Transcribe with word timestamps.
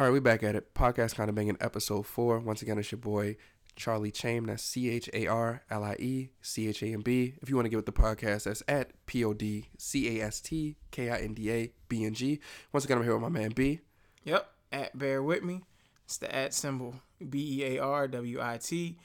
All 0.00 0.06
right, 0.06 0.12
we 0.12 0.20
back 0.20 0.42
at 0.42 0.54
it. 0.54 0.72
Podcast 0.72 1.14
kind 1.14 1.28
of 1.28 1.34
banging 1.34 1.58
episode 1.60 2.06
four. 2.06 2.38
Once 2.38 2.62
again, 2.62 2.78
it's 2.78 2.90
your 2.90 2.98
boy 2.98 3.36
Charlie 3.76 4.14
Chaim. 4.18 4.46
That's 4.46 4.62
C 4.62 4.88
H 4.88 5.10
A 5.12 5.26
R 5.26 5.62
L 5.68 5.84
I 5.84 5.94
E 5.98 6.30
C 6.40 6.68
H 6.68 6.82
A 6.82 6.86
M 6.86 7.02
B. 7.02 7.34
If 7.42 7.50
you 7.50 7.54
want 7.54 7.66
to 7.66 7.68
get 7.68 7.76
with 7.76 7.84
the 7.84 7.92
podcast, 7.92 8.44
that's 8.44 8.62
at 8.66 8.92
P 9.04 9.22
O 9.26 9.34
D 9.34 9.68
C 9.76 10.18
A 10.18 10.24
S 10.24 10.40
T 10.40 10.78
K 10.90 11.10
I 11.10 11.18
N 11.18 11.34
D 11.34 11.52
A 11.52 11.70
B 11.90 12.06
N 12.06 12.14
G. 12.14 12.40
Once 12.72 12.86
again, 12.86 12.96
I'm 12.96 13.04
here 13.04 13.12
with 13.12 13.20
my 13.20 13.28
man 13.28 13.50
B. 13.50 13.80
Yep. 14.24 14.50
At 14.72 14.96
bear 14.96 15.22
with 15.22 15.42
me. 15.42 15.64
It's 16.06 16.16
the 16.16 16.34
at 16.34 16.54
symbol 16.54 16.94
B 17.28 17.60
E 17.60 17.76
A 17.76 17.82
R 17.82 18.08
W 18.08 18.40
I 18.40 18.56
T. 18.56 18.96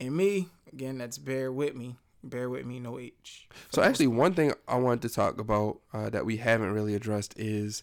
And 0.00 0.14
me, 0.14 0.48
again, 0.70 0.98
that's 0.98 1.16
bear 1.16 1.50
with 1.50 1.74
me. 1.74 1.96
Bear 2.22 2.50
with 2.50 2.66
me, 2.66 2.78
no 2.78 2.98
H. 2.98 3.48
So 3.70 3.80
actually, 3.80 4.08
one 4.08 4.34
thing 4.34 4.52
I 4.68 4.76
wanted 4.76 5.00
to 5.08 5.14
talk 5.14 5.40
about 5.40 5.78
uh, 5.94 6.10
that 6.10 6.26
we 6.26 6.36
haven't 6.36 6.72
really 6.72 6.94
addressed 6.94 7.32
is 7.38 7.82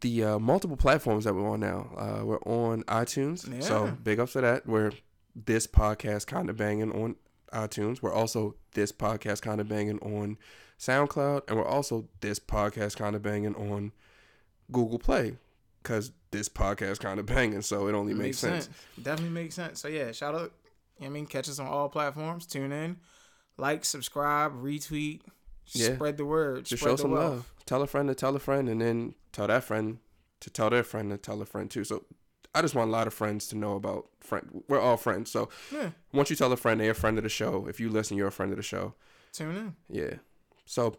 the 0.00 0.24
uh, 0.24 0.38
multiple 0.38 0.76
platforms 0.76 1.24
that 1.24 1.34
we're 1.34 1.48
on 1.48 1.60
now. 1.60 1.90
Uh, 1.96 2.24
we're 2.24 2.40
on 2.42 2.82
iTunes, 2.84 3.50
Yeah. 3.52 3.60
so 3.60 3.96
big 4.02 4.18
ups 4.20 4.32
for 4.32 4.40
that. 4.40 4.66
We're 4.66 4.92
this 5.34 5.66
podcast 5.66 6.26
kind 6.26 6.48
of 6.50 6.56
banging 6.56 6.92
on 6.92 7.16
iTunes. 7.52 8.02
We're 8.02 8.12
also 8.12 8.56
this 8.72 8.90
podcast 8.92 9.42
kind 9.42 9.60
of 9.60 9.68
banging 9.68 9.98
on 10.00 10.38
SoundCloud, 10.78 11.42
and 11.48 11.56
we're 11.58 11.64
also 11.66 12.08
this 12.20 12.38
podcast 12.38 12.96
kind 12.96 13.14
of 13.16 13.22
banging 13.22 13.54
on 13.54 13.92
Google 14.72 14.98
Play 14.98 15.36
because 15.82 16.12
this 16.30 16.48
podcast 16.48 16.98
kind 17.00 17.20
of 17.20 17.26
banging. 17.34 17.62
So 17.62 17.86
it 17.88 17.94
only 17.94 18.12
makes, 18.14 18.38
sense. 18.38 18.68
Definitely 19.00 19.34
makes 19.34 19.54
sense. 19.54 19.80
So 19.80 19.88
yeah, 19.88 20.12
shout 20.12 20.34
out. 20.34 20.40
you 20.40 20.46
know 20.46 20.50
what 20.98 21.06
I 21.06 21.08
mean, 21.10 21.26
catch 21.26 21.48
us 21.48 21.58
on 21.58 21.66
all 21.66 21.88
platforms. 21.88 22.46
Tune 22.46 22.72
in, 22.72 22.96
like, 23.56 23.84
subscribe, 23.84 24.52
retweet, 24.60 25.20
Yeah. 25.72 25.94
spread 25.94 26.16
the 26.16 26.24
word. 26.24 26.64
Just 26.64 26.80
spread 26.82 26.92
show 26.92 26.96
the 26.96 27.02
some 27.02 27.10
wealth. 27.12 27.30
love. 27.34 27.52
Tell 27.66 27.82
a 27.82 27.86
friend 27.86 28.08
to 28.08 28.14
tell 28.14 28.34
a 28.36 28.38
friend, 28.38 28.68
and 28.68 28.80
then 28.80 29.14
tell 29.32 29.46
that 29.48 29.64
friend 29.64 29.98
to 30.40 30.50
tell 30.50 30.70
their 30.70 30.84
friend 30.84 31.10
to 31.10 31.16
tell 31.18 31.40
a 31.42 31.46
friend 31.46 31.70
too. 31.70 31.82
So 31.84 32.04
I 32.54 32.62
just 32.62 32.74
want 32.74 32.88
a 32.88 32.92
lot 32.92 33.06
of 33.06 33.14
friends 33.14 33.48
to 33.48 33.56
know 33.56 33.74
about 33.74 34.06
friend. 34.20 34.62
We're 34.68 34.80
all 34.80 34.96
friends. 34.96 35.30
So 35.30 35.48
Yeah, 35.72 35.90
once 36.12 36.30
you 36.30 36.36
tell 36.36 36.52
a 36.52 36.56
friend, 36.56 36.80
they're 36.80 36.90
a 36.92 36.94
friend 36.94 37.18
of 37.18 37.24
the 37.24 37.28
show. 37.30 37.66
If 37.68 37.80
you 37.80 37.88
listen, 37.90 38.16
you're 38.16 38.28
a 38.28 38.32
friend 38.32 38.52
of 38.52 38.56
the 38.56 38.62
show. 38.62 38.94
tune 39.32 39.56
in. 39.56 39.76
Yeah. 39.90 40.14
So, 40.64 40.96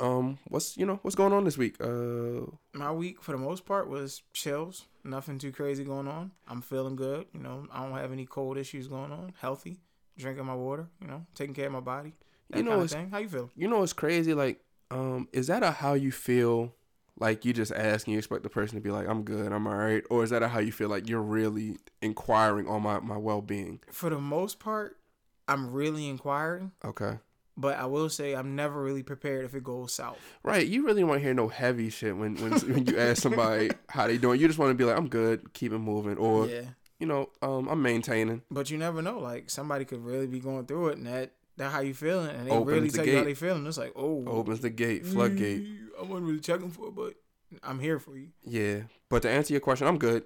um, 0.00 0.38
what's 0.48 0.76
you 0.76 0.86
know 0.86 0.98
what's 1.02 1.14
going 1.16 1.32
on 1.32 1.44
this 1.44 1.58
week? 1.58 1.76
Uh, 1.80 2.46
My 2.72 2.90
week, 2.92 3.22
for 3.22 3.32
the 3.32 3.38
most 3.38 3.66
part, 3.66 3.88
was 3.88 4.22
chills. 4.32 4.86
Nothing 5.04 5.38
too 5.38 5.50
crazy 5.52 5.84
going 5.84 6.06
on. 6.08 6.30
I'm 6.48 6.62
feeling 6.62 6.96
good. 6.96 7.26
You 7.34 7.40
know, 7.40 7.66
I 7.72 7.82
don't 7.82 7.98
have 7.98 8.12
any 8.12 8.24
cold 8.24 8.56
issues 8.56 8.86
going 8.88 9.10
on. 9.12 9.34
Healthy, 9.40 9.80
drinking 10.16 10.46
my 10.46 10.54
water. 10.54 10.88
You 11.00 11.08
know, 11.08 11.26
taking 11.34 11.54
care 11.54 11.66
of 11.66 11.72
my 11.72 11.80
body. 11.80 12.14
That 12.52 12.58
You 12.58 12.64
know, 12.64 12.70
kind 12.72 12.82
of 12.82 12.90
thing. 12.90 13.10
How 13.10 13.18
you 13.18 13.28
feel? 13.28 13.50
you 13.56 13.68
know 13.68 13.82
it's 13.82 13.92
crazy. 13.92 14.34
Like, 14.34 14.60
um, 14.90 15.28
is 15.32 15.46
that 15.48 15.62
a 15.62 15.70
how 15.70 15.94
you 15.94 16.12
feel? 16.12 16.74
Like 17.18 17.44
you 17.44 17.52
just 17.52 17.72
ask 17.72 18.06
and 18.06 18.12
you 18.12 18.18
expect 18.18 18.42
the 18.42 18.48
person 18.48 18.76
to 18.76 18.80
be 18.80 18.90
like, 18.90 19.06
"I'm 19.06 19.22
good, 19.22 19.52
I'm 19.52 19.66
alright," 19.66 20.02
or 20.10 20.24
is 20.24 20.30
that 20.30 20.42
a 20.42 20.48
how 20.48 20.60
you 20.60 20.72
feel 20.72 20.88
like 20.88 21.08
you're 21.08 21.22
really 21.22 21.76
inquiring 22.00 22.66
on 22.68 22.82
my 22.82 23.00
my 23.00 23.16
well 23.16 23.42
being? 23.42 23.80
For 23.90 24.10
the 24.10 24.18
most 24.18 24.58
part, 24.58 24.98
I'm 25.46 25.72
really 25.72 26.08
inquiring. 26.08 26.72
Okay. 26.84 27.18
But 27.56 27.78
I 27.78 27.84
will 27.84 28.08
say 28.08 28.34
I'm 28.34 28.56
never 28.56 28.82
really 28.82 29.02
prepared 29.02 29.44
if 29.44 29.54
it 29.54 29.62
goes 29.62 29.92
south. 29.92 30.18
Right, 30.42 30.66
you 30.66 30.86
really 30.86 31.04
want 31.04 31.20
to 31.20 31.22
hear 31.22 31.34
no 31.34 31.48
heavy 31.48 31.90
shit 31.90 32.16
when 32.16 32.36
when, 32.36 32.52
when 32.72 32.86
you 32.86 32.98
ask 32.98 33.22
somebody 33.22 33.70
how 33.88 34.06
they 34.06 34.18
doing. 34.18 34.40
You 34.40 34.46
just 34.46 34.58
want 34.58 34.70
to 34.70 34.74
be 34.74 34.84
like, 34.84 34.96
I'm 34.96 35.08
good, 35.08 35.52
keep 35.52 35.72
it 35.72 35.78
moving, 35.78 36.16
or 36.16 36.46
yeah. 36.46 36.62
you 36.98 37.06
know, 37.06 37.28
um, 37.42 37.68
I'm 37.68 37.82
maintaining. 37.82 38.42
But 38.50 38.70
you 38.70 38.78
never 38.78 39.02
know. 39.02 39.18
Like 39.18 39.50
somebody 39.50 39.84
could 39.84 40.04
really 40.04 40.26
be 40.26 40.40
going 40.40 40.66
through 40.66 40.88
it 40.88 40.98
and 40.98 41.06
that 41.06 41.32
that 41.56 41.70
how 41.72 41.80
you 41.80 41.94
feeling 41.94 42.30
and 42.30 42.48
they 42.48 42.58
really 42.58 42.88
the 42.88 42.96
tell 42.98 43.06
you 43.06 43.18
how 43.18 43.24
they 43.24 43.34
feeling. 43.34 43.66
It's 43.66 43.78
like, 43.78 43.92
oh 43.96 44.24
Opens 44.26 44.60
the 44.60 44.70
gate, 44.70 45.06
floodgate. 45.06 45.62
mm, 45.64 45.86
I 45.98 46.02
wasn't 46.02 46.26
really 46.28 46.40
checking 46.40 46.70
for 46.70 46.88
it, 46.88 46.94
but 46.94 47.14
I'm 47.62 47.78
here 47.80 47.98
for 47.98 48.16
you. 48.16 48.28
Yeah, 48.44 48.82
but 49.08 49.22
to 49.22 49.30
answer 49.30 49.52
your 49.52 49.60
question, 49.60 49.86
I'm 49.86 49.98
good. 49.98 50.24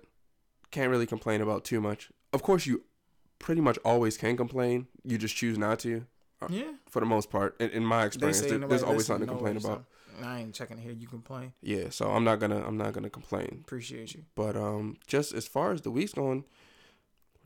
Can't 0.70 0.91
really 0.91 1.06
complain 1.06 1.41
about 1.41 1.64
too 1.64 1.80
much. 1.80 2.10
Of 2.33 2.42
course, 2.42 2.66
you 2.66 2.83
pretty 3.38 3.60
much 3.60 3.78
always 3.84 4.16
can 4.16 4.36
complain. 4.36 4.86
You 5.05 5.18
just 5.18 5.34
choose 5.36 5.58
not 5.58 5.78
to, 5.80 6.06
Yeah. 6.48 6.72
for 6.88 7.00
the 7.00 7.06
most 7.06 7.30
part. 7.30 7.56
In, 7.61 7.70
in 7.70 7.84
my 7.84 8.05
experience, 8.05 8.40
there- 8.40 8.58
there's 8.58 8.83
always 8.83 9.06
something 9.06 9.27
to 9.27 9.33
complain 9.34 9.56
about. 9.56 9.84
I 10.22 10.40
ain't 10.40 10.55
checking 10.55 10.77
to 10.78 10.83
hear 10.83 10.92
you 10.92 11.06
complain. 11.06 11.52
Yeah, 11.61 11.90
so 11.90 12.11
I'm 12.11 12.24
not 12.24 12.40
gonna 12.40 12.67
I'm 12.67 12.78
not 12.78 12.95
gonna 12.95 13.11
complain. 13.11 13.61
Appreciate 13.67 14.14
you. 14.14 14.24
But 14.34 14.56
um, 14.56 14.96
just 15.06 15.34
as 15.34 15.46
far 15.46 15.72
as 15.72 15.83
the 15.83 15.90
week's 15.90 16.14
going, 16.14 16.45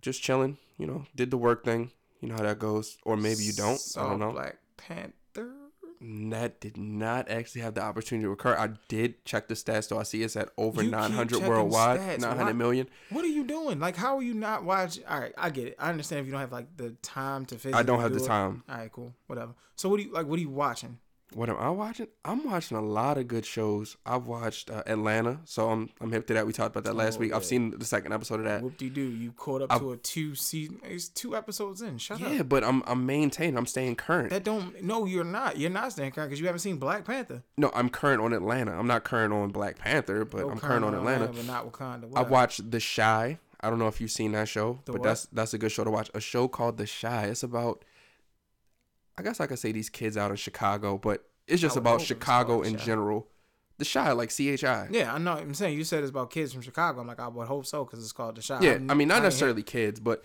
just 0.00 0.22
chilling. 0.22 0.56
You 0.78 0.86
know, 0.86 1.04
did 1.16 1.30
the 1.32 1.36
work 1.36 1.64
thing. 1.64 1.90
You 2.20 2.28
know 2.28 2.34
how 2.36 2.42
that 2.42 2.58
goes, 2.58 2.96
or 3.04 3.16
maybe 3.16 3.42
you 3.42 3.52
don't. 3.52 3.78
Saw 3.78 4.06
I 4.06 4.10
don't 4.10 4.18
know. 4.20 4.32
Black 4.32 4.56
Panther. 4.76 5.52
that 6.02 6.60
did 6.60 6.76
not 6.76 7.28
actually 7.30 7.60
have 7.62 7.74
the 7.74 7.82
opportunity 7.82 8.24
to 8.26 8.32
occur. 8.32 8.54
I 8.56 8.70
did 8.88 9.24
check 9.24 9.48
the 9.48 9.54
stats, 9.54 9.88
though. 9.88 9.98
I 9.98 10.02
see 10.02 10.22
it's 10.22 10.36
at 10.36 10.50
over 10.58 10.82
You 10.82 10.90
900 10.90 11.42
worldwide, 11.42 12.00
stats. 12.00 12.20
900 12.20 12.44
Why- 12.44 12.52
million. 12.52 12.88
What 13.10 13.24
are 13.24 13.28
you 13.28 13.44
doing? 13.44 13.78
Like, 13.80 13.96
how 13.96 14.16
are 14.16 14.22
you 14.22 14.34
not 14.34 14.64
watching? 14.64 15.04
All 15.06 15.18
right, 15.20 15.32
I 15.38 15.50
get 15.50 15.68
it. 15.68 15.76
I 15.78 15.88
understand 15.90 16.20
if 16.20 16.26
you 16.26 16.32
don't 16.32 16.40
have 16.40 16.52
like 16.52 16.76
the 16.76 16.90
time 17.02 17.46
to. 17.46 17.56
I 17.74 17.82
don't 17.82 18.00
have 18.00 18.12
do 18.12 18.18
the 18.18 18.24
it. 18.24 18.28
time. 18.28 18.64
All 18.68 18.76
right, 18.76 18.92
cool, 18.92 19.14
whatever. 19.26 19.52
So 19.76 19.88
what 19.88 19.96
do 19.98 20.02
you 20.04 20.12
like? 20.12 20.26
What 20.26 20.38
are 20.38 20.42
you 20.42 20.50
watching? 20.50 20.98
What 21.34 21.48
am 21.48 21.56
I 21.58 21.70
watching? 21.70 22.08
I'm 22.24 22.44
watching 22.44 22.76
a 22.76 22.80
lot 22.80 23.16
of 23.16 23.28
good 23.28 23.46
shows. 23.46 23.96
I've 24.04 24.26
watched 24.26 24.68
uh, 24.68 24.82
Atlanta, 24.86 25.38
so 25.44 25.70
I'm 25.70 25.88
I'm 26.00 26.10
hip 26.10 26.26
to 26.26 26.34
that. 26.34 26.46
We 26.46 26.52
talked 26.52 26.74
about 26.74 26.84
that 26.84 26.96
last 26.96 27.16
Oh, 27.16 27.20
week. 27.20 27.32
I've 27.32 27.44
seen 27.44 27.70
the 27.78 27.84
second 27.84 28.12
episode 28.12 28.40
of 28.40 28.46
that. 28.46 28.62
Whoop 28.62 28.76
de 28.76 28.88
doo! 28.90 29.00
You 29.00 29.30
caught 29.32 29.62
up 29.62 29.72
I've- 29.72 29.80
to 29.84 29.92
a 29.92 29.96
two 29.96 30.34
season. 30.34 30.80
It's 30.82 31.08
two 31.08 31.36
episodes 31.36 31.82
in. 31.82 31.98
Shut 31.98 32.18
Yeah, 32.18 32.26
up. 32.26 32.32
Yeah, 32.32 32.42
but 32.42 32.64
I'm 32.64 32.82
I'm 32.86 33.06
maintaining. 33.06 33.56
I'm 33.56 33.66
staying 33.66 33.96
current. 33.96 34.30
That 34.30 34.42
don't. 34.44 34.82
No, 34.82 35.04
you're 35.04 35.22
not. 35.24 35.56
You're 35.56 35.70
not 35.70 35.92
staying 35.92 36.10
current 36.12 36.30
because 36.30 36.40
you 36.40 36.46
haven't 36.46 36.60
seen 36.60 36.78
Black 36.78 37.04
Panther. 37.04 37.42
no, 37.56 37.70
I'm 37.74 37.90
current 37.90 38.20
on 38.22 38.32
Atlanta. 38.32 38.72
I'm 38.76 38.88
not 38.88 39.04
current 39.04 39.32
on 39.32 39.50
Black 39.50 39.78
Panther, 39.78 40.24
but 40.24 40.42
Go 40.42 40.50
I'm 40.50 40.58
current 40.58 40.84
on 40.84 40.94
Atlanta. 40.94 41.28
but 41.28 41.44
not 41.46 41.70
Wakanda. 41.70 42.04
I've 42.04 42.10
whatever. 42.10 42.30
watched 42.30 42.70
The 42.70 42.80
Chi. 42.80 43.38
I 43.62 43.68
don't 43.68 43.78
know 43.78 43.88
if 43.88 44.00
you've 44.00 44.10
seen 44.10 44.32
that 44.32 44.48
show, 44.48 44.80
The 44.86 44.92
but 44.92 45.00
what? 45.02 45.06
that's 45.08 45.26
that's 45.26 45.52
a 45.54 45.58
good 45.58 45.70
show 45.70 45.84
to 45.84 45.90
watch. 45.90 46.10
A 46.14 46.20
show 46.20 46.48
called 46.48 46.76
The 46.78 46.86
Chi. 47.00 47.26
It's 47.26 47.42
about, 47.42 47.84
I 49.20 49.22
guess 49.22 49.38
I 49.38 49.46
could 49.46 49.58
say 49.58 49.70
these 49.70 49.90
kids 49.90 50.16
out 50.16 50.30
in 50.30 50.38
Chicago, 50.38 50.96
but 50.96 51.26
it's 51.46 51.60
just 51.60 51.76
oh, 51.76 51.80
about 51.80 52.00
Chicago 52.00 52.62
in 52.62 52.76
Chi. 52.76 52.84
general. 52.84 53.28
The 53.76 53.84
Chi, 53.84 54.12
like 54.12 54.30
C 54.30 54.48
H 54.48 54.64
I. 54.64 54.88
Yeah, 54.90 55.12
I 55.12 55.18
know. 55.18 55.32
I'm 55.32 55.52
saying 55.52 55.76
you 55.76 55.84
said 55.84 56.02
it's 56.02 56.08
about 56.08 56.30
kids 56.30 56.54
from 56.54 56.62
Chicago. 56.62 57.02
I'm 57.02 57.06
like, 57.06 57.20
I 57.20 57.28
would 57.28 57.46
hope 57.46 57.66
so 57.66 57.84
because 57.84 58.02
it's 58.02 58.12
called 58.12 58.36
The 58.36 58.42
Shot. 58.42 58.62
Yeah, 58.62 58.78
I 58.88 58.94
mean 58.94 59.08
not 59.08 59.16
ain't 59.16 59.24
necessarily 59.24 59.62
kids, 59.62 60.00
but 60.00 60.24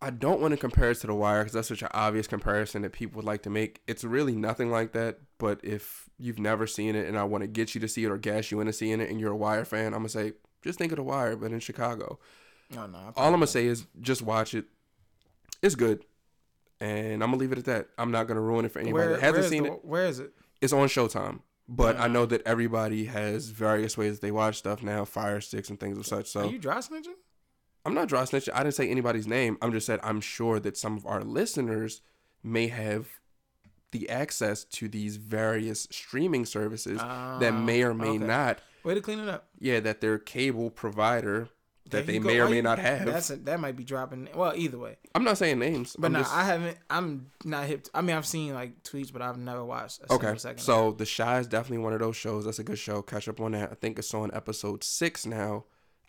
I 0.00 0.08
don't 0.08 0.40
want 0.40 0.52
to 0.52 0.56
compare 0.56 0.90
it 0.90 0.94
to 1.00 1.08
The 1.08 1.14
Wire 1.14 1.42
because 1.42 1.52
that's 1.52 1.68
such 1.68 1.82
an 1.82 1.90
obvious 1.92 2.26
comparison 2.26 2.80
that 2.82 2.92
people 2.92 3.16
would 3.16 3.26
like 3.26 3.42
to 3.42 3.50
make. 3.50 3.82
It's 3.86 4.02
really 4.02 4.34
nothing 4.34 4.70
like 4.70 4.92
that. 4.92 5.18
But 5.36 5.60
if 5.62 6.08
you've 6.18 6.38
never 6.38 6.66
seen 6.66 6.96
it 6.96 7.06
and 7.06 7.18
I 7.18 7.24
want 7.24 7.42
to 7.42 7.48
get 7.48 7.74
you 7.74 7.82
to 7.82 7.88
see 7.88 8.04
it 8.04 8.10
or 8.10 8.16
gas 8.16 8.50
you 8.50 8.60
into 8.60 8.72
seeing 8.72 9.02
it, 9.02 9.10
and 9.10 9.20
you're 9.20 9.32
a 9.32 9.36
Wire 9.36 9.66
fan, 9.66 9.88
I'm 9.88 10.00
gonna 10.00 10.08
say 10.08 10.32
just 10.62 10.78
think 10.78 10.90
of 10.92 10.96
The 10.96 11.02
Wire, 11.02 11.36
but 11.36 11.52
in 11.52 11.60
Chicago. 11.60 12.18
Oh, 12.72 12.86
no, 12.86 12.86
no. 12.86 13.12
All 13.14 13.26
I'm 13.26 13.32
gonna 13.32 13.46
say 13.46 13.66
is 13.66 13.84
just 14.00 14.22
watch 14.22 14.54
it. 14.54 14.64
It's 15.60 15.74
good, 15.74 16.04
and 16.82 17.22
I'm 17.22 17.30
gonna 17.30 17.36
leave 17.38 17.52
it 17.52 17.58
at 17.58 17.64
that. 17.66 17.88
I'm 17.98 18.10
not 18.10 18.26
gonna 18.26 18.40
ruin 18.40 18.64
it 18.64 18.72
for 18.72 18.80
anybody 18.80 19.06
where, 19.06 19.12
that 19.16 19.20
hasn't 19.20 19.46
seen 19.46 19.62
the- 19.64 19.72
it. 19.74 19.84
Where 19.84 20.06
is 20.06 20.18
it? 20.18 20.32
It's 20.60 20.72
on 20.72 20.88
Showtime, 20.88 21.40
but 21.68 21.96
I 21.96 22.04
Uh. 22.04 22.08
know 22.08 22.26
that 22.26 22.42
everybody 22.46 23.04
has 23.06 23.48
various 23.48 23.96
ways 23.96 24.20
they 24.20 24.30
watch 24.30 24.56
stuff 24.58 24.82
now, 24.82 25.04
Fire 25.04 25.40
Sticks 25.40 25.70
and 25.70 25.78
things 25.78 25.96
of 25.98 26.06
such. 26.06 26.28
So 26.30 26.40
Are 26.40 26.46
you 26.46 26.58
dry 26.58 26.78
snitching? 26.78 27.14
I'm 27.84 27.94
not 27.94 28.08
dry 28.08 28.22
snitching. 28.22 28.50
I 28.54 28.62
didn't 28.62 28.74
say 28.76 28.88
anybody's 28.88 29.26
name. 29.26 29.58
I'm 29.62 29.72
just 29.72 29.86
said 29.86 29.98
I'm 30.02 30.20
sure 30.20 30.60
that 30.60 30.76
some 30.76 30.96
of 30.96 31.04
our 31.06 31.22
listeners 31.24 32.00
may 32.42 32.68
have 32.68 33.08
the 33.92 34.08
access 34.08 34.64
to 34.64 34.88
these 34.88 35.16
various 35.16 35.86
streaming 35.90 36.46
services 36.46 36.98
that 36.98 37.52
may 37.54 37.82
or 37.82 37.92
may 37.94 38.08
Ah, 38.08 38.14
okay. 38.14 38.24
not. 38.26 38.60
Way 38.84 38.94
to 38.94 39.00
clean 39.00 39.18
it 39.20 39.28
up. 39.28 39.48
Yeah, 39.58 39.80
that 39.80 40.00
their 40.00 40.18
cable 40.18 40.70
provider 40.70 41.48
that 41.92 42.06
they 42.06 42.18
go. 42.18 42.26
may 42.26 42.40
or 42.40 42.48
may 42.48 42.60
not 42.60 42.78
have. 42.78 43.06
That's 43.06 43.30
a, 43.30 43.36
that 43.36 43.60
might 43.60 43.76
be 43.76 43.84
dropping. 43.84 44.28
Well, 44.34 44.52
either 44.56 44.78
way. 44.78 44.96
I'm 45.14 45.24
not 45.24 45.38
saying 45.38 45.58
names. 45.58 45.94
But 45.98 46.06
I'm 46.08 46.12
no, 46.14 46.18
just- 46.20 46.34
I 46.34 46.44
haven't. 46.44 46.76
I'm 46.90 47.30
not 47.44 47.66
hip. 47.66 47.86
I 47.94 48.00
mean, 48.02 48.16
I've 48.16 48.26
seen 48.26 48.52
like 48.54 48.82
tweets, 48.82 49.12
but 49.12 49.22
I've 49.22 49.38
never 49.38 49.64
watched 49.64 50.00
a 50.00 50.12
Okay, 50.12 50.26
single 50.26 50.38
second. 50.40 50.58
of 50.58 50.64
so 50.64 50.92
The 50.92 51.06
Chi 51.06 51.38
is 51.38 51.46
definitely 51.46 51.84
one 51.84 51.92
of 51.92 52.00
those 52.00 52.16
shows. 52.16 52.44
That's 52.44 52.58
a 52.58 52.64
good 52.64 52.78
show. 52.78 53.02
Catch 53.02 53.28
up 53.28 53.40
on 53.40 53.52
that. 53.52 53.70
I 53.70 53.74
think 53.74 53.98
it's 53.98 54.12
on 54.12 54.30
episode 54.34 54.82
six 54.84 55.24
now. 55.26 55.64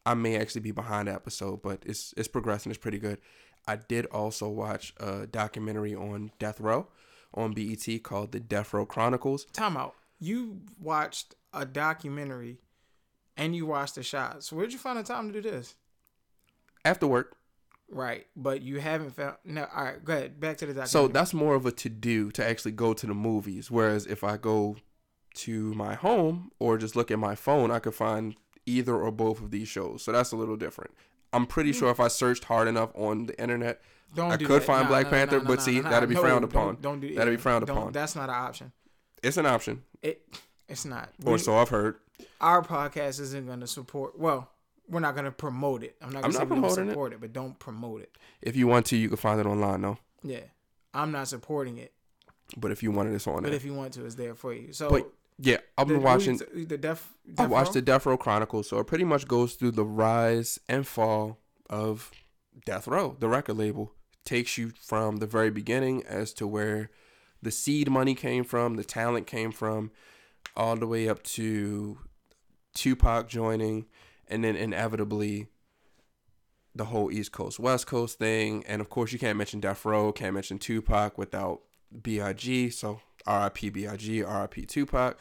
I 0.05 0.15
may 0.15 0.35
actually 0.37 0.61
be 0.61 0.71
behind 0.71 1.07
the 1.07 1.13
episode, 1.13 1.61
but 1.61 1.83
it's 1.85 2.13
it's 2.17 2.27
progressing. 2.27 2.71
It's 2.71 2.79
pretty 2.79 2.99
good. 2.99 3.19
I 3.65 3.77
did 3.77 4.05
also 4.07 4.49
watch 4.49 4.93
a 4.99 5.25
documentary 5.27 5.95
on 5.95 6.31
death 6.39 6.59
row 6.59 6.87
on 7.33 7.53
BET 7.53 8.03
called 8.03 8.31
The 8.33 8.39
Death 8.41 8.73
Row 8.73 8.85
Chronicles. 8.85 9.45
time 9.53 9.77
out. 9.77 9.95
You 10.19 10.59
watched 10.79 11.35
a 11.53 11.65
documentary, 11.65 12.59
and 13.37 13.55
you 13.55 13.65
watch 13.65 13.93
the 13.93 14.03
shots. 14.03 14.51
Where'd 14.51 14.71
you 14.73 14.79
find 14.79 14.97
the 14.99 15.03
time 15.03 15.31
to 15.31 15.41
do 15.41 15.49
this? 15.49 15.75
After 16.85 17.07
work, 17.07 17.37
Right, 17.89 18.25
but 18.35 18.61
you 18.63 18.79
haven't 18.79 19.11
found. 19.11 19.35
No, 19.45 19.67
all 19.75 19.83
right. 19.83 20.03
Go 20.03 20.13
ahead. 20.13 20.39
Back 20.39 20.57
to 20.57 20.65
the 20.65 20.73
documentary. 20.73 20.89
so 20.89 21.07
that's 21.09 21.33
more 21.33 21.53
of 21.53 21.65
a 21.67 21.71
to 21.73 21.89
do 21.89 22.31
to 22.31 22.43
actually 22.43 22.71
go 22.71 22.93
to 22.93 23.05
the 23.05 23.13
movies. 23.13 23.69
Whereas 23.69 24.07
if 24.07 24.23
I 24.23 24.37
go 24.37 24.77
to 25.35 25.73
my 25.75 25.93
home 25.93 26.49
or 26.59 26.77
just 26.77 26.95
look 26.95 27.11
at 27.11 27.19
my 27.19 27.35
phone, 27.35 27.69
I 27.69 27.77
could 27.79 27.93
find 27.93 28.35
either 28.65 28.95
or 28.95 29.11
both 29.11 29.41
of 29.41 29.51
these 29.51 29.67
shows. 29.67 30.01
So 30.01 30.11
that's 30.11 30.31
a 30.31 30.35
little 30.35 30.55
different. 30.55 30.91
I'm 31.33 31.45
pretty 31.45 31.71
mm. 31.71 31.75
sure 31.75 31.91
if 31.91 31.99
I 31.99 32.07
searched 32.07 32.45
hard 32.45 32.67
enough 32.67 32.89
on 32.95 33.27
the 33.27 33.39
internet, 33.39 33.81
Don't 34.15 34.31
I 34.31 34.37
could 34.37 34.47
that. 34.47 34.63
find 34.63 34.83
Nah, 34.83 34.89
Black 34.89 35.05
nah, 35.05 35.11
Panther, 35.11 35.39
nah, 35.39 35.45
but 35.45 35.61
see, 35.61 35.79
that'd 35.79 36.09
be 36.09 36.15
no, 36.15 36.21
frowned 36.21 36.41
don't- 36.49 36.51
upon. 36.51 36.77
Don't 36.81 36.99
do 36.99 37.13
That'd 37.13 37.33
be 37.33 37.41
frowned 37.41 37.67
don't- 37.67 37.77
upon. 37.77 37.91
That's 37.91 38.15
not 38.15 38.29
an 38.29 38.35
option. 38.35 38.71
it's 39.21 39.37
an 39.37 39.45
option, 39.45 39.83
It. 40.01 40.25
It's 40.67 40.85
not. 40.85 41.09
or 41.25 41.33
We- 41.33 41.37
so 41.39 41.55
I've 41.57 41.69
heard. 41.69 41.97
Our 42.41 42.61
podcast 42.63 43.19
isn't 43.19 43.45
going 43.47 43.59
to 43.61 43.67
support. 43.67 44.17
Well, 44.19 44.49
we're 44.89 44.99
not 44.99 45.15
gonna 45.15 45.31
promote 45.31 45.81
it. 45.83 45.95
I'm 46.01 46.11
not 46.11 46.23
gonna 46.23 46.33
not 46.33 46.39
say 46.39 46.43
we 46.43 46.49
don't 46.49 46.61
promoting 46.61 46.87
it. 46.87 46.91
support 46.91 47.13
it. 47.13 47.21
but 47.21 47.31
don't 47.33 47.57
promote 47.57 48.01
it. 48.01 48.17
If 48.41 48.55
you 48.57 48.67
want 48.67 48.85
to, 48.87 48.97
you 48.97 49.07
can 49.07 49.17
find 49.17 49.39
it 49.39 49.45
online, 49.45 49.81
though. 49.81 49.97
Yeah, 50.23 50.41
I'm 50.93 51.11
not 51.11 51.27
supporting 51.29 51.77
it, 51.77 51.93
But 52.57 52.71
if 52.71 52.83
you 52.83 52.91
wanted, 52.91 53.13
it's 53.15 53.25
on 53.25 53.35
but 53.35 53.43
there. 53.43 53.53
if 53.53 53.63
you 53.63 53.73
want 53.73 53.93
to, 53.93 54.05
it's 54.05 54.15
there 54.15 54.35
for 54.35 54.53
you. 54.53 54.73
So 54.73 54.89
But 54.89 55.09
yeah, 55.39 55.57
I've 55.77 55.87
been 55.87 55.97
who 55.97 56.03
watching. 56.03 56.39
you- 56.53 56.65
the 56.65 56.77
Def. 56.77 57.13
I 57.37 57.47
watched 57.47 57.67
Row? 57.69 57.73
the 57.75 57.81
Death 57.81 58.05
Row 58.05 58.17
Chronicles, 58.17 58.67
so 58.67 58.77
it 58.79 58.87
pretty 58.87 59.05
much 59.05 59.25
goes 59.27 59.53
through 59.55 59.71
the 59.71 59.85
rise 59.85 60.59
and 60.67 60.85
fall 60.85 61.39
of 61.69 62.11
Death 62.65 62.85
Row, 62.87 63.15
the 63.19 63.29
record 63.29 63.57
label. 63.57 63.93
Takes 64.25 64.57
you 64.57 64.73
from 64.81 65.17
the 65.17 65.27
very 65.27 65.49
beginning 65.49 66.03
as 66.05 66.33
to 66.33 66.45
where 66.45 66.89
the 67.41 67.51
seed 67.51 67.89
money 67.89 68.15
came 68.15 68.43
from, 68.43 68.75
the 68.75 68.83
talent 68.83 69.27
came 69.27 69.51
from, 69.53 69.91
all 70.57 70.75
the 70.75 70.87
way 70.87 71.07
up 71.09 71.23
to 71.23 71.97
Tupac 72.73 73.27
joining, 73.27 73.85
and 74.27 74.43
then 74.43 74.55
inevitably 74.55 75.47
the 76.75 76.85
whole 76.85 77.11
East 77.11 77.31
Coast 77.31 77.59
West 77.59 77.87
Coast 77.87 78.17
thing. 78.17 78.63
And 78.67 78.81
of 78.81 78.89
course, 78.89 79.11
you 79.13 79.19
can't 79.19 79.37
mention 79.37 79.59
Death 79.59 79.85
Row, 79.85 80.11
can't 80.11 80.33
mention 80.33 80.59
Tupac 80.59 81.17
without 81.17 81.61
B.I.G. 82.01 82.71
So 82.71 82.99
R.I.P. 83.25 83.69
B.I.G. 83.69 84.23
R.I.P. 84.23 84.65
Tupac. 84.65 85.17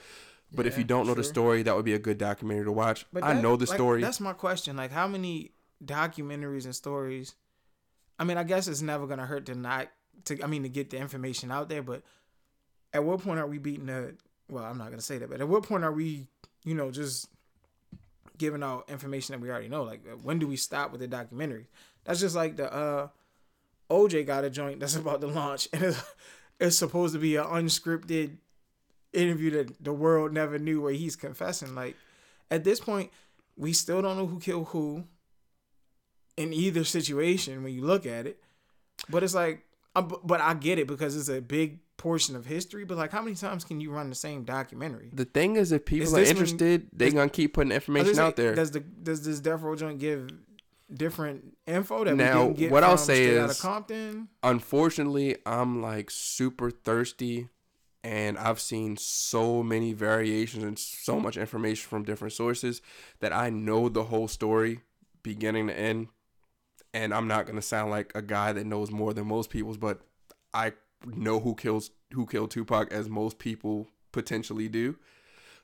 But 0.54 0.66
if 0.66 0.76
you 0.76 0.84
don't 0.84 1.06
know 1.06 1.14
the 1.14 1.24
story, 1.24 1.62
that 1.62 1.74
would 1.74 1.84
be 1.84 1.94
a 1.94 1.98
good 1.98 2.18
documentary 2.18 2.64
to 2.66 2.72
watch. 2.72 3.06
But 3.12 3.24
I 3.24 3.34
that- 3.34 3.42
know 3.42 3.56
the 3.56 3.66
like, 3.66 3.74
story. 3.74 4.00
That's 4.02 4.20
my 4.20 4.34
question. 4.34 4.76
Like, 4.76 4.90
how 4.90 5.06
many 5.08 5.52
documentaries 5.84 6.64
and 6.64 6.74
stories? 6.74 7.34
I 8.18 8.24
mean, 8.24 8.36
I 8.36 8.44
guess 8.44 8.68
it's 8.68 8.82
never 8.82 9.06
gonna 9.06 9.26
hurt 9.26 9.46
to 9.46 9.54
not 9.54 9.88
to. 10.26 10.42
I 10.42 10.46
mean, 10.46 10.62
to 10.62 10.68
get 10.68 10.90
the 10.90 10.98
information 10.98 11.50
out 11.50 11.68
there. 11.68 11.82
But 11.82 12.02
at 12.92 13.02
what 13.02 13.22
point 13.22 13.40
are 13.40 13.46
we 13.46 13.58
beating 13.58 13.86
the? 13.86 14.14
Well, 14.50 14.64
I'm 14.64 14.78
not 14.78 14.90
gonna 14.90 15.00
say 15.02 15.18
that. 15.18 15.30
But 15.30 15.40
at 15.40 15.48
what 15.48 15.62
point 15.62 15.84
are 15.84 15.92
we? 15.92 16.28
You 16.64 16.74
know, 16.74 16.90
just 16.90 17.28
giving 18.42 18.64
out 18.64 18.90
information 18.90 19.32
that 19.34 19.40
we 19.40 19.48
already 19.48 19.68
know. 19.68 19.84
Like, 19.84 20.04
when 20.20 20.40
do 20.40 20.48
we 20.48 20.56
stop 20.56 20.90
with 20.90 21.00
the 21.00 21.06
documentary? 21.06 21.68
That's 22.04 22.18
just 22.18 22.34
like 22.34 22.56
the 22.56 22.72
uh, 22.74 23.08
OJ 23.88 24.26
got 24.26 24.42
a 24.42 24.50
joint 24.50 24.80
that's 24.80 24.96
about 25.02 25.20
to 25.20 25.28
launch, 25.28 25.68
and 25.72 25.80
it's, 25.84 26.02
it's 26.58 26.76
supposed 26.76 27.14
to 27.14 27.20
be 27.20 27.36
an 27.36 27.44
unscripted 27.44 28.38
interview 29.12 29.50
that 29.52 29.84
the 29.84 29.92
world 29.92 30.32
never 30.32 30.58
knew 30.58 30.80
where 30.80 30.92
he's 30.92 31.14
confessing. 31.14 31.76
Like 31.76 31.96
at 32.50 32.64
this 32.64 32.80
point, 32.80 33.12
we 33.56 33.72
still 33.72 34.02
don't 34.02 34.16
know 34.16 34.26
who 34.26 34.40
killed 34.40 34.66
who 34.68 35.04
in 36.36 36.52
either 36.52 36.82
situation 36.82 37.62
when 37.62 37.72
you 37.72 37.84
look 37.84 38.06
at 38.06 38.26
it. 38.26 38.42
But 39.08 39.22
it's 39.22 39.34
like, 39.34 39.64
Um, 39.94 40.08
bu- 40.08 40.20
but 40.24 40.40
I 40.40 40.54
get 40.54 40.78
it 40.78 40.86
because 40.86 41.16
it's 41.16 41.28
a 41.28 41.40
big 41.40 41.80
portion 41.96 42.34
of 42.34 42.46
history. 42.46 42.84
But 42.84 42.96
like, 42.98 43.12
how 43.12 43.22
many 43.22 43.36
times 43.36 43.64
can 43.64 43.80
you 43.80 43.90
run 43.90 44.08
the 44.08 44.14
same 44.14 44.44
documentary? 44.44 45.10
the 45.12 45.24
thing 45.24 45.56
is, 45.56 45.72
if 45.72 45.84
people 45.84 46.06
Is 46.06 46.14
are 46.14 46.22
interested, 46.30 46.88
they're 46.92 47.10
gonna 47.10 47.28
keep 47.28 47.54
putting 47.54 47.72
information 47.72 48.18
out 48.18 48.36
there. 48.36 48.54
Does 48.54 48.70
the 48.70 48.80
does 48.80 49.24
this 49.24 49.40
Death 49.40 49.60
Row 49.62 49.76
joint 49.76 49.98
give 49.98 50.28
different 50.92 51.56
info 51.66 52.04
that 52.04 52.16
Now, 52.16 52.42
we 52.42 52.46
didn't 52.48 52.58
get 52.58 52.70
what 52.72 52.84
I'll 52.84 52.98
say 52.98 53.24
is- 53.24 53.60
Compton? 53.60 54.28
Unfortunately, 54.42 55.36
I'm 55.46 55.80
like 55.82 56.10
super 56.10 56.70
thirsty, 56.70 57.48
and 58.04 58.38
I've 58.38 58.60
seen 58.60 58.96
so 58.96 59.62
many 59.62 59.92
variations 59.92 60.64
and 60.64 60.78
so 60.78 61.18
much 61.20 61.36
information 61.36 61.88
from 61.88 62.04
different 62.04 62.32
sources 62.32 62.80
that 63.20 63.32
I 63.32 63.50
know 63.50 63.88
the 63.88 64.04
whole 64.04 64.28
story, 64.28 64.80
beginning 65.22 65.66
to 65.68 65.78
end. 65.78 66.08
And 66.94 67.14
I'm 67.14 67.28
not 67.28 67.46
gonna 67.46 67.62
sound 67.62 67.90
like 67.90 68.12
a 68.14 68.22
guy 68.22 68.52
that 68.52 68.66
knows 68.66 68.90
more 68.90 69.14
than 69.14 69.26
most 69.26 69.50
people's, 69.50 69.78
but 69.78 70.00
I 70.52 70.72
know 71.06 71.40
who 71.40 71.54
kills 71.54 71.90
who 72.12 72.26
killed 72.26 72.50
Tupac 72.50 72.92
as 72.92 73.08
most 73.08 73.38
people 73.38 73.88
potentially 74.12 74.68
do. 74.68 74.96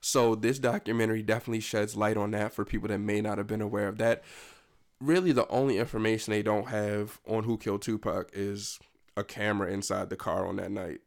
So 0.00 0.34
this 0.34 0.58
documentary 0.58 1.22
definitely 1.22 1.60
sheds 1.60 1.96
light 1.96 2.16
on 2.16 2.30
that 2.32 2.52
for 2.52 2.64
people 2.64 2.88
that 2.88 2.98
may 2.98 3.20
not 3.20 3.38
have 3.38 3.46
been 3.46 3.60
aware 3.60 3.88
of 3.88 3.98
that. 3.98 4.22
Really, 5.00 5.32
the 5.32 5.48
only 5.48 5.78
information 5.78 6.32
they 6.32 6.42
don't 6.42 6.68
have 6.68 7.20
on 7.26 7.44
who 7.44 7.56
killed 7.56 7.82
Tupac 7.82 8.30
is 8.32 8.78
a 9.16 9.24
camera 9.24 9.70
inside 9.70 10.10
the 10.10 10.16
car 10.16 10.46
on 10.46 10.56
that 10.56 10.70
night. 10.70 11.00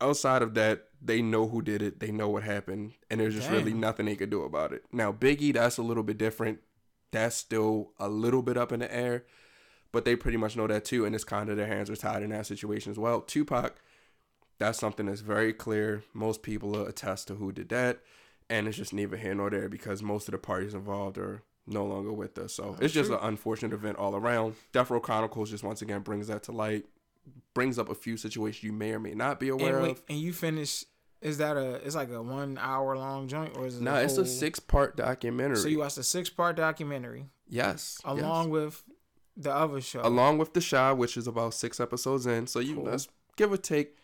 Outside 0.00 0.42
of 0.42 0.54
that, 0.54 0.88
they 1.00 1.22
know 1.22 1.48
who 1.48 1.62
did 1.62 1.82
it, 1.82 2.00
they 2.00 2.10
know 2.10 2.28
what 2.28 2.42
happened, 2.42 2.92
and 3.10 3.20
there's 3.20 3.34
just 3.34 3.50
really 3.50 3.72
nothing 3.72 4.06
they 4.06 4.16
could 4.16 4.30
do 4.30 4.42
about 4.42 4.72
it. 4.72 4.84
Now, 4.92 5.12
Biggie, 5.12 5.54
that's 5.54 5.78
a 5.78 5.82
little 5.82 6.02
bit 6.02 6.18
different. 6.18 6.60
That's 7.12 7.36
still 7.36 7.92
a 7.98 8.08
little 8.08 8.42
bit 8.42 8.56
up 8.56 8.72
in 8.72 8.80
the 8.80 8.94
air, 8.94 9.24
but 9.92 10.04
they 10.04 10.16
pretty 10.16 10.36
much 10.36 10.56
know 10.56 10.66
that 10.66 10.84
too, 10.84 11.04
and 11.04 11.14
it's 11.14 11.24
kind 11.24 11.48
of 11.48 11.56
their 11.56 11.66
hands 11.66 11.90
are 11.90 11.96
tied 11.96 12.22
in 12.22 12.30
that 12.30 12.46
situation 12.46 12.90
as 12.90 12.98
well. 12.98 13.20
Tupac, 13.20 13.74
that's 14.58 14.78
something 14.78 15.06
that's 15.06 15.20
very 15.20 15.52
clear. 15.52 16.02
Most 16.12 16.42
people 16.42 16.86
attest 16.86 17.28
to 17.28 17.34
who 17.34 17.52
did 17.52 17.68
that, 17.70 18.00
and 18.48 18.68
it's 18.68 18.76
just 18.76 18.92
neither 18.92 19.16
here 19.16 19.34
nor 19.34 19.50
there 19.50 19.68
because 19.68 20.02
most 20.02 20.28
of 20.28 20.32
the 20.32 20.38
parties 20.38 20.74
involved 20.74 21.18
are 21.18 21.42
no 21.66 21.84
longer 21.84 22.12
with 22.12 22.38
us. 22.38 22.54
So 22.54 22.76
it's 22.80 22.94
just 22.94 23.08
true. 23.08 23.18
an 23.18 23.24
unfortunate 23.24 23.72
event 23.72 23.96
all 23.98 24.14
around. 24.14 24.54
Death 24.72 24.90
Row 24.90 25.00
Chronicles 25.00 25.50
just 25.50 25.64
once 25.64 25.82
again 25.82 26.00
brings 26.00 26.28
that 26.28 26.44
to 26.44 26.52
light, 26.52 26.86
brings 27.54 27.78
up 27.78 27.88
a 27.88 27.94
few 27.94 28.16
situations 28.16 28.62
you 28.62 28.72
may 28.72 28.92
or 28.92 29.00
may 29.00 29.14
not 29.14 29.40
be 29.40 29.48
aware 29.48 29.78
And, 29.78 29.82
wait, 29.82 29.92
of. 29.92 30.02
and 30.08 30.18
you 30.18 30.32
finish. 30.32 30.84
Is 31.22 31.38
that 31.38 31.56
a? 31.56 31.74
It's 31.76 31.96
like 31.96 32.10
a 32.10 32.22
one 32.22 32.58
hour 32.60 32.96
long 32.96 33.26
joint, 33.26 33.56
or 33.56 33.66
is 33.66 33.78
it? 33.78 33.82
No, 33.82 33.94
it's 33.96 34.18
a 34.18 34.26
six 34.26 34.60
part 34.60 34.96
documentary. 34.96 35.56
So 35.56 35.68
you 35.68 35.78
watched 35.78 35.98
a 35.98 36.02
six 36.02 36.28
part 36.28 36.56
documentary 36.56 37.26
yes, 37.48 37.98
along 38.04 38.46
yes. 38.46 38.52
with 38.52 38.84
the 39.36 39.54
other 39.54 39.80
show. 39.80 40.00
along 40.02 40.38
with 40.38 40.54
the 40.54 40.60
Chi, 40.60 40.92
which 40.92 41.16
is 41.16 41.26
about 41.26 41.54
six 41.54 41.78
episodes 41.80 42.26
in. 42.26 42.46
So 42.46 42.60
you 42.60 42.76
Cool. 42.76 42.96
give 43.36 43.52
or 43.52 43.56
take 43.56 43.96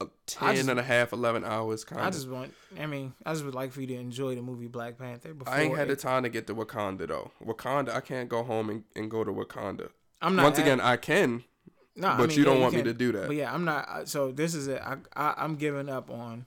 uh, 0.00 0.06
10 0.26 0.54
just- 0.56 0.68
and 0.68 0.78
a 0.78 0.82
half, 0.82 1.12
11 1.12 1.44
hours 1.44 1.84
kind 1.84 2.00
of. 2.00 2.06
I 2.06 2.10
just 2.10 2.28
want. 2.28 2.54
I 2.78 2.86
mean, 2.86 3.12
I 3.26 3.32
just 3.32 3.44
would 3.44 3.54
like 3.54 3.72
for 3.72 3.80
you 3.80 3.86
to 3.88 3.94
enjoy 3.96 4.34
the 4.34 4.42
movie 4.42 4.68
Black 4.68 4.98
Panther. 4.98 5.34
Before 5.34 5.52
I 5.52 5.62
ain't 5.62 5.76
had 5.76 5.88
the 5.88 5.96
time 5.96 6.22
to 6.22 6.28
get 6.28 6.46
to 6.46 6.54
Wakanda 6.54 7.06
though. 7.08 7.30
Wakanda, 7.44 7.94
I 7.94 8.00
can't 8.00 8.28
go 8.28 8.42
home 8.42 8.70
and, 8.70 8.84
and 8.96 9.10
go 9.10 9.24
to 9.24 9.32
Wakanda. 9.32 9.90
I'm 10.22 10.36
not. 10.36 10.44
Once 10.44 10.58
at- 10.58 10.62
again, 10.62 10.80
I 10.80 10.96
can, 10.96 11.44
no, 11.96 12.08
I 12.08 12.16
but 12.18 12.28
mean, 12.28 12.38
you 12.38 12.44
don't 12.44 12.60
want 12.60 12.74
me 12.74 12.80
can- 12.80 12.86
to 12.86 12.94
do 12.94 13.12
that. 13.12 13.26
But 13.26 13.36
yeah, 13.36 13.52
I'm 13.52 13.64
not. 13.64 13.88
uh, 13.88 14.04
So 14.06 14.30
this 14.32 14.54
is 14.54 14.68
it. 14.68 14.80
I, 14.80 14.96
I 15.16 15.34
I'm 15.38 15.56
giving 15.56 15.88
up 15.88 16.10
on 16.10 16.46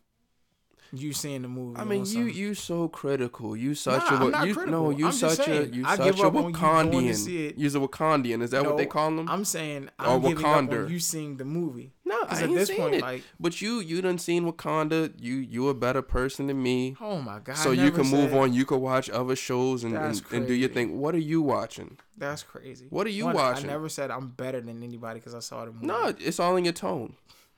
you 0.95 1.11
seeing 1.11 1.41
the 1.41 1.47
movie. 1.47 1.79
I 1.79 1.83
mean, 1.85 2.05
you 2.05 2.25
you 2.25 2.53
so 2.53 2.87
critical. 2.87 3.57
You 3.57 3.73
such 3.73 4.03
Nah, 4.11 4.17
a 4.21 4.25
I'm 4.25 4.31
not 4.31 4.47
you, 4.47 4.53
critical. 4.53 4.83
no, 4.83 4.89
you 4.91 5.07
I'm 5.07 5.11
such 5.11 5.47
a 5.47 5.65
you 5.67 5.83
I 5.85 5.95
such 5.97 6.19
a 6.19 6.27
up 6.27 6.35
on 6.35 6.45
you 6.45 6.51
going 6.51 6.53
to 6.53 6.59
Wakandian. 6.59 7.53
You're 7.57 7.83
a 7.83 7.87
Wakandian. 7.87 8.41
Is 8.43 8.51
that 8.51 8.63
what 8.65 8.77
they 8.77 8.85
call 8.85 9.09
them? 9.15 9.27
I'm 9.27 9.43
saying 9.43 9.89
Or 9.99 10.05
I'm 10.05 10.21
giving 10.21 10.37
up 10.45 10.51
Wakanda. 10.69 10.85
on 10.85 10.91
you 10.91 10.99
seeing 10.99 11.37
the 11.37 11.45
movie. 11.45 11.93
no, 12.05 12.15
I 12.29 12.41
ain't 12.41 12.43
at 12.43 12.49
this 12.55 12.67
seen 12.69 12.77
point, 12.77 12.95
it. 12.95 13.01
like, 13.01 13.23
but 13.39 13.59
you 13.61 13.79
you 13.79 14.01
done 14.01 14.17
seen 14.19 14.45
Wakanda. 14.51 15.13
You 15.19 15.35
you 15.35 15.69
a 15.69 15.73
better 15.73 16.01
person 16.03 16.47
than 16.47 16.61
me. 16.61 16.95
oh 17.01 17.19
my 17.21 17.39
god. 17.39 17.57
so 17.57 17.71
you 17.71 17.89
can 17.91 18.07
move 18.07 18.33
on. 18.35 18.53
You 18.53 18.65
can 18.65 18.79
watch 18.79 19.09
other 19.09 19.35
shows 19.35 19.83
and, 19.83 19.95
and, 19.97 20.21
and 20.31 20.47
do 20.47 20.53
your 20.53 20.69
thing. 20.69 20.99
What 20.99 21.15
are 21.15 21.25
you 21.33 21.41
watching? 21.41 21.97
That's 22.17 22.43
crazy. 22.43 22.85
What 22.91 23.07
are 23.07 23.09
you 23.09 23.25
One, 23.25 23.35
watching? 23.35 23.69
I 23.69 23.73
never 23.73 23.89
said 23.89 24.11
I'm 24.11 24.27
better 24.29 24.61
than 24.61 24.83
anybody 24.83 25.19
because 25.19 25.33
I 25.33 25.39
saw 25.39 25.65
the 25.65 25.71
movie. 25.71 25.87
No, 25.87 26.13
it's 26.19 26.39
all 26.39 26.55
in 26.55 26.63
your 26.65 26.73
tone. 26.73 27.15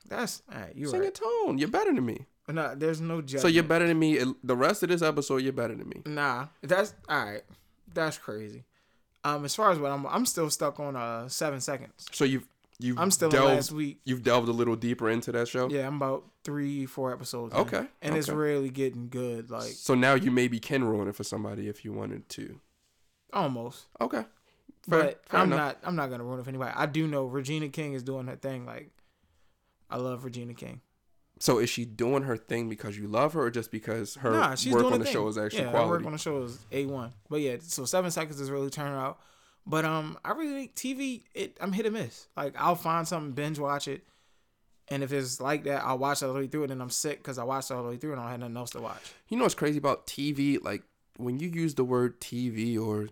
that's 0.08 0.42
all 0.50 0.58
right. 0.60 0.72
You're 0.74 0.86
It's 0.86 0.94
in 0.94 1.02
your 1.02 1.10
tone. 1.12 1.58
You're 1.58 1.68
better 1.68 1.92
than 1.92 2.04
me. 2.06 2.24
No, 2.48 2.74
there's 2.76 3.00
no 3.00 3.20
judgment. 3.20 3.42
So 3.42 3.48
you're 3.48 3.64
better 3.64 3.86
than 3.88 3.98
me. 3.98 4.20
The 4.44 4.56
rest 4.56 4.82
of 4.82 4.88
this 4.88 5.02
episode, 5.02 5.38
you're 5.38 5.52
better 5.52 5.74
than 5.74 5.88
me. 5.88 6.02
Nah, 6.06 6.46
that's 6.62 6.94
all 7.08 7.24
right. 7.24 7.42
That's 7.92 8.18
crazy. 8.18 8.64
Um, 9.24 9.44
as 9.44 9.54
far 9.56 9.72
as 9.72 9.78
what 9.80 9.90
I'm, 9.90 10.06
I'm 10.06 10.24
still 10.26 10.48
stuck 10.50 10.78
on 10.78 10.94
uh 10.94 11.28
seven 11.28 11.60
seconds. 11.60 12.06
So 12.12 12.24
you've 12.24 12.46
you've 12.78 12.98
I'm 12.98 13.10
still 13.10 13.28
in 13.30 13.34
delved, 13.34 13.54
last 13.54 13.72
week. 13.72 13.98
You've 14.04 14.22
delved 14.22 14.48
a 14.48 14.52
little 14.52 14.76
deeper 14.76 15.10
into 15.10 15.32
that 15.32 15.48
show. 15.48 15.68
Yeah, 15.68 15.86
I'm 15.88 15.96
about 15.96 16.24
three, 16.44 16.86
four 16.86 17.12
episodes. 17.12 17.52
in. 17.52 17.60
Okay, 17.62 17.84
and 18.02 18.16
it's 18.16 18.28
okay. 18.28 18.36
really 18.36 18.70
getting 18.70 19.08
good. 19.08 19.50
Like 19.50 19.64
So 19.72 19.94
now 19.96 20.14
you 20.14 20.30
maybe 20.30 20.60
can 20.60 20.84
ruin 20.84 21.08
it 21.08 21.16
for 21.16 21.24
somebody 21.24 21.68
if 21.68 21.84
you 21.84 21.92
wanted 21.92 22.28
to. 22.30 22.60
almost. 23.32 23.86
Okay. 24.00 24.24
Fair, 24.88 25.02
but 25.02 25.22
fair 25.28 25.40
I'm 25.40 25.52
enough. 25.52 25.58
not. 25.58 25.78
I'm 25.82 25.96
not 25.96 26.10
gonna 26.10 26.22
ruin 26.22 26.38
it 26.38 26.44
for 26.44 26.50
anybody. 26.50 26.72
I 26.76 26.86
do 26.86 27.08
know 27.08 27.24
Regina 27.24 27.68
King 27.70 27.94
is 27.94 28.04
doing 28.04 28.28
her 28.28 28.36
thing. 28.36 28.66
Like, 28.66 28.90
I 29.90 29.96
love 29.96 30.24
Regina 30.24 30.54
King. 30.54 30.80
So 31.38 31.58
is 31.58 31.68
she 31.68 31.84
doing 31.84 32.22
her 32.22 32.36
thing 32.36 32.68
because 32.68 32.96
you 32.98 33.08
love 33.08 33.34
her, 33.34 33.42
or 33.42 33.50
just 33.50 33.70
because 33.70 34.14
her 34.16 34.30
nah, 34.30 34.54
she's 34.54 34.72
work 34.72 34.82
doing 34.82 34.94
on 34.94 34.98
her 34.98 34.98
the 34.98 35.04
thing. 35.04 35.12
show 35.12 35.28
is 35.28 35.36
actually 35.36 35.60
yeah, 35.60 35.64
her 35.66 35.70
quality? 35.72 35.90
work 35.90 36.06
on 36.06 36.12
the 36.12 36.18
show 36.18 36.42
is 36.42 36.58
a 36.72 36.86
one. 36.86 37.12
But 37.28 37.40
yeah, 37.40 37.56
so 37.60 37.84
seven 37.84 38.10
seconds 38.10 38.40
is 38.40 38.50
really 38.50 38.70
turning 38.70 38.94
out. 38.94 39.20
But 39.66 39.84
um, 39.84 40.16
I 40.24 40.32
really 40.32 40.54
think 40.54 40.74
TV. 40.74 41.22
It 41.34 41.58
I'm 41.60 41.72
hit 41.72 41.86
or 41.86 41.90
miss. 41.90 42.28
Like 42.36 42.54
I'll 42.56 42.74
find 42.74 43.06
something, 43.06 43.32
binge 43.32 43.58
watch 43.58 43.86
it, 43.88 44.02
and 44.88 45.02
if 45.02 45.12
it's 45.12 45.40
like 45.40 45.64
that, 45.64 45.82
I'll 45.84 45.98
watch 45.98 46.22
it 46.22 46.26
all 46.26 46.32
the 46.32 46.40
way 46.40 46.46
through, 46.46 46.62
and 46.62 46.70
then 46.70 46.80
I'm 46.80 46.90
sick 46.90 47.18
because 47.18 47.38
I 47.38 47.44
watched 47.44 47.70
it 47.70 47.74
all 47.74 47.82
the 47.82 47.90
way 47.90 47.96
through 47.96 48.12
and 48.12 48.20
I 48.20 48.24
don't 48.24 48.30
have 48.32 48.40
nothing 48.40 48.56
else 48.56 48.70
to 48.70 48.80
watch. 48.80 49.12
You 49.28 49.36
know 49.36 49.42
what's 49.42 49.54
crazy 49.54 49.78
about 49.78 50.06
TV? 50.06 50.62
Like 50.62 50.82
when 51.16 51.40
you 51.40 51.48
use 51.48 51.74
the 51.74 51.84
word 51.84 52.20
TV 52.20 52.80
or 52.80 53.08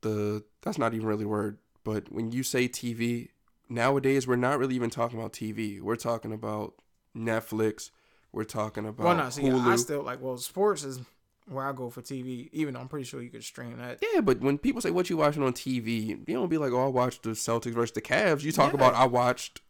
the 0.00 0.44
that's 0.62 0.78
not 0.78 0.94
even 0.94 1.06
really 1.06 1.24
a 1.24 1.28
word, 1.28 1.58
but 1.84 2.10
when 2.10 2.32
you 2.32 2.42
say 2.42 2.68
TV, 2.68 3.28
nowadays 3.68 4.26
we're 4.26 4.36
not 4.36 4.58
really 4.58 4.74
even 4.74 4.90
talking 4.90 5.18
about 5.18 5.32
TV. 5.32 5.80
We're 5.80 5.96
talking 5.96 6.32
about 6.32 6.74
Netflix. 7.16 7.90
We're 8.32 8.44
talking 8.44 8.86
about 8.86 9.04
well, 9.04 9.16
no, 9.16 9.30
see, 9.30 9.42
Hulu. 9.42 9.66
I 9.66 9.76
still 9.76 10.02
like. 10.02 10.20
Well, 10.20 10.36
sports 10.36 10.84
is 10.84 11.00
where 11.48 11.64
I 11.66 11.72
go 11.72 11.88
for 11.88 12.02
TV, 12.02 12.50
even 12.52 12.74
though 12.74 12.80
I'm 12.80 12.88
pretty 12.88 13.06
sure 13.06 13.22
you 13.22 13.30
could 13.30 13.42
stream 13.42 13.78
that. 13.78 14.04
yeah, 14.12 14.20
but 14.20 14.40
when 14.40 14.58
people 14.58 14.82
say 14.82 14.90
what 14.90 15.08
you 15.08 15.16
watching 15.16 15.42
on 15.42 15.54
TV, 15.54 16.06
you 16.28 16.34
don't 16.34 16.48
be 16.50 16.58
like, 16.58 16.72
"Oh, 16.72 16.84
I 16.84 16.88
watched 16.88 17.22
the 17.22 17.30
Celtics 17.30 17.72
versus 17.72 17.92
the 17.92 18.02
Cavs." 18.02 18.42
You 18.42 18.52
talk 18.52 18.72
Yeah. 18.72 18.76
about, 18.80 18.94
"I 18.94 19.06
watched 19.06 19.62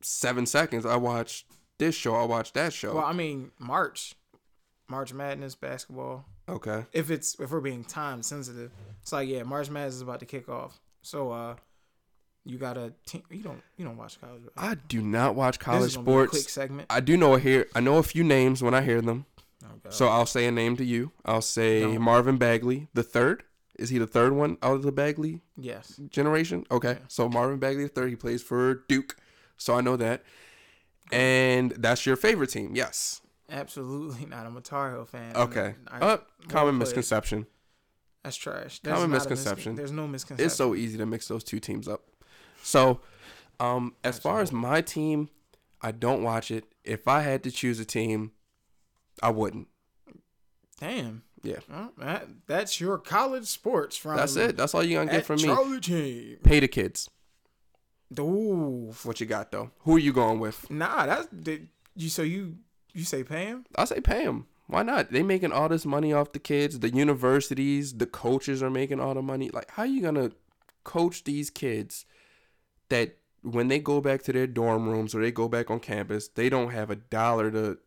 seven 0.00 0.46
seconds. 0.46 0.84
I 0.84 0.96
watched 0.96 1.46
this 1.78 1.94
show. 1.94 2.14
I 2.16 2.24
watched 2.24 2.54
that 2.54 2.72
show." 2.72 2.96
Well, 2.96 3.04
I 3.04 3.12
mean, 3.12 3.52
March, 3.58 4.16
March 4.88 5.12
Madness 5.12 5.54
basketball. 5.54 6.24
Okay. 6.48 6.84
If 6.92 7.10
it's 7.10 7.38
if 7.38 7.52
we're 7.52 7.60
being 7.60 7.84
time 7.84 8.22
sensitive, 8.24 8.72
it's 9.00 9.12
like 9.12 9.28
yeah, 9.28 9.44
March 9.44 9.70
Madness 9.70 9.94
is 9.94 10.00
about 10.02 10.18
to 10.20 10.26
kick 10.26 10.48
off. 10.48 10.80
So 11.02 11.30
uh, 11.30 11.56
you 12.44 12.58
got 12.58 12.76
a 12.76 12.92
team. 13.06 13.22
You 13.30 13.42
don't 13.42 13.62
you 13.76 13.84
don't 13.84 13.96
watch 13.96 14.20
college. 14.20 14.42
I 14.56 14.74
do 14.74 15.00
not 15.00 15.34
watch 15.34 15.58
college 15.58 15.88
is 15.88 15.96
gonna 15.96 16.06
be 16.06 16.12
a 16.12 16.26
quick 16.26 16.30
sports. 16.40 16.52
segment. 16.52 16.86
I 16.90 17.00
do 17.00 17.16
know 17.16 17.34
a 17.34 17.38
here. 17.38 17.68
I 17.74 17.80
know 17.80 17.98
a 17.98 18.02
few 18.02 18.24
names 18.24 18.62
when 18.62 18.74
I 18.74 18.82
hear 18.82 19.00
them. 19.00 19.26
Oh, 19.64 19.68
So 19.90 20.08
I'll 20.08 20.26
say 20.26 20.46
a 20.46 20.50
name 20.50 20.76
to 20.76 20.84
you. 20.84 21.12
I'll 21.24 21.40
say 21.42 21.82
No. 21.82 21.98
Marvin 22.00 22.36
Bagley, 22.36 22.88
the 22.94 23.02
third. 23.04 23.44
Is 23.78 23.90
he 23.90 23.98
the 23.98 24.06
third 24.06 24.32
one 24.32 24.58
out 24.62 24.74
of 24.74 24.82
the 24.82 24.92
Bagley 24.92 25.40
yes, 25.56 25.96
generation? 26.10 26.66
Okay. 26.70 26.92
Yeah. 27.00 27.06
So 27.08 27.28
Marvin 27.28 27.58
Bagley 27.58 27.84
the 27.84 27.88
third. 27.88 28.10
He 28.10 28.16
plays 28.16 28.42
for 28.42 28.82
Duke. 28.88 29.16
So 29.56 29.74
I 29.74 29.80
know 29.80 29.96
that. 29.96 30.22
And 31.10 31.72
that's 31.72 32.06
your 32.06 32.16
favorite 32.16 32.48
team. 32.50 32.74
Yes. 32.74 33.20
absolutely 33.50 34.24
not. 34.26 34.46
I'm 34.46 34.56
a 34.56 34.60
Tar 34.60 34.90
Heel 34.92 35.04
fan. 35.04 35.36
Okay. 35.36 35.74
I- 35.88 36.00
Uh, 36.00 36.16
common 36.48 36.78
misconception. 36.78 37.46
That's 38.22 38.36
trash. 38.36 38.80
Common 38.82 39.10
misconception. 39.10 39.74
miscon- 39.74 39.76
There's 39.76 39.90
no 39.92 40.06
misconception. 40.08 40.46
It's 40.46 40.54
so 40.54 40.74
easy 40.74 40.96
to 40.98 41.06
mix 41.06 41.28
those 41.28 41.44
two 41.44 41.58
teams 41.60 41.86
up. 41.88 42.02
So, 42.62 43.00
um, 43.60 43.94
as 44.04 44.18
far 44.18 44.40
as 44.40 44.52
my 44.52 44.80
team, 44.80 45.28
I 45.80 45.92
don't 45.92 46.22
watch 46.22 46.50
it. 46.50 46.64
If 46.84 47.06
I 47.08 47.20
had 47.20 47.42
to 47.44 47.50
choose 47.50 47.78
a 47.80 47.84
team, 47.84 48.32
I 49.22 49.30
wouldn't. 49.30 49.68
Damn. 50.80 51.22
Yeah. 51.42 51.58
Well, 51.68 51.92
that, 51.98 52.28
that's 52.46 52.80
your 52.80 52.98
college 52.98 53.46
sports 53.46 53.96
from. 53.96 54.16
That's 54.16 54.36
it. 54.36 54.56
That's 54.56 54.74
all 54.74 54.82
you're 54.82 55.04
gonna 55.04 55.16
get 55.16 55.26
from 55.26 55.36
me. 55.36 55.80
Team. 55.80 56.38
Pay 56.42 56.60
the 56.60 56.68
kids. 56.68 57.10
Ooh. 58.18 58.92
What 59.04 59.20
you 59.20 59.26
got 59.26 59.50
though? 59.50 59.70
Who 59.80 59.96
are 59.96 60.00
you 60.00 60.12
going 60.12 60.38
with? 60.38 60.70
Nah, 60.70 61.06
that's 61.06 61.26
did 61.28 61.68
you. 61.96 62.08
So 62.08 62.22
you 62.22 62.56
you 62.92 63.04
say 63.04 63.24
pay 63.24 63.46
him? 63.46 63.64
I 63.76 63.84
say 63.84 64.00
pay 64.00 64.24
them. 64.24 64.46
Why 64.66 64.82
not? 64.82 65.10
They 65.10 65.22
making 65.22 65.52
all 65.52 65.68
this 65.68 65.84
money 65.84 66.12
off 66.12 66.32
the 66.32 66.38
kids. 66.38 66.78
The 66.78 66.90
universities, 66.90 67.94
the 67.94 68.06
coaches 68.06 68.62
are 68.62 68.70
making 68.70 69.00
all 69.00 69.14
the 69.14 69.22
money. 69.22 69.50
Like, 69.50 69.70
how 69.72 69.82
you 69.82 70.00
gonna 70.00 70.30
coach 70.84 71.24
these 71.24 71.50
kids 71.50 72.04
that 72.92 73.16
when 73.42 73.66
they 73.68 73.78
go 73.80 74.00
back 74.00 74.22
to 74.22 74.32
their 74.32 74.46
dorm 74.46 74.88
rooms 74.88 75.14
or 75.14 75.20
they 75.20 75.32
go 75.32 75.48
back 75.48 75.70
on 75.70 75.80
campus, 75.80 76.28
they 76.28 76.48
don't 76.48 76.70
have 76.70 76.90
a 76.90 76.96
dollar 76.96 77.50
to 77.50 77.78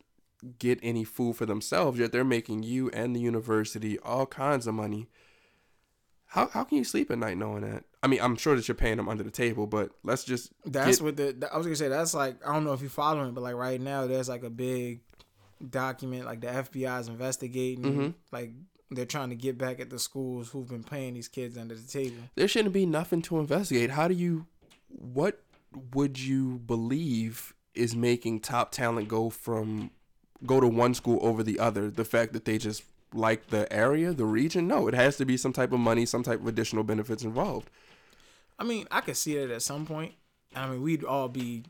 get 0.59 0.79
any 0.83 1.03
food 1.03 1.35
for 1.37 1.45
themselves. 1.45 1.97
Yet 1.97 2.11
they're 2.11 2.25
making 2.25 2.63
you 2.63 2.89
and 2.89 3.15
the 3.15 3.19
university 3.21 3.97
all 3.99 4.25
kinds 4.25 4.67
of 4.67 4.73
money. 4.75 5.07
How 6.27 6.47
how 6.47 6.63
can 6.65 6.77
you 6.77 6.83
sleep 6.83 7.09
at 7.11 7.17
night 7.19 7.37
knowing 7.37 7.61
that? 7.61 7.85
I 8.03 8.07
mean, 8.07 8.19
I'm 8.21 8.35
sure 8.35 8.55
that 8.55 8.67
you're 8.67 8.75
paying 8.75 8.97
them 8.97 9.07
under 9.07 9.23
the 9.23 9.31
table, 9.31 9.67
but 9.67 9.91
let's 10.03 10.23
just 10.25 10.51
That's 10.65 10.97
get- 10.97 11.03
what 11.05 11.15
the 11.17 11.49
I 11.53 11.57
was 11.57 11.65
gonna 11.65 11.75
say. 11.77 11.87
That's 11.87 12.13
like 12.13 12.45
I 12.45 12.53
don't 12.53 12.63
know 12.65 12.73
if 12.73 12.81
you're 12.81 12.89
following, 12.89 13.33
but 13.33 13.41
like 13.41 13.55
right 13.55 13.79
now 13.79 14.05
there's 14.07 14.27
like 14.27 14.43
a 14.43 14.49
big 14.49 15.01
document 15.69 16.25
like 16.25 16.41
the 16.41 16.47
FBI's 16.47 17.07
investigating. 17.07 17.83
Mhm. 17.85 18.13
Like 18.31 18.51
they're 18.91 19.05
trying 19.05 19.29
to 19.29 19.35
get 19.35 19.57
back 19.57 19.79
at 19.79 19.89
the 19.89 19.97
schools 19.99 20.49
who've 20.49 20.67
been 20.67 20.83
paying 20.83 21.13
these 21.13 21.27
kids 21.27 21.57
under 21.57 21.73
the 21.75 21.87
table. 21.87 22.17
there 22.35 22.47
shouldn't 22.47 22.73
be 22.73 22.85
nothing 22.85 23.21
to 23.23 23.39
investigate. 23.39 23.89
How 23.91 24.07
do 24.07 24.13
you, 24.13 24.45
what 24.97 25.41
would 25.93 26.19
you 26.19 26.59
believe 26.59 27.53
is 27.73 27.95
making 27.95 28.39
top 28.39 28.71
talent 28.71 29.07
go 29.07 29.29
from, 29.29 29.91
go 30.45 30.59
to 30.59 30.67
one 30.67 30.93
school 30.93 31.19
over 31.21 31.43
the 31.43 31.59
other? 31.59 31.89
The 31.89 32.05
fact 32.05 32.33
that 32.33 32.45
they 32.45 32.57
just 32.57 32.83
like 33.13 33.47
the 33.47 33.71
area, 33.71 34.13
the 34.13 34.25
region? 34.25 34.67
No, 34.67 34.87
it 34.87 34.93
has 34.93 35.17
to 35.17 35.25
be 35.25 35.37
some 35.37 35.53
type 35.53 35.71
of 35.71 35.79
money, 35.79 36.05
some 36.05 36.23
type 36.23 36.39
of 36.39 36.47
additional 36.47 36.83
benefits 36.83 37.23
involved. 37.23 37.69
I 38.57 38.63
mean, 38.63 38.87
I 38.91 39.01
could 39.01 39.17
see 39.17 39.35
it 39.37 39.51
at 39.51 39.61
some 39.61 39.85
point. 39.85 40.13
I 40.55 40.67
mean, 40.67 40.81
we'd 40.81 41.03
all 41.03 41.27
be 41.27 41.63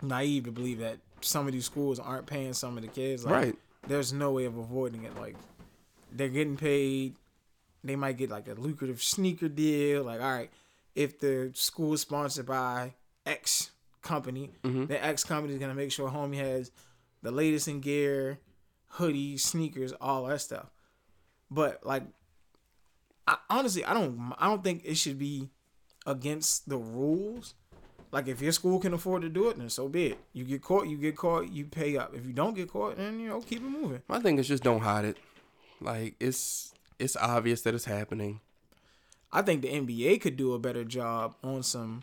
naive 0.00 0.44
to 0.44 0.52
believe 0.52 0.78
that 0.78 0.98
some 1.20 1.46
of 1.46 1.52
these 1.52 1.66
schools 1.66 1.98
aren't 1.98 2.26
paying 2.26 2.52
some 2.52 2.76
of 2.76 2.82
the 2.82 2.88
kids. 2.88 3.24
Like, 3.24 3.34
Right. 3.34 3.56
There's 3.86 4.12
no 4.12 4.32
way 4.32 4.44
of 4.44 4.56
avoiding 4.56 5.04
it. 5.04 5.16
Like, 5.16 5.36
they're 6.12 6.28
getting 6.28 6.56
paid. 6.56 7.14
They 7.84 7.96
might 7.96 8.16
get 8.16 8.30
like 8.30 8.48
a 8.48 8.54
lucrative 8.54 9.02
sneaker 9.02 9.48
deal. 9.48 10.04
Like, 10.04 10.20
all 10.20 10.32
right, 10.32 10.50
if 10.98 11.18
the 11.20 11.52
school 11.54 11.94
is 11.94 12.00
sponsored 12.00 12.44
by 12.46 12.94
X 13.24 13.70
company, 14.02 14.50
Mhm. 14.64 14.88
the 14.88 15.02
X 15.04 15.22
company 15.22 15.54
is 15.54 15.60
gonna 15.60 15.74
make 15.74 15.92
sure 15.92 16.10
homie 16.10 16.36
has 16.38 16.72
the 17.22 17.30
latest 17.30 17.68
in 17.68 17.80
gear, 17.80 18.40
hoodies, 18.94 19.40
sneakers, 19.40 19.92
all 20.00 20.26
that 20.26 20.40
stuff. 20.40 20.70
But 21.50 21.86
like, 21.86 22.02
I, 23.28 23.36
honestly, 23.48 23.84
I 23.84 23.94
don't, 23.94 24.34
I 24.38 24.48
don't 24.48 24.64
think 24.64 24.82
it 24.84 24.96
should 24.96 25.18
be 25.18 25.50
against 26.06 26.68
the 26.68 26.78
rules. 26.78 27.54
Like 28.10 28.26
if 28.26 28.40
your 28.40 28.52
school 28.52 28.80
can 28.80 28.94
afford 28.94 29.22
to 29.22 29.28
do 29.28 29.48
it, 29.50 29.58
then 29.58 29.68
so 29.68 29.88
be 29.88 30.06
it. 30.08 30.18
You 30.32 30.44
get 30.44 30.62
caught, 30.62 30.88
you 30.88 30.96
get 30.96 31.16
caught, 31.16 31.50
you 31.52 31.66
pay 31.66 31.96
up. 31.96 32.14
If 32.14 32.26
you 32.26 32.32
don't 32.32 32.54
get 32.54 32.70
caught, 32.70 32.96
then 32.96 33.20
you 33.20 33.28
know 33.28 33.40
keep 33.42 33.58
it 33.60 33.68
moving. 33.68 34.02
My 34.08 34.18
thing 34.20 34.38
is 34.38 34.48
just 34.48 34.62
don't 34.64 34.80
hide 34.80 35.04
it. 35.04 35.18
Like 35.80 36.16
it's 36.18 36.72
it's 36.98 37.16
obvious 37.16 37.62
that 37.62 37.74
it's 37.74 37.84
happening. 37.84 38.40
I 39.32 39.42
think 39.42 39.62
the 39.62 39.68
NBA 39.68 40.20
could 40.20 40.36
do 40.36 40.54
a 40.54 40.58
better 40.58 40.84
job 40.84 41.34
on 41.42 41.62
some 41.62 42.02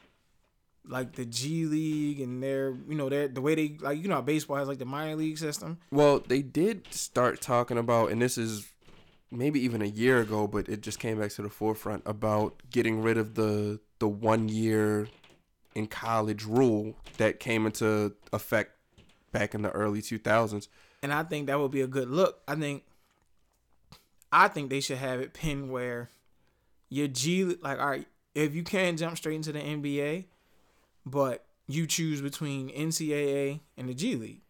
like 0.88 1.14
the 1.14 1.26
G 1.26 1.66
League 1.66 2.20
and 2.20 2.42
their 2.42 2.72
you 2.88 2.96
know 2.96 3.10
their 3.10 3.28
the 3.28 3.42
way 3.42 3.56
they 3.56 3.78
like 3.80 4.02
you 4.02 4.08
know 4.08 4.16
how 4.16 4.22
baseball 4.22 4.58
has 4.58 4.68
like 4.68 4.80
the 4.80 4.86
minor 4.86 5.16
league 5.16 5.38
system. 5.38 5.80
Well, 5.92 6.20
they 6.20 6.42
did 6.42 6.94
start 6.94 7.42
talking 7.42 7.78
about, 7.78 8.12
and 8.12 8.22
this 8.22 8.38
is 8.38 8.68
maybe 9.32 9.60
even 9.62 9.82
a 9.82 9.88
year 9.88 10.22
ago, 10.22 10.48
but 10.48 10.70
it 10.70 10.82
just 10.82 11.00
came 11.00 11.20
back 11.20 11.32
to 11.32 11.42
the 11.42 11.50
forefront 11.50 12.04
about 12.06 12.62
getting 12.70 13.02
rid 13.02 13.18
of 13.18 13.36
the 13.36 13.80
the 14.00 14.08
one 14.08 14.50
year 14.50 15.08
in 15.74 15.88
college 15.88 16.46
rule 16.46 16.96
that 17.18 17.40
came 17.40 17.66
into 17.66 18.14
effect 18.32 18.72
back 19.32 19.54
in 19.54 19.62
the 19.62 19.72
early 19.72 20.02
2000s. 20.02 20.70
and 21.04 21.12
I 21.12 21.24
think 21.24 21.48
that 21.48 21.60
would 21.60 21.72
be 21.72 21.82
a 21.82 21.88
good 21.88 22.10
look. 22.10 22.42
I 22.48 22.56
think, 22.56 22.84
I 24.32 24.48
think 24.48 24.70
they 24.70 24.80
should 24.80 24.98
have 24.98 25.20
it 25.20 25.34
pinned 25.34 25.70
where 25.70 26.10
your 26.90 27.08
G 27.08 27.44
like 27.44 27.80
all 27.80 27.88
right, 27.88 28.08
if 28.34 28.54
you 28.54 28.64
can 28.64 28.98
jump 28.98 29.18
straight 29.18 29.36
into 29.36 29.52
the 29.52 29.60
NBA, 29.60 30.26
but 31.06 31.46
you 31.68 31.88
choose 31.88 32.22
between 32.22 32.70
NCAA 32.70 33.62
and 33.78 33.90
the 33.90 33.94
G 33.94 34.16
League, 34.16 34.42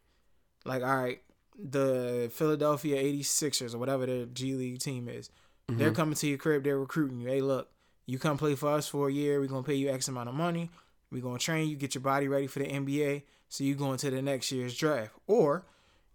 like 0.66 0.84
all 0.84 0.98
right, 0.98 1.22
the 1.58 2.30
Philadelphia 2.34 3.02
86ers 3.02 3.74
or 3.74 3.78
whatever 3.78 4.06
their 4.06 4.26
G 4.26 4.54
League 4.56 4.80
team 4.80 5.08
is, 5.08 5.30
they're 5.68 5.88
mm-hmm. 5.88 5.96
coming 5.96 6.16
to 6.16 6.28
your 6.28 6.38
crib, 6.38 6.64
they're 6.64 6.80
recruiting 6.80 7.20
you. 7.20 7.28
Hey, 7.28 7.42
look, 7.42 7.70
you 8.06 8.20
come 8.20 8.38
play 8.38 8.56
for 8.56 8.70
us 8.70 8.88
for 8.88 9.10
a 9.10 9.12
year, 9.12 9.40
we're 9.40 9.48
gonna 9.48 9.64
pay 9.64 9.76
you 9.76 9.90
X 9.90 10.08
amount 10.08 10.30
of 10.30 10.36
money. 10.36 10.70
We're 11.12 11.22
gonna 11.22 11.40
train 11.40 11.70
you, 11.70 11.76
get 11.76 11.96
your 11.96 12.02
body 12.02 12.28
ready 12.28 12.48
for 12.48 12.60
the 12.60 12.68
NBA, 12.68 13.24
so 13.48 13.64
you 13.64 13.76
go 13.76 13.92
into 13.92 14.10
the 14.10 14.22
next 14.22 14.52
year's 14.52 14.76
draft. 14.76 15.12
Or 15.28 15.66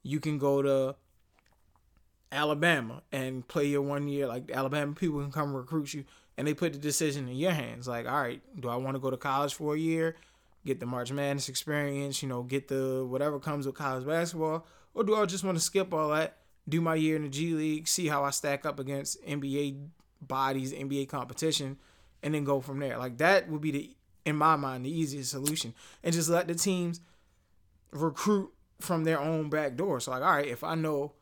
you 0.02 0.20
can 0.20 0.38
go 0.38 0.62
to 0.62 0.96
Alabama 2.32 3.02
and 3.12 3.46
play 3.46 3.66
your 3.66 3.82
one 3.82 4.08
year. 4.08 4.26
Like 4.26 4.50
Alabama 4.50 4.94
people 4.94 5.20
can 5.20 5.32
come 5.32 5.54
recruit 5.54 5.94
you, 5.94 6.04
and 6.36 6.46
they 6.46 6.54
put 6.54 6.72
the 6.72 6.78
decision 6.78 7.28
in 7.28 7.36
your 7.36 7.52
hands. 7.52 7.88
Like, 7.88 8.06
all 8.06 8.20
right, 8.20 8.40
do 8.58 8.68
I 8.68 8.76
want 8.76 8.94
to 8.94 9.00
go 9.00 9.10
to 9.10 9.16
college 9.16 9.54
for 9.54 9.74
a 9.74 9.78
year, 9.78 10.16
get 10.64 10.80
the 10.80 10.86
March 10.86 11.12
Madness 11.12 11.48
experience, 11.48 12.22
you 12.22 12.28
know, 12.28 12.42
get 12.42 12.68
the 12.68 13.04
whatever 13.08 13.38
comes 13.38 13.66
with 13.66 13.74
college 13.74 14.06
basketball, 14.06 14.66
or 14.94 15.04
do 15.04 15.14
I 15.16 15.26
just 15.26 15.44
want 15.44 15.58
to 15.58 15.64
skip 15.64 15.92
all 15.92 16.10
that, 16.10 16.38
do 16.68 16.80
my 16.80 16.94
year 16.94 17.16
in 17.16 17.22
the 17.22 17.28
G 17.28 17.54
League, 17.54 17.88
see 17.88 18.06
how 18.06 18.24
I 18.24 18.30
stack 18.30 18.64
up 18.64 18.78
against 18.78 19.22
NBA 19.24 19.88
bodies, 20.22 20.72
NBA 20.72 21.08
competition, 21.08 21.78
and 22.22 22.34
then 22.34 22.44
go 22.44 22.60
from 22.60 22.78
there. 22.78 22.98
Like 22.98 23.18
that 23.18 23.48
would 23.48 23.60
be 23.60 23.70
the, 23.70 23.96
in 24.24 24.36
my 24.36 24.56
mind, 24.56 24.84
the 24.84 24.90
easiest 24.90 25.30
solution, 25.30 25.74
and 26.04 26.14
just 26.14 26.28
let 26.28 26.46
the 26.46 26.54
teams 26.54 27.00
recruit 27.92 28.52
from 28.80 29.04
their 29.04 29.20
own 29.20 29.50
back 29.50 29.76
door. 29.76 30.00
So 30.00 30.10
like, 30.12 30.22
all 30.22 30.36
right, 30.36 30.46
if 30.46 30.64
I 30.64 30.74
know 30.74 31.12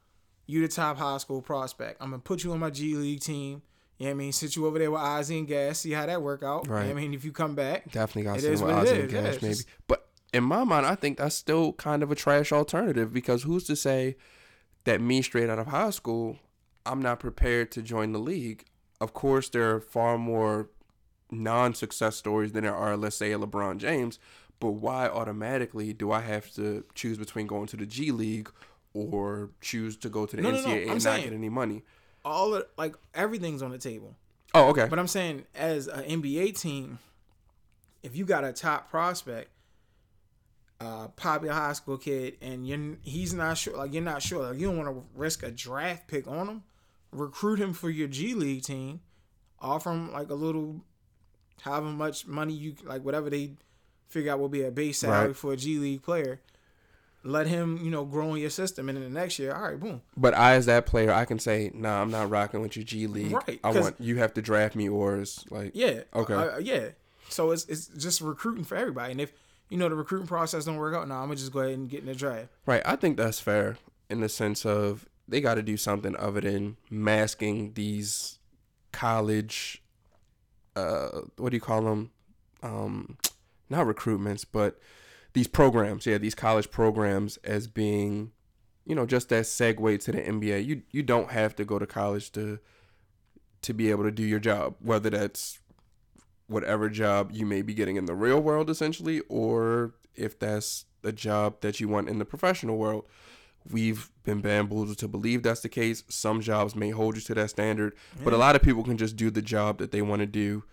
you 0.48 0.62
the 0.62 0.68
top 0.68 0.96
high 0.96 1.18
school 1.18 1.40
prospect, 1.40 2.02
I'm 2.02 2.10
gonna 2.10 2.20
put 2.20 2.42
you 2.42 2.50
on 2.52 2.58
my 2.58 2.70
G 2.70 2.96
League 2.96 3.20
team. 3.20 3.62
You 3.98 4.06
know 4.06 4.10
what 4.10 4.14
I 4.14 4.14
mean? 4.14 4.32
Sit 4.32 4.56
you 4.56 4.66
over 4.66 4.78
there 4.78 4.90
with 4.90 5.00
Ozzy 5.00 5.38
and 5.38 5.46
Gas, 5.46 5.80
see 5.80 5.90
how 5.90 6.06
that 6.06 6.22
work 6.22 6.42
out. 6.42 6.66
You 6.66 6.72
know 6.72 6.78
I 6.78 6.92
mean? 6.94 7.14
If 7.14 7.24
you 7.24 7.32
come 7.32 7.54
back, 7.54 7.90
Definitely 7.92 8.22
got 8.22 8.38
to 8.38 8.50
with 8.50 8.60
Ozzy 8.60 8.78
and 8.78 8.88
is, 8.88 9.12
yeah, 9.12 9.20
Gash 9.22 9.34
it's 9.34 9.42
maybe. 9.42 9.58
But 9.86 10.08
in 10.32 10.44
my 10.44 10.64
mind, 10.64 10.86
I 10.86 10.94
think 10.94 11.18
that's 11.18 11.34
still 11.34 11.72
kind 11.74 12.02
of 12.02 12.10
a 12.10 12.14
trash 12.14 12.50
alternative 12.52 13.12
because 13.12 13.42
who's 13.42 13.64
to 13.64 13.76
say 13.76 14.16
that 14.84 15.00
me 15.00 15.20
straight 15.20 15.50
out 15.50 15.58
of 15.58 15.66
high 15.66 15.90
school, 15.90 16.38
I'm 16.86 17.02
not 17.02 17.20
prepared 17.20 17.70
to 17.72 17.82
join 17.82 18.12
the 18.12 18.18
league? 18.18 18.64
Of 19.00 19.12
course, 19.12 19.48
there 19.48 19.74
are 19.74 19.80
far 19.80 20.16
more 20.16 20.70
non-success 21.30 22.16
stories 22.16 22.52
than 22.52 22.64
there 22.64 22.74
are, 22.74 22.96
let's 22.96 23.16
say, 23.16 23.32
a 23.32 23.38
LeBron 23.38 23.78
James. 23.78 24.18
But 24.60 24.72
why 24.72 25.08
automatically 25.08 25.92
do 25.92 26.10
I 26.10 26.20
have 26.20 26.52
to 26.54 26.84
choose 26.94 27.18
between 27.18 27.46
going 27.46 27.66
to 27.66 27.76
the 27.76 27.86
G 27.86 28.10
League 28.10 28.50
or 29.12 29.50
choose 29.60 29.96
to 29.98 30.08
go 30.08 30.26
to 30.26 30.36
the 30.36 30.42
No, 30.42 30.50
no, 30.50 30.56
no, 30.60 30.66
NCAA 30.68 30.72
I'm 30.72 30.78
and 30.80 30.88
not 30.88 31.02
saying- 31.02 31.24
get 31.24 31.32
any 31.32 31.48
money? 31.48 31.82
all 32.24 32.54
of 32.54 32.64
like 32.76 32.94
everything's 33.14 33.62
on 33.62 33.70
the 33.70 33.78
table. 33.78 34.14
Oh, 34.54 34.68
okay. 34.70 34.86
But 34.88 34.98
I'm 34.98 35.06
saying 35.06 35.44
as 35.54 35.86
an 35.88 36.04
NBA 36.04 36.58
team, 36.60 36.98
if 38.02 38.16
you 38.16 38.24
got 38.24 38.44
a 38.44 38.52
top 38.52 38.90
prospect, 38.90 39.50
uh, 40.80 41.08
popular 41.08 41.54
high 41.54 41.72
school 41.72 41.98
kid, 41.98 42.36
and 42.40 42.66
you're 42.66 42.96
he's 43.02 43.34
not 43.34 43.56
sure, 43.58 43.76
like 43.76 43.92
you're 43.92 44.02
not 44.02 44.22
sure, 44.22 44.42
like 44.50 44.58
you 44.58 44.66
don't 44.68 44.76
want 44.76 44.88
to 44.88 45.02
risk 45.14 45.42
a 45.42 45.50
draft 45.50 46.06
pick 46.06 46.26
on 46.28 46.48
him, 46.48 46.62
recruit 47.12 47.58
him 47.58 47.72
for 47.72 47.90
your 47.90 48.08
G 48.08 48.34
League 48.34 48.62
team, 48.62 49.00
offer 49.60 49.90
him 49.90 50.12
like 50.12 50.30
a 50.30 50.34
little, 50.34 50.82
however 51.62 51.86
much 51.86 52.26
money 52.26 52.52
you 52.52 52.74
like, 52.84 53.04
whatever 53.04 53.28
they 53.30 53.52
figure 54.08 54.32
out 54.32 54.38
will 54.38 54.48
be 54.48 54.62
a 54.62 54.70
base 54.70 54.98
salary 54.98 55.28
Right. 55.28 55.36
for 55.36 55.52
a 55.52 55.56
G 55.56 55.78
League 55.78 56.02
player. 56.02 56.40
Let 57.24 57.46
him, 57.46 57.78
you 57.82 57.90
know, 57.90 58.04
grow 58.04 58.34
in 58.34 58.40
your 58.40 58.50
system, 58.50 58.88
and 58.88 58.96
in 58.96 59.04
the 59.04 59.10
next 59.10 59.38
year, 59.38 59.54
all 59.54 59.62
right, 59.62 59.78
boom. 59.78 60.02
But 60.16 60.34
I, 60.34 60.54
as 60.54 60.66
that 60.66 60.86
player, 60.86 61.12
I 61.12 61.24
can 61.24 61.38
say, 61.38 61.70
nah, 61.74 62.00
I'm 62.00 62.10
not 62.10 62.30
rocking 62.30 62.60
with 62.60 62.76
your 62.76 62.84
G 62.84 63.06
League. 63.06 63.32
Right, 63.32 63.60
I 63.64 63.70
want 63.72 63.96
you 63.98 64.16
have 64.18 64.34
to 64.34 64.42
draft 64.42 64.74
me, 64.76 64.88
or 64.88 65.16
it's 65.16 65.44
like, 65.50 65.72
Yeah. 65.74 66.02
Okay. 66.14 66.34
Uh, 66.34 66.58
yeah. 66.58 66.88
So 67.28 67.50
it's 67.50 67.66
it's 67.66 67.88
just 67.88 68.20
recruiting 68.20 68.64
for 68.64 68.76
everybody, 68.76 69.12
and 69.12 69.20
if 69.20 69.32
you 69.68 69.76
know 69.76 69.88
the 69.88 69.94
recruiting 69.94 70.26
process 70.26 70.64
don't 70.64 70.76
work 70.76 70.94
out, 70.94 71.08
now 71.08 71.16
I'm 71.16 71.26
gonna 71.26 71.36
just 71.36 71.52
go 71.52 71.60
ahead 71.60 71.74
and 71.74 71.88
get 71.88 72.00
in 72.00 72.06
the 72.06 72.14
draft. 72.14 72.48
right. 72.66 72.82
I 72.86 72.96
think 72.96 73.16
that's 73.16 73.40
fair 73.40 73.76
in 74.08 74.20
the 74.20 74.28
sense 74.28 74.64
of 74.64 75.06
they 75.26 75.40
got 75.40 75.54
to 75.54 75.62
do 75.62 75.76
something 75.76 76.16
other 76.16 76.40
than 76.40 76.76
masking 76.88 77.74
these 77.74 78.38
college, 78.92 79.82
uh, 80.74 81.20
what 81.36 81.50
do 81.50 81.56
you 81.56 81.60
call 81.60 81.82
them? 81.82 82.10
Um, 82.62 83.18
not 83.68 83.86
recruitments, 83.86 84.46
but 84.50 84.80
these 85.38 85.46
programs. 85.46 86.04
Yeah, 86.04 86.18
these 86.18 86.34
college 86.34 86.68
programs 86.72 87.36
as 87.38 87.68
being, 87.68 88.32
you 88.84 88.96
know, 88.96 89.06
just 89.06 89.28
that 89.28 89.44
segue 89.44 90.02
to 90.02 90.12
the 90.12 90.18
NBA. 90.18 90.66
You 90.66 90.82
you 90.90 91.04
don't 91.04 91.30
have 91.30 91.54
to 91.56 91.64
go 91.64 91.78
to 91.78 91.86
college 91.86 92.32
to 92.32 92.58
to 93.62 93.72
be 93.72 93.90
able 93.90 94.02
to 94.02 94.10
do 94.10 94.24
your 94.24 94.40
job, 94.40 94.74
whether 94.80 95.10
that's 95.10 95.60
whatever 96.48 96.88
job 96.88 97.30
you 97.32 97.46
may 97.46 97.62
be 97.62 97.72
getting 97.72 97.94
in 97.94 98.06
the 98.06 98.14
real 98.14 98.40
world 98.40 98.70
essentially 98.70 99.20
or 99.28 99.92
if 100.14 100.38
that's 100.38 100.86
a 101.04 101.12
job 101.12 101.60
that 101.60 101.78
you 101.78 101.86
want 101.86 102.08
in 102.08 102.18
the 102.18 102.24
professional 102.24 102.76
world. 102.76 103.04
We've 103.70 104.10
been 104.24 104.40
bamboozled 104.40 104.98
to 104.98 105.08
believe 105.08 105.42
that's 105.42 105.60
the 105.60 105.68
case. 105.68 106.02
Some 106.08 106.40
jobs 106.40 106.74
may 106.74 106.90
hold 106.90 107.16
you 107.16 107.20
to 107.22 107.34
that 107.34 107.50
standard, 107.50 107.94
but 108.24 108.32
a 108.32 108.38
lot 108.38 108.56
of 108.56 108.62
people 108.62 108.82
can 108.82 108.96
just 108.96 109.14
do 109.14 109.30
the 109.30 109.42
job 109.42 109.78
that 109.78 109.92
they 109.92 110.02
want 110.02 110.20
to 110.20 110.26
do 110.26 110.64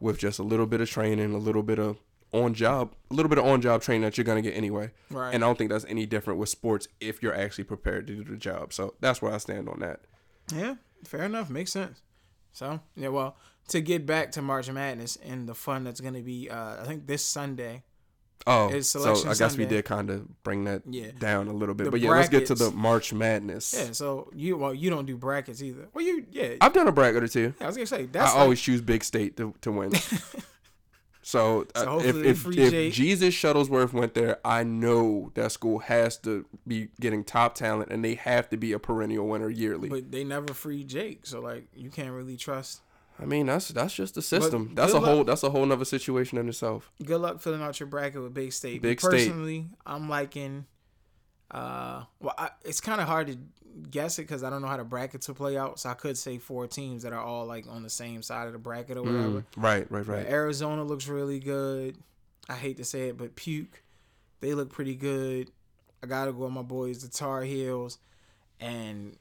with 0.00 0.18
just 0.18 0.38
a 0.38 0.44
little 0.44 0.66
bit 0.66 0.80
of 0.80 0.88
training, 0.88 1.34
a 1.34 1.38
little 1.38 1.64
bit 1.64 1.78
of 1.78 1.98
on 2.34 2.52
job, 2.52 2.94
a 3.10 3.14
little 3.14 3.28
bit 3.30 3.38
of 3.38 3.44
on 3.46 3.60
job 3.62 3.80
training 3.80 4.02
that 4.02 4.18
you're 4.18 4.24
going 4.24 4.42
to 4.42 4.48
get 4.50 4.56
anyway. 4.56 4.90
Right. 5.10 5.32
And 5.34 5.44
I 5.44 5.46
don't 5.46 5.56
think 5.56 5.70
that's 5.70 5.84
any 5.88 6.04
different 6.04 6.38
with 6.40 6.48
sports 6.48 6.88
if 7.00 7.22
you're 7.22 7.34
actually 7.34 7.64
prepared 7.64 8.06
to 8.08 8.14
do 8.16 8.24
the 8.24 8.36
job. 8.36 8.72
So 8.72 8.94
that's 9.00 9.22
where 9.22 9.32
I 9.32 9.38
stand 9.38 9.68
on 9.68 9.80
that. 9.80 10.00
Yeah, 10.54 10.74
fair 11.04 11.22
enough. 11.22 11.48
Makes 11.48 11.72
sense. 11.72 12.02
So 12.52 12.80
yeah, 12.96 13.08
well, 13.08 13.36
to 13.68 13.80
get 13.80 14.04
back 14.04 14.32
to 14.32 14.42
March 14.42 14.70
Madness 14.70 15.16
and 15.24 15.48
the 15.48 15.54
fun 15.54 15.84
that's 15.84 16.00
gonna 16.00 16.20
be, 16.22 16.50
uh, 16.50 16.82
I 16.82 16.84
think 16.84 17.06
this 17.06 17.24
Sunday. 17.24 17.82
Oh, 18.46 18.78
so 18.80 19.14
I 19.26 19.34
guess 19.34 19.56
we 19.56 19.64
did 19.64 19.86
kind 19.86 20.10
of 20.10 20.42
bring 20.42 20.64
that 20.64 20.82
Yeah. 20.90 21.12
down 21.18 21.48
a 21.48 21.52
little 21.52 21.74
bit. 21.74 21.84
The 21.84 21.90
but 21.92 22.00
yeah, 22.00 22.10
let's 22.10 22.28
get 22.28 22.46
to 22.46 22.54
the. 22.54 22.70
March 22.72 23.12
Madness. 23.14 23.74
Yeah. 23.74 23.92
So 23.92 24.28
you 24.34 24.58
well, 24.58 24.74
you 24.74 24.90
don't 24.90 25.06
do 25.06 25.16
brackets 25.16 25.62
either. 25.62 25.88
Well, 25.94 26.04
you 26.04 26.26
yeah. 26.30 26.56
I've 26.60 26.74
done 26.74 26.86
a 26.86 26.92
bracket 26.92 27.22
or 27.22 27.28
two. 27.28 27.54
I 27.60 27.66
was 27.66 27.76
gonna 27.76 27.86
say 27.86 28.06
I 28.14 28.18
like- 28.18 28.36
always 28.36 28.60
choose 28.60 28.82
Big 28.82 29.02
State 29.02 29.36
to, 29.38 29.54
to 29.62 29.72
win. 29.72 29.92
so, 31.24 31.66
uh, 31.74 31.84
So 31.84 32.00
if 32.00 32.16
if, 32.16 32.46
if 32.46 32.70
Jake. 32.70 32.92
Jesus 32.92 33.34
Shuttlesworth 33.34 33.92
went 33.94 34.12
there, 34.12 34.38
I 34.44 34.62
know 34.62 35.32
that 35.34 35.52
school 35.52 35.78
has 35.80 36.18
to 36.18 36.44
be 36.66 36.88
getting 37.00 37.24
top 37.24 37.54
talent, 37.54 37.90
and 37.90 38.04
they 38.04 38.14
have 38.14 38.50
to 38.50 38.58
be 38.58 38.72
a 38.72 38.78
perennial 38.78 39.26
winner 39.26 39.48
yearly. 39.48 39.88
but 39.88 40.12
they 40.12 40.22
never 40.22 40.52
free 40.52 40.84
Jake, 40.84 41.24
so 41.26 41.40
like 41.40 41.66
you 41.74 41.88
can't 41.90 42.12
really 42.12 42.36
trust. 42.36 42.82
I 43.18 43.24
mean, 43.24 43.46
that's 43.46 43.68
that's 43.68 43.94
just 43.94 44.16
the 44.16 44.22
system. 44.22 44.72
that's 44.74 44.92
good 44.92 45.02
a 45.02 45.06
whole 45.06 45.24
that's 45.24 45.42
a 45.42 45.50
whole 45.50 45.70
other 45.72 45.84
situation 45.84 46.36
in 46.36 46.48
itself. 46.48 46.90
Good 47.02 47.20
luck 47.20 47.40
filling 47.40 47.62
out 47.62 47.80
your 47.80 47.86
bracket 47.86 48.22
with 48.22 48.34
Big 48.34 48.52
State. 48.52 48.82
Big 48.82 49.02
Me 49.02 49.08
State. 49.08 49.28
Personally, 49.28 49.66
I'm 49.86 50.08
liking. 50.08 50.66
Uh, 51.50 52.04
well, 52.20 52.34
I, 52.36 52.50
it's 52.64 52.80
kind 52.80 53.00
of 53.00 53.06
hard 53.06 53.28
to 53.28 53.38
guess 53.90 54.18
it 54.18 54.22
because 54.22 54.42
I 54.42 54.50
don't 54.50 54.62
know 54.62 54.68
how 54.68 54.76
the 54.76 54.84
brackets 54.84 55.28
will 55.28 55.34
play 55.34 55.56
out. 55.56 55.78
So 55.80 55.88
I 55.88 55.94
could 55.94 56.16
say 56.16 56.38
four 56.38 56.66
teams 56.66 57.02
that 57.02 57.12
are 57.12 57.20
all 57.20 57.46
like 57.46 57.66
on 57.68 57.82
the 57.82 57.90
same 57.90 58.22
side 58.22 58.46
of 58.46 58.52
the 58.52 58.58
bracket 58.58 58.96
or 58.96 59.02
whatever. 59.02 59.40
Mm, 59.40 59.44
right, 59.56 59.90
right, 59.90 60.06
But 60.06 60.08
right. 60.08 60.26
Arizona 60.26 60.84
looks 60.84 61.08
really 61.08 61.40
good. 61.40 61.96
I 62.48 62.54
hate 62.54 62.76
to 62.76 62.84
say 62.84 63.08
it, 63.08 63.16
but 63.16 63.36
puke. 63.36 63.82
They 64.40 64.54
look 64.54 64.70
pretty 64.70 64.94
good. 64.94 65.50
I 66.02 66.06
gotta 66.06 66.32
go 66.32 66.44
with 66.44 66.52
my 66.52 66.62
boys, 66.62 67.02
the 67.02 67.08
Tar 67.08 67.42
Heels, 67.42 67.98
and 68.60 69.16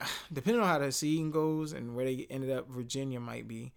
depending 0.32 0.62
on 0.62 0.68
how 0.68 0.78
the 0.78 0.90
season 0.92 1.30
goes 1.30 1.72
and 1.72 1.94
where 1.94 2.04
they 2.04 2.26
ended 2.28 2.50
up, 2.50 2.68
Virginia 2.68 3.20
might 3.20 3.46
be. 3.46 3.72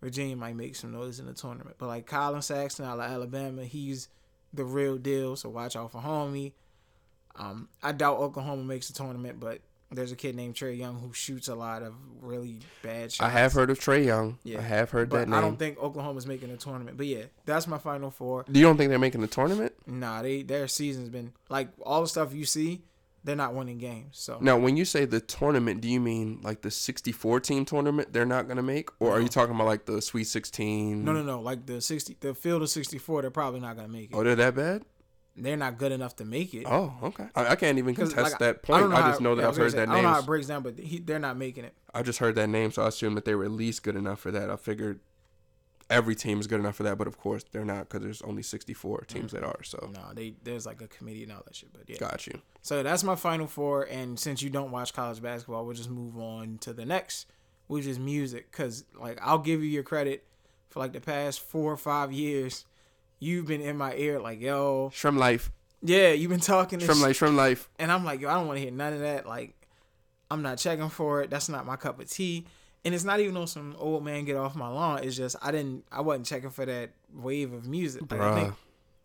Virginia 0.00 0.36
might 0.36 0.56
make 0.56 0.76
some 0.76 0.92
noise 0.92 1.20
in 1.20 1.26
the 1.26 1.32
tournament. 1.32 1.76
But 1.78 1.86
like 1.86 2.06
Collin 2.06 2.42
Sexton 2.42 2.84
out 2.84 2.98
of 2.98 3.10
Alabama, 3.10 3.64
he's 3.64 4.08
the 4.52 4.64
real 4.64 4.98
deal. 4.98 5.36
So 5.36 5.48
watch 5.48 5.76
out 5.76 5.92
for 5.92 6.00
homie. 6.00 6.52
Um, 7.36 7.68
I 7.82 7.92
doubt 7.92 8.18
Oklahoma 8.18 8.64
makes 8.64 8.88
the 8.88 8.94
tournament, 8.94 9.38
but 9.40 9.60
there's 9.90 10.10
a 10.10 10.16
kid 10.16 10.34
named 10.34 10.54
Trae 10.54 10.76
Young 10.76 10.98
who 10.98 11.12
shoots 11.12 11.48
a 11.48 11.54
lot 11.54 11.82
of 11.82 11.94
really 12.20 12.58
bad 12.82 13.12
shots. 13.12 13.20
I 13.26 13.30
have 13.30 13.52
heard 13.52 13.70
of 13.70 13.78
Trae 13.78 14.04
Young. 14.04 14.38
Yeah. 14.42 14.58
I 14.58 14.62
have 14.62 14.90
heard 14.90 15.08
But 15.10 15.18
that 15.20 15.28
name. 15.28 15.34
I 15.38 15.40
don't 15.40 15.58
think 15.58 15.78
Oklahoma's 15.78 16.26
making 16.26 16.50
a 16.50 16.56
tournament. 16.56 16.96
But 16.96 17.06
yeah, 17.06 17.24
that's 17.44 17.66
my 17.66 17.78
final 17.78 18.10
four. 18.10 18.44
you 18.52 18.62
don't 18.62 18.76
think 18.76 18.90
they're 18.90 18.98
making 18.98 19.20
the 19.20 19.26
tournament? 19.28 19.72
Nah, 19.86 20.22
they 20.22 20.42
their 20.42 20.66
season's 20.66 21.08
been 21.08 21.32
like 21.48 21.68
all 21.84 22.02
the 22.02 22.08
stuff 22.08 22.34
you 22.34 22.44
see, 22.44 22.82
they're 23.22 23.36
not 23.36 23.54
winning 23.54 23.78
games. 23.78 24.18
So 24.18 24.38
Now, 24.40 24.56
when 24.58 24.76
you 24.76 24.84
say 24.84 25.04
the 25.04 25.20
tournament, 25.20 25.80
do 25.80 25.88
you 25.88 26.00
mean 26.00 26.40
like 26.42 26.62
the 26.62 26.70
64 26.70 27.40
team 27.40 27.64
tournament 27.64 28.12
they're 28.12 28.24
not 28.26 28.46
going 28.46 28.56
to 28.56 28.62
make? 28.62 28.88
Or 29.00 29.12
are 29.12 29.20
you 29.20 29.28
talking 29.28 29.54
about 29.54 29.66
like 29.66 29.84
the 29.84 30.00
Sweet 30.02 30.24
16? 30.24 31.04
no, 31.04 31.12
no, 31.12 31.22
no. 31.22 31.40
Like 31.40 31.66
the 31.66 31.80
sixty, 31.80 32.16
the 32.20 32.34
field 32.34 32.62
of 32.62 32.70
sixty 32.70 32.98
four, 32.98 33.22
they're 33.22 33.30
probably 33.30 33.60
not 33.60 33.76
gonna 33.76 33.88
make 33.88 34.10
it. 34.10 34.16
Oh, 34.16 34.24
they're 34.24 34.34
that 34.36 34.54
bad? 34.54 34.84
They're 35.38 35.56
not 35.56 35.76
good 35.76 35.92
enough 35.92 36.16
to 36.16 36.24
make 36.24 36.54
it. 36.54 36.64
Oh, 36.66 36.94
okay. 37.02 37.26
I, 37.34 37.48
I 37.48 37.56
can't 37.56 37.76
even 37.76 37.94
contest 37.94 38.16
like, 38.16 38.38
that 38.38 38.62
point. 38.62 38.92
I, 38.92 39.00
how- 39.00 39.08
just 39.10 39.20
know 39.20 39.34
that 39.34 39.42
yeah, 39.42 39.46
I 39.46 39.50
I've 39.50 39.56
heard 39.56 39.72
say, 39.72 39.78
that 39.78 39.88
name. 39.88 39.92
I 39.92 39.94
don't 39.96 40.04
know 40.04 40.14
how 40.14 40.20
it 40.20 40.26
breaks 40.26 40.46
down, 40.46 40.62
but 40.62 40.78
he, 40.78 40.98
they're 40.98 41.18
not 41.18 41.36
making 41.36 41.64
it. 41.64 41.74
I 41.92 42.02
just 42.02 42.18
heard 42.18 42.34
that 42.36 42.48
name, 42.48 42.70
so 42.70 42.82
I 42.82 42.88
assumed 42.88 43.16
that 43.18 43.26
they 43.26 43.34
were 43.34 43.44
at 43.44 43.50
least 43.50 43.82
good 43.82 43.96
enough 43.96 44.20
for 44.20 44.30
that. 44.30 44.50
I 44.50 44.56
figured 44.56 45.00
every 45.88 46.14
team 46.14 46.40
is 46.40 46.46
good 46.46 46.60
enough 46.60 46.76
for 46.76 46.82
that, 46.82 46.98
but 46.98 47.06
of 47.06 47.18
course 47.18 47.44
they're 47.52 47.64
not 47.64 47.88
because 47.88 48.02
there's 48.02 48.22
only 48.22 48.42
64 48.42 49.02
teams 49.02 49.30
mm. 49.30 49.34
that 49.34 49.44
are. 49.44 49.62
So, 49.62 49.90
No, 49.92 50.12
they 50.14 50.34
there's 50.42 50.66
like 50.66 50.80
a 50.80 50.88
committee 50.88 51.22
and 51.22 51.32
all 51.32 51.42
that 51.44 51.54
shit. 51.54 51.72
But 51.72 51.88
yeah. 51.88 51.98
got 51.98 52.26
you. 52.26 52.40
So 52.62 52.82
that's 52.82 53.04
my 53.04 53.14
final 53.14 53.46
four. 53.46 53.84
And 53.84 54.18
since 54.18 54.42
you 54.42 54.50
don't 54.50 54.70
watch 54.70 54.92
college 54.92 55.22
basketball, 55.22 55.64
we'll 55.64 55.76
just 55.76 55.90
move 55.90 56.18
on 56.18 56.58
to 56.58 56.72
the 56.72 56.84
next, 56.84 57.26
which 57.66 57.86
is 57.86 57.98
music. 57.98 58.50
Cause 58.52 58.84
like 58.98 59.18
I'll 59.22 59.38
give 59.38 59.62
you 59.62 59.68
your 59.68 59.82
credit 59.82 60.24
for 60.70 60.80
like 60.80 60.92
the 60.92 61.00
past 61.00 61.40
four 61.40 61.72
or 61.72 61.76
five 61.76 62.12
years, 62.12 62.64
you've 63.18 63.46
been 63.46 63.60
in 63.60 63.76
my 63.76 63.94
ear 63.94 64.20
like, 64.20 64.40
yo, 64.40 64.90
SremmLife. 64.94 65.50
yeah, 65.82 66.10
you've 66.12 66.30
been 66.30 66.40
talking 66.40 66.78
this 66.78 66.88
SremmLife. 66.88 67.14
Shrimp 67.16 67.36
Life. 67.36 67.68
and 67.78 67.90
I'm 67.90 68.04
like, 68.04 68.20
yo, 68.20 68.28
I 68.28 68.34
don't 68.34 68.46
want 68.46 68.58
to 68.58 68.62
hear 68.62 68.70
none 68.70 68.92
of 68.92 69.00
that. 69.00 69.26
Like, 69.26 69.54
I'm 70.30 70.42
not 70.42 70.58
checking 70.58 70.88
for 70.88 71.22
it. 71.22 71.30
That's 71.30 71.48
not 71.48 71.64
my 71.66 71.76
cup 71.76 72.00
of 72.00 72.10
tea. 72.10 72.46
And 72.84 72.94
it's 72.94 73.04
not 73.04 73.18
even 73.20 73.36
on 73.36 73.46
some 73.48 73.74
old 73.78 74.04
man 74.04 74.24
get 74.24 74.36
off 74.36 74.54
my 74.54 74.68
lawn. 74.68 75.02
It's 75.02 75.16
just 75.16 75.34
I 75.42 75.50
didn't, 75.50 75.84
I 75.90 76.00
wasn't 76.02 76.26
checking 76.26 76.50
for 76.50 76.64
that 76.66 76.90
wave 77.12 77.52
of 77.52 77.66
music. 77.66 78.02
Like, 78.10 78.20
I 78.20 78.34
think 78.34 78.54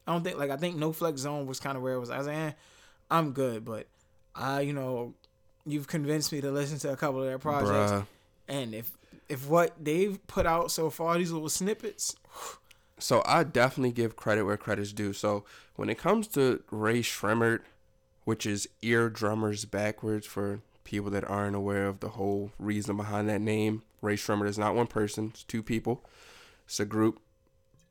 I 0.07 0.13
don't 0.13 0.23
think 0.23 0.37
like 0.37 0.51
I 0.51 0.57
think 0.57 0.75
No 0.77 0.91
Flex 0.91 1.21
Zone 1.21 1.45
was 1.47 1.59
kind 1.59 1.77
of 1.77 1.83
where 1.83 1.93
it 1.93 1.99
was. 1.99 2.09
I 2.09 2.17
was 2.19 2.27
like, 2.27 2.35
eh, 2.35 2.51
I'm 3.09 3.31
good, 3.31 3.65
but 3.65 3.87
I, 4.35 4.61
you 4.61 4.73
know, 4.73 5.13
you've 5.65 5.87
convinced 5.87 6.31
me 6.31 6.41
to 6.41 6.51
listen 6.51 6.77
to 6.79 6.91
a 6.91 6.95
couple 6.95 7.21
of 7.21 7.25
their 7.27 7.39
projects, 7.39 7.91
Bruh. 7.91 8.05
and 8.47 8.73
if 8.75 8.91
if 9.29 9.47
what 9.47 9.73
they've 9.83 10.19
put 10.27 10.45
out 10.45 10.69
so 10.71 10.89
far, 10.89 11.17
these 11.17 11.31
little 11.31 11.49
snippets, 11.49 12.15
So 13.01 13.23
I 13.25 13.43
definitely 13.43 13.91
give 13.91 14.15
credit 14.15 14.43
where 14.43 14.57
credit's 14.57 14.93
due. 14.93 15.13
So 15.13 15.43
when 15.75 15.89
it 15.89 15.97
comes 15.97 16.27
to 16.29 16.63
Rae 16.69 17.01
Sremmurd, 17.01 17.61
which 18.25 18.45
is 18.45 18.69
ear 18.81 19.09
drummers 19.09 19.65
backwards 19.65 20.27
for 20.27 20.61
people 20.83 21.09
that 21.11 21.27
aren't 21.27 21.55
aware 21.55 21.87
of 21.87 21.99
the 21.99 22.09
whole 22.09 22.51
reason 22.59 22.97
behind 22.97 23.27
that 23.29 23.41
name, 23.41 23.81
Rae 24.01 24.15
Sremmurd 24.15 24.47
is 24.47 24.59
not 24.59 24.75
one 24.75 24.87
person; 24.87 25.31
it's 25.33 25.43
two 25.43 25.63
people. 25.63 26.05
It's 26.65 26.79
a 26.79 26.85
group. 26.85 27.19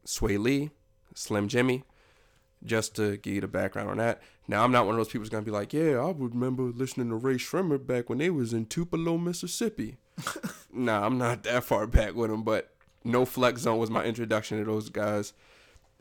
Swae 0.06 0.38
Lee, 0.38 0.70
Slim 1.14 1.48
Jxmmi. 1.48 1.82
Just 2.64 2.94
to 2.96 3.16
give 3.16 3.34
you 3.34 3.40
the 3.40 3.48
background 3.48 3.90
on 3.90 3.96
that. 3.96 4.20
Now 4.46 4.64
I'm 4.64 4.72
not 4.72 4.84
one 4.84 4.94
of 4.94 4.98
those 4.98 5.08
people 5.08 5.22
who's 5.22 5.30
gonna 5.30 5.44
be 5.44 5.50
like, 5.50 5.72
yeah, 5.72 5.98
I 5.98 6.12
remember 6.16 6.64
listening 6.64 7.08
to 7.08 7.16
Rae 7.16 7.34
Sremmurd 7.34 7.86
back 7.86 8.08
when 8.08 8.18
they 8.18 8.30
was 8.30 8.52
in 8.52 8.66
Tupelo, 8.66 9.16
Mississippi. 9.16 9.96
nah, 10.72 11.06
I'm 11.06 11.18
not 11.18 11.42
that 11.44 11.64
far 11.64 11.86
back 11.86 12.14
with 12.14 12.30
them, 12.30 12.42
but 12.42 12.70
No 13.04 13.24
Flex 13.24 13.62
Zone 13.62 13.78
was 13.78 13.90
my 13.90 14.04
introduction 14.04 14.58
to 14.58 14.64
those 14.64 14.88
guys, 14.90 15.32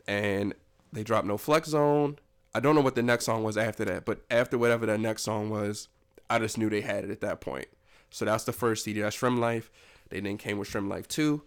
and 0.06 0.54
they 0.92 1.02
dropped 1.02 1.26
No 1.26 1.38
Flex 1.38 1.68
Zone. 1.68 2.18
I 2.54 2.60
don't 2.60 2.74
know 2.74 2.80
what 2.80 2.94
the 2.96 3.02
next 3.02 3.26
song 3.26 3.44
was 3.44 3.56
after 3.56 3.84
that, 3.84 4.04
but 4.04 4.20
after 4.30 4.58
whatever 4.58 4.86
that 4.86 5.00
next 5.00 5.22
song 5.22 5.50
was, 5.50 5.88
I 6.28 6.38
just 6.38 6.58
knew 6.58 6.68
they 6.68 6.80
had 6.80 7.04
it 7.04 7.10
at 7.10 7.20
that 7.20 7.40
point. 7.40 7.68
So 8.10 8.24
that's 8.24 8.44
the 8.44 8.52
first 8.52 8.84
CD. 8.84 9.00
That's 9.00 9.16
SremmLife. 9.16 9.68
They 10.08 10.20
then 10.20 10.36
came 10.36 10.58
with 10.58 10.68
SremmLife 10.68 11.06
2. 11.06 11.42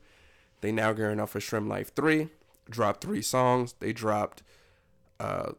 They 0.62 0.72
now 0.72 0.94
gearing 0.94 1.20
up 1.20 1.30
for 1.30 1.40
SremmLife 1.40 1.88
3. 1.88 2.30
Dropped 2.70 3.02
three 3.02 3.22
songs. 3.22 3.76
They 3.80 3.92
dropped 3.92 4.44
uh, 5.20 5.52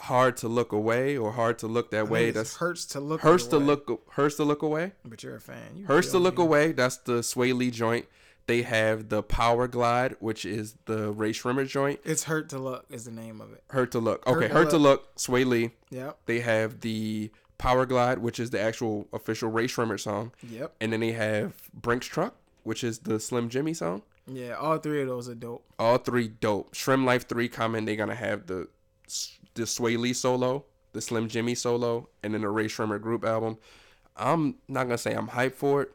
Hard 0.00 0.36
to 0.38 0.48
Look 0.48 0.72
Away 0.72 1.16
or 1.16 1.32
Hard 1.32 1.58
to 1.60 1.66
Look 1.66 1.90
That 1.90 2.00
I 2.00 2.02
Way. 2.02 2.30
That's 2.30 2.56
hurts 2.56 2.84
to 2.86 3.00
look. 3.00 3.22
Hurts 3.22 3.46
to 3.48 3.56
away. 3.56 3.64
Look 3.64 4.02
Hurts 4.12 4.36
to 4.36 4.44
Look 4.44 4.62
Away. 4.62 4.92
But 5.04 5.22
you're 5.22 5.36
a 5.36 5.40
fan. 5.40 5.76
You 5.76 5.86
Hurts 5.86 6.10
to 6.10 6.18
Look. 6.18 6.38
Away. 6.38 6.72
That's 6.72 6.98
the 6.98 7.20
Swae 7.20 7.56
Lee 7.56 7.70
joint. 7.70 8.06
They 8.48 8.62
have 8.62 9.10
the 9.10 9.22
Power 9.22 9.68
Glide, 9.68 10.16
which 10.20 10.44
is 10.44 10.74
the 10.86 11.12
Rae 11.12 11.32
Sremmurd 11.32 11.68
joint. 11.68 12.00
It's 12.04 12.24
hurt 12.24 12.48
to 12.48 12.58
look 12.58 12.86
is 12.90 13.04
the 13.04 13.10
name 13.12 13.40
of 13.40 13.52
it. 13.52 13.62
Hurt 13.70 13.92
to 13.92 13.98
Look. 14.00 14.26
Hurt 14.26 14.36
Okay, 14.38 14.48
to 14.48 14.54
Hurt 14.54 14.70
to 14.70 14.78
Look. 14.78 15.02
Look, 15.02 15.16
Swae 15.16 15.46
Lee. 15.46 15.70
Yep. 15.90 16.18
They 16.26 16.40
have 16.40 16.80
the 16.80 17.30
Power 17.58 17.84
Glide, 17.86 18.18
which 18.18 18.40
is 18.40 18.50
the 18.50 18.60
actual 18.60 19.06
official 19.12 19.50
Rae 19.50 19.66
Sremmurd 19.66 20.00
song. 20.00 20.32
Yep. 20.50 20.74
And 20.80 20.92
then 20.92 21.00
they 21.00 21.12
have 21.12 21.52
Brinks 21.74 22.06
Truck, 22.06 22.34
which 22.64 22.82
is 22.82 23.00
the 23.00 23.20
Slim 23.20 23.50
Jxmmi 23.50 23.76
song. 23.76 24.02
Yeah. 24.26 24.54
All 24.54 24.78
three 24.78 25.02
of 25.02 25.08
those 25.08 25.28
are 25.28 25.34
dope. 25.34 25.64
All 25.78 25.98
three 25.98 26.28
dope. 26.28 26.74
SremmLife 26.74 27.24
3 27.28 27.48
coming. 27.48 27.84
They're 27.84 27.96
going 27.96 28.08
to 28.08 28.14
have 28.14 28.46
the 28.46 28.68
the 29.54 29.62
Swae 29.64 29.98
Lee 29.98 30.12
solo. 30.14 30.64
the 30.92 31.00
Slim 31.02 31.28
Jxmmi 31.28 31.56
solo, 31.56 32.08
and 32.22 32.32
then 32.32 32.40
the 32.40 32.48
Rae 32.48 32.66
Sremmurd 32.66 33.02
group 33.02 33.24
album. 33.24 33.58
I'm 34.16 34.56
not 34.68 34.84
gonna 34.84 34.98
say 34.98 35.14
I'm 35.14 35.28
hyped 35.28 35.54
for 35.54 35.82
it, 35.82 35.92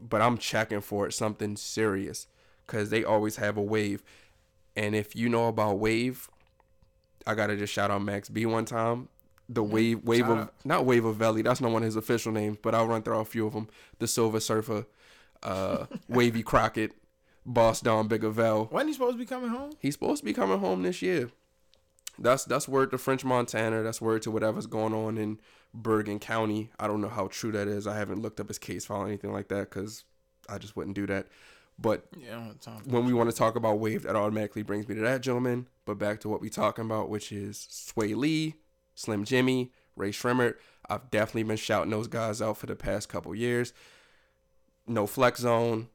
but 0.00 0.20
I'm 0.22 0.38
checking 0.38 0.80
for 0.80 1.06
it 1.06 1.12
something 1.12 1.56
serious 1.56 2.26
because 2.66 2.90
they 2.90 3.04
always 3.04 3.36
have 3.36 3.56
a 3.56 3.62
wave. 3.62 4.02
And 4.76 4.94
if 4.94 5.14
you 5.16 5.28
know 5.28 5.48
about 5.48 5.78
wave, 5.78 6.28
I 7.26 7.34
gotta 7.34 7.56
just 7.56 7.72
shout 7.72 7.90
out 7.90 8.02
Max 8.02 8.28
B 8.28 8.46
one 8.46 8.64
time. 8.64 9.08
The 9.48 9.62
wave, 9.62 10.02
wave 10.02 10.20
Shout 10.20 10.30
of 10.30 10.38
out. 10.38 10.54
not 10.64 10.84
wave 10.84 11.04
of 11.04 11.16
Valley. 11.16 11.42
That's 11.42 11.60
not 11.60 11.70
one 11.70 11.82
of 11.82 11.86
his 11.86 11.96
official 11.96 12.32
names, 12.32 12.58
but 12.60 12.74
I'll 12.74 12.86
run 12.88 13.02
through 13.02 13.18
a 13.20 13.24
few 13.24 13.46
of 13.46 13.52
them. 13.52 13.68
The 14.00 14.08
Silver 14.08 14.40
Surfer, 14.40 14.86
uh, 15.42 15.86
Wavy 16.08 16.42
Crockett, 16.42 16.92
Boss 17.44 17.80
Don 17.80 18.08
Bigavel. 18.08 18.68
Wasn't 18.72 18.88
he 18.88 18.92
supposed 18.94 19.12
to 19.14 19.18
be 19.18 19.24
coming 19.26 19.50
home? 19.50 19.70
He's 19.78 19.94
supposed 19.94 20.20
to 20.22 20.24
be 20.24 20.32
coming 20.32 20.58
home 20.58 20.82
this 20.82 21.00
year. 21.00 21.30
That's 22.18 22.44
that's 22.44 22.66
word 22.68 22.90
to 22.92 22.98
French 22.98 23.24
Montana. 23.24 23.82
That's 23.82 24.00
word 24.00 24.22
to 24.22 24.30
whatever's 24.30 24.66
going 24.66 24.94
on 24.94 25.18
in 25.18 25.38
Bergen 25.74 26.18
County. 26.18 26.70
I 26.80 26.86
don't 26.86 27.00
know 27.00 27.08
how 27.08 27.28
true 27.28 27.52
that 27.52 27.68
is. 27.68 27.86
I 27.86 27.96
haven't 27.96 28.22
looked 28.22 28.40
up 28.40 28.48
his 28.48 28.58
case 28.58 28.84
file 28.86 29.02
or 29.02 29.06
anything 29.06 29.32
like 29.32 29.48
that 29.48 29.68
because 29.70 30.04
I 30.48 30.58
just 30.58 30.76
wouldn't 30.76 30.96
do 30.96 31.06
that. 31.08 31.26
But 31.78 32.06
Yeah, 32.16 32.28
I 32.28 32.34
don't 32.36 32.46
have 32.46 32.60
time. 32.60 32.80
when 32.86 33.04
we 33.04 33.12
want 33.12 33.28
to 33.30 33.36
talk 33.36 33.54
about 33.54 33.78
Wave, 33.80 34.04
that 34.04 34.16
automatically 34.16 34.62
brings 34.62 34.88
me 34.88 34.94
to 34.94 35.02
that 35.02 35.20
gentleman. 35.20 35.68
But 35.84 35.98
back 35.98 36.20
to 36.20 36.28
what 36.30 36.40
we 36.40 36.48
talking 36.48 36.86
about, 36.86 37.10
which 37.10 37.30
is 37.32 37.68
Swae 37.70 38.16
Lee, 38.16 38.54
Slim 38.94 39.24
Jxmmi, 39.26 39.70
Rae 39.94 40.10
Sremmurd. 40.10 40.54
I've 40.88 41.10
definitely 41.10 41.42
been 41.42 41.56
shouting 41.58 41.90
those 41.90 42.08
guys 42.08 42.40
out 42.40 42.56
for 42.56 42.64
the 42.66 42.76
past 42.76 43.10
couple 43.10 43.34
years. 43.34 43.74
No 44.86 45.06
Flex 45.06 45.40
Zone, 45.40 45.88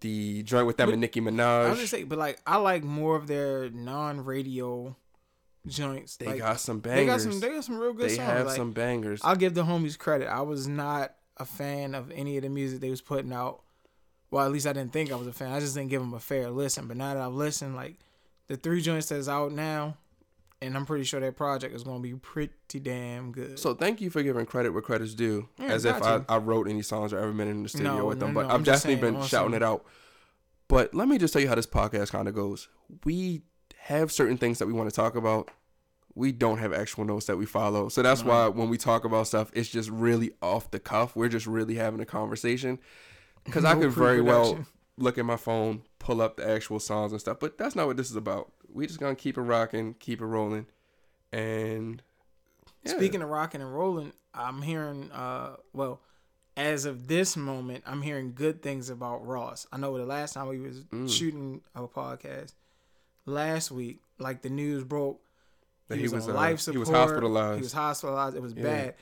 the 0.00 0.44
joint 0.44 0.66
with 0.68 0.76
them 0.76 0.86
But- 0.88 0.92
and 0.92 1.00
Nicki 1.00 1.20
Minaj. 1.20 1.40
I 1.64 1.68
was 1.70 1.78
gonna 1.78 1.86
say, 1.88 2.04
but 2.04 2.18
like 2.18 2.40
I 2.46 2.58
like 2.58 2.84
more 2.84 3.16
of 3.16 3.26
their 3.26 3.70
non-radio 3.70 4.96
joints. 5.66 6.16
They 6.16 6.26
like, 6.26 6.38
got 6.38 6.60
some 6.60 6.80
bangers. 6.80 6.98
they 7.00 7.06
got 7.06 7.20
some. 7.20 7.40
They 7.40 7.48
got 7.54 7.64
some 7.64 7.78
real 7.78 7.92
good 7.92 8.10
They 8.10 8.16
songs. 8.16 8.28
have 8.28 8.46
like, 8.46 8.56
some 8.56 8.72
bangers. 8.72 9.20
I'll 9.24 9.36
give 9.36 9.54
the 9.54 9.64
homies 9.64 9.98
credit. 9.98 10.28
I 10.28 10.40
was 10.42 10.66
not 10.66 11.14
a 11.36 11.44
fan 11.44 11.94
of 11.94 12.10
any 12.10 12.36
of 12.36 12.42
the 12.42 12.48
music 12.48 12.80
they 12.80 12.90
was 12.90 13.00
putting 13.00 13.32
out. 13.32 13.62
Well, 14.30 14.44
at 14.46 14.52
least 14.52 14.66
I 14.66 14.72
didn't 14.72 14.92
think 14.92 15.12
I 15.12 15.16
was 15.16 15.26
a 15.26 15.32
fan. 15.32 15.52
I 15.52 15.60
just 15.60 15.74
didn't 15.74 15.90
give 15.90 16.00
them 16.00 16.14
a 16.14 16.20
fair 16.20 16.50
listen. 16.50 16.86
But 16.88 16.96
now 16.96 17.12
that 17.14 17.22
I've 17.22 17.34
listened, 17.34 17.76
like 17.76 17.96
the 18.48 18.56
three 18.56 18.80
joints 18.80 19.08
that's 19.08 19.28
out 19.28 19.52
now, 19.52 19.96
and 20.62 20.76
I'm 20.76 20.86
pretty 20.86 21.04
sure 21.04 21.20
that 21.20 21.36
project 21.36 21.74
is 21.74 21.82
gonna 21.82 22.00
be 22.00 22.14
pretty 22.14 22.80
damn 22.80 23.32
good. 23.32 23.58
So 23.58 23.74
thank 23.74 24.00
you 24.00 24.10
for 24.10 24.22
giving 24.22 24.46
credit 24.46 24.70
where 24.70 24.80
credit's 24.82 25.14
due. 25.14 25.48
Yeah, 25.58 25.66
as 25.66 25.84
if 25.84 26.02
I. 26.02 26.22
I 26.28 26.38
wrote 26.38 26.68
any 26.68 26.82
songs 26.82 27.12
or 27.12 27.18
ever 27.18 27.32
been 27.32 27.48
in 27.48 27.62
the 27.64 27.68
studio 27.68 27.98
No, 27.98 28.06
with 28.06 28.20
them. 28.20 28.32
no, 28.32 28.40
but 28.40 28.48
no, 28.48 28.54
I've 28.54 28.64
definitely 28.64 29.00
saying 29.00 29.14
been 29.14 29.22
shouting 29.26 29.54
it 29.54 29.62
out. 29.62 29.84
But 30.68 30.94
let 30.94 31.08
me 31.08 31.18
just 31.18 31.32
tell 31.34 31.42
you 31.42 31.48
how 31.48 31.54
this 31.54 31.66
podcast 31.66 32.12
kind 32.12 32.28
of 32.28 32.34
goes. 32.34 32.68
We 33.04 33.42
have 33.86 34.12
certain 34.12 34.36
things 34.36 34.58
that 34.60 34.66
we 34.66 34.72
want 34.72 34.88
to 34.88 34.94
talk 34.94 35.16
about. 35.16 35.50
We 36.14 36.30
don't 36.30 36.58
have 36.58 36.72
actual 36.72 37.04
notes 37.04 37.26
that 37.26 37.36
we 37.36 37.46
follow. 37.46 37.88
So 37.88 38.02
that's 38.02 38.22
why 38.22 38.46
when 38.48 38.68
we 38.68 38.76
talk 38.76 39.04
about 39.04 39.26
stuff, 39.26 39.50
it's 39.54 39.68
just 39.68 39.88
really 39.90 40.32
off 40.42 40.70
the 40.70 40.78
cuff. 40.78 41.16
We're 41.16 41.28
just 41.28 41.46
really 41.46 41.74
having 41.76 42.00
a 42.00 42.04
conversation. 42.04 42.78
Because 43.44 43.64
I 43.64 43.74
could 43.74 43.90
very 43.90 44.20
well 44.20 44.64
look 44.98 45.18
at 45.18 45.24
my 45.24 45.36
phone, 45.36 45.82
pull 45.98 46.20
up 46.22 46.36
the 46.36 46.48
actual 46.48 46.78
songs 46.80 47.12
and 47.12 47.20
stuff. 47.20 47.38
But 47.40 47.58
that's 47.58 47.74
not 47.74 47.86
what 47.86 47.96
this 47.96 48.10
is 48.10 48.16
about. 48.16 48.52
We 48.72 48.86
just 48.86 49.00
gonna 49.00 49.14
keep 49.16 49.36
it 49.36 49.42
rocking, 49.42 49.94
keep 49.98 50.20
it 50.20 50.26
rolling, 50.26 50.66
and 51.32 52.02
yeah. 52.84 52.92
Speaking 52.92 53.22
of 53.22 53.28
rocking 53.28 53.60
and 53.60 53.74
rolling, 53.74 54.12
I'm 54.34 54.62
hearing 54.62 55.10
uh 55.12 55.56
well, 55.72 56.00
as 56.56 56.84
of 56.84 57.08
this 57.08 57.36
moment, 57.36 57.84
I'm 57.86 58.02
hearing 58.02 58.32
good 58.34 58.62
things 58.62 58.90
about 58.90 59.26
Ross. 59.26 59.66
I 59.72 59.76
know 59.78 59.96
the 59.98 60.04
last 60.06 60.34
time 60.34 60.48
we 60.48 60.58
was 60.60 60.84
Mm. 60.84 61.10
shooting 61.10 61.62
a 61.74 61.82
podcast 61.88 62.52
last 63.26 63.70
week, 63.70 64.00
like 64.18 64.42
the 64.42 64.50
news 64.50 64.84
broke, 64.84 65.20
That 65.88 65.96
he, 65.96 66.02
he 66.02 66.04
was, 66.08 66.12
was, 66.14 66.28
on 66.28 66.34
uh, 66.36 66.38
life 66.38 66.64
he 66.64 66.78
was 66.78 66.88
hospitalized. 66.88 67.56
He 67.56 67.62
was 67.62 67.72
hospitalized. 67.72 68.36
It 68.36 68.42
was 68.42 68.54
Yeah. 68.54 68.62
bad. 68.62 68.94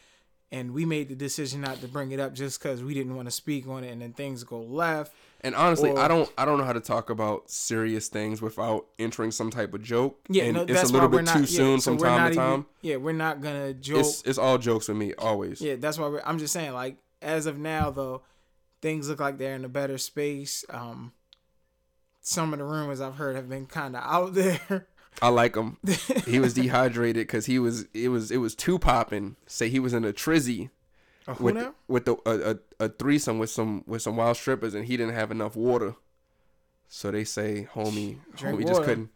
And 0.52 0.72
we 0.74 0.84
made 0.84 1.08
the 1.08 1.14
decision 1.14 1.60
not 1.60 1.80
to 1.80 1.86
bring 1.86 2.10
it 2.10 2.18
up 2.18 2.34
just 2.34 2.60
because 2.60 2.82
we 2.82 2.92
didn't 2.92 3.14
want 3.14 3.28
to 3.28 3.30
speak 3.30 3.68
on 3.68 3.84
it, 3.84 3.92
and 3.92 4.02
then 4.02 4.12
things 4.12 4.42
go 4.42 4.60
left. 4.60 5.12
And 5.42 5.54
honestly, 5.54 5.90
Or- 5.90 5.98
I 6.00 6.08
don't 6.08 6.28
I 6.36 6.44
don't 6.44 6.58
know 6.58 6.64
how 6.64 6.72
to 6.72 6.80
talk 6.80 7.08
about 7.08 7.48
serious 7.50 8.08
things 8.08 8.42
without 8.42 8.86
entering 8.98 9.30
some 9.30 9.50
type 9.50 9.72
of 9.74 9.82
joke. 9.82 10.18
Yeah, 10.28 10.44
and 10.44 10.54
no, 10.56 10.62
it's 10.62 10.82
a 10.90 10.92
little 10.92 11.08
bit 11.08 11.24
not, 11.24 11.34
too 11.36 11.40
yeah, 11.42 11.46
soon 11.46 11.80
so 11.80 11.92
from 11.92 11.98
time 11.98 12.18
to 12.18 12.26
even- 12.32 12.36
time. 12.36 12.66
yeah, 12.82 12.96
we're 12.96 13.12
not 13.12 13.40
gonna 13.40 13.72
joke. 13.74 14.00
It's 14.00 14.22
it's 14.22 14.38
all 14.38 14.58
jokes 14.58 14.88
with 14.88 14.96
me 14.96 15.14
always. 15.14 15.60
Yeah, 15.60 15.76
that's 15.76 15.98
why 15.98 16.08
we're, 16.08 16.22
I'm 16.24 16.38
just 16.40 16.52
saying, 16.52 16.72
like, 16.72 16.96
as 17.22 17.46
of 17.46 17.56
now, 17.56 17.90
though, 17.90 18.22
things 18.82 19.08
look 19.08 19.20
like 19.20 19.38
they're 19.38 19.54
in 19.54 19.64
a 19.64 19.68
better 19.68 19.98
space. 19.98 20.64
Um, 20.68 21.12
some 22.30 22.52
of 22.52 22.60
the 22.60 22.64
rumors 22.64 23.00
I've 23.00 23.16
heard 23.16 23.34
have 23.34 23.48
been 23.48 23.66
kind 23.66 23.96
of 23.96 24.02
out 24.04 24.34
there. 24.34 24.86
I 25.20 25.28
like 25.28 25.56
him. 25.56 25.78
he 26.26 26.38
was 26.38 26.54
dehydrated 26.54 27.26
because 27.26 27.46
he 27.46 27.58
was 27.58 27.86
it 27.92 28.08
was 28.08 28.30
it 28.30 28.36
was 28.36 28.54
too 28.54 28.78
popping. 28.78 29.36
Say 29.46 29.68
he 29.68 29.80
was 29.80 29.92
in 29.92 30.04
a 30.04 30.12
trizzy 30.12 30.70
who 31.26 31.44
with 31.44 31.54
now? 31.56 31.74
with 31.88 32.04
the 32.04 32.16
a, 32.24 32.52
a, 32.52 32.84
a 32.84 32.88
threesome 32.88 33.40
with 33.40 33.50
some 33.50 33.82
with 33.86 34.02
some 34.02 34.16
wild 34.16 34.36
strippers 34.36 34.74
and 34.74 34.86
he 34.86 34.96
didn't 34.96 35.14
have 35.14 35.32
enough 35.32 35.56
water. 35.56 35.96
So 36.88 37.10
they 37.10 37.24
say, 37.24 37.68
homie, 37.74 38.18
Drink 38.36 38.60
homie 38.60 38.66
just 38.66 38.82
couldn't 38.82 39.10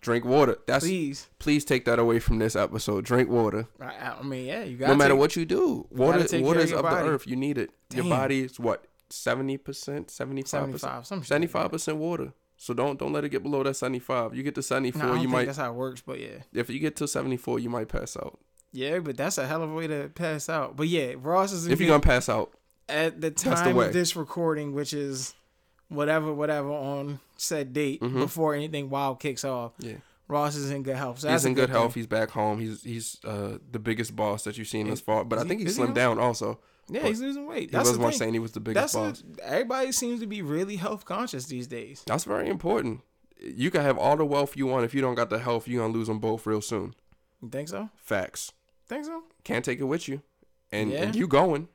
drink 0.00 0.24
water. 0.24 0.56
That's 0.66 0.84
please. 0.84 1.28
Please. 1.40 1.64
take 1.64 1.84
that 1.86 1.98
away 1.98 2.20
from 2.20 2.38
this 2.38 2.54
episode. 2.54 3.04
Drink 3.04 3.28
water. 3.28 3.66
I, 3.80 4.14
I 4.20 4.22
mean, 4.22 4.46
yeah, 4.46 4.62
you 4.62 4.76
got 4.76 4.88
no 4.88 4.94
matter 4.94 5.16
what 5.16 5.34
you 5.34 5.44
do. 5.44 5.86
Water 5.90 6.24
take 6.24 6.44
water 6.44 6.60
of 6.60 6.66
is 6.66 6.72
of 6.72 6.82
the 6.82 6.88
earth. 6.88 7.26
You 7.26 7.36
need 7.36 7.58
it. 7.58 7.70
Your 7.92 8.04
body 8.04 8.42
is 8.42 8.60
what? 8.60 8.86
70%, 9.10 9.58
75%? 9.58 10.08
75, 10.08 11.06
some 11.06 11.18
shit 11.18 11.20
like 11.20 11.26
Seventy 11.26 11.46
five 11.48 11.72
percent 11.72 11.98
water. 11.98 12.32
So 12.62 12.74
don't 12.74 12.98
don't 12.98 13.12
let 13.14 13.24
it 13.24 13.30
get 13.30 13.42
below 13.42 13.62
that 13.62 13.72
seventy 13.74 14.00
five. 14.00 14.34
You 14.34 14.42
get 14.42 14.54
to 14.56 14.62
seventy 14.62 14.92
No, 14.98 15.12
I 15.12 15.14
you 15.14 15.20
think 15.20 15.30
might 15.30 15.44
that's 15.46 15.56
how 15.56 15.70
it 15.70 15.74
works, 15.76 16.02
but 16.02 16.20
yeah, 16.20 16.42
if 16.52 16.68
you 16.68 16.78
get 16.78 16.94
to 16.96 17.08
seventy 17.08 17.38
four, 17.38 17.58
you 17.58 17.70
might 17.70 17.88
pass 17.88 18.18
out. 18.18 18.38
yeah, 18.70 18.98
but 18.98 19.16
that's 19.16 19.38
a 19.38 19.46
hell 19.46 19.62
of 19.62 19.70
a 19.70 19.74
way 19.74 19.86
to 19.86 20.10
pass 20.14 20.50
out. 20.50 20.76
But 20.76 20.88
yeah, 20.88 21.14
Ross 21.16 21.52
is 21.52 21.66
in 21.66 21.72
If 21.72 21.80
you're 21.80 21.88
gonna 21.88 22.00
pass 22.00 22.28
out, 22.28 22.52
at 22.86 23.14
the 23.22 23.30
the 23.30 23.34
time 23.34 23.76
way. 23.76 23.86
of 23.86 23.92
this 23.94 24.14
recording, 24.14 24.74
which 24.74 24.92
is 24.92 25.32
whatever, 25.88 26.34
whatever 26.34 26.68
on 26.70 27.20
said 27.38 27.72
date 27.72 28.02
Mhm. 28.02 28.20
before 28.20 28.54
anything 28.54 28.90
wild 28.90 29.20
kicks 29.20 29.42
off. 29.42 29.72
yeah, 29.78 29.94
Ross 30.28 30.54
is 30.54 30.70
in 30.70 30.82
good 30.82 30.96
health. 30.96 31.20
So 31.20 31.30
he's 31.30 31.46
in 31.46 31.54
good 31.54 31.66
thing. 31.70 31.76
health. 31.76 31.94
He's 31.94 32.06
back 32.06 32.28
home. 32.30 32.60
He's 32.60 32.82
he's 32.82 33.16
uh, 33.24 33.56
the 33.72 33.78
biggest 33.78 34.14
boss 34.14 34.44
that 34.44 34.58
you've 34.58 34.68
seen 34.68 34.86
Is- 34.86 34.98
thus 34.98 35.00
far. 35.00 35.24
But 35.24 35.38
I 35.38 35.44
think 35.44 35.60
he 35.60 35.66
he 35.66 35.72
slimmed 35.72 35.88
on- 35.88 35.94
down 35.94 36.18
also. 36.18 36.60
Yeah, 36.90 37.02
But 37.02 37.08
he's 37.08 37.20
losing 37.20 37.46
weight. 37.46 37.60
He 37.70 37.76
That's 37.76 37.88
was 37.88 37.96
the 37.98 38.02
one 38.02 38.10
thing. 38.12 38.18
saying 38.18 38.32
he 38.34 38.38
was 38.40 38.52
the 38.52 38.60
biggest 38.60 38.94
That's 38.94 39.22
a, 39.22 39.44
everybody 39.44 39.92
seems 39.92 40.20
to 40.20 40.26
be 40.26 40.42
really 40.42 40.76
health 40.76 41.04
conscious 41.04 41.46
these 41.46 41.66
days. 41.66 42.02
That's 42.06 42.24
very 42.24 42.48
important. 42.48 43.00
You 43.38 43.70
can 43.70 43.82
have 43.82 43.96
all 43.96 44.16
the 44.16 44.24
wealth 44.24 44.56
you 44.56 44.66
want 44.66 44.84
if 44.84 44.94
you 44.94 45.00
don't 45.00 45.14
got 45.14 45.30
the 45.30 45.38
health. 45.38 45.66
you're 45.68 45.82
gonna 45.82 45.94
lose 45.94 46.08
them 46.08 46.18
both 46.18 46.46
real 46.46 46.60
soon. 46.60 46.94
You 47.42 47.48
think 47.48 47.68
so? 47.68 47.88
Facts. 47.96 48.52
Think 48.88 49.04
so? 49.06 49.22
Can't 49.44 49.64
take 49.64 49.78
it 49.80 49.84
with 49.84 50.08
you, 50.08 50.20
and, 50.72 50.92
and 50.92 51.14
you 51.16 51.26
going. 51.26 51.68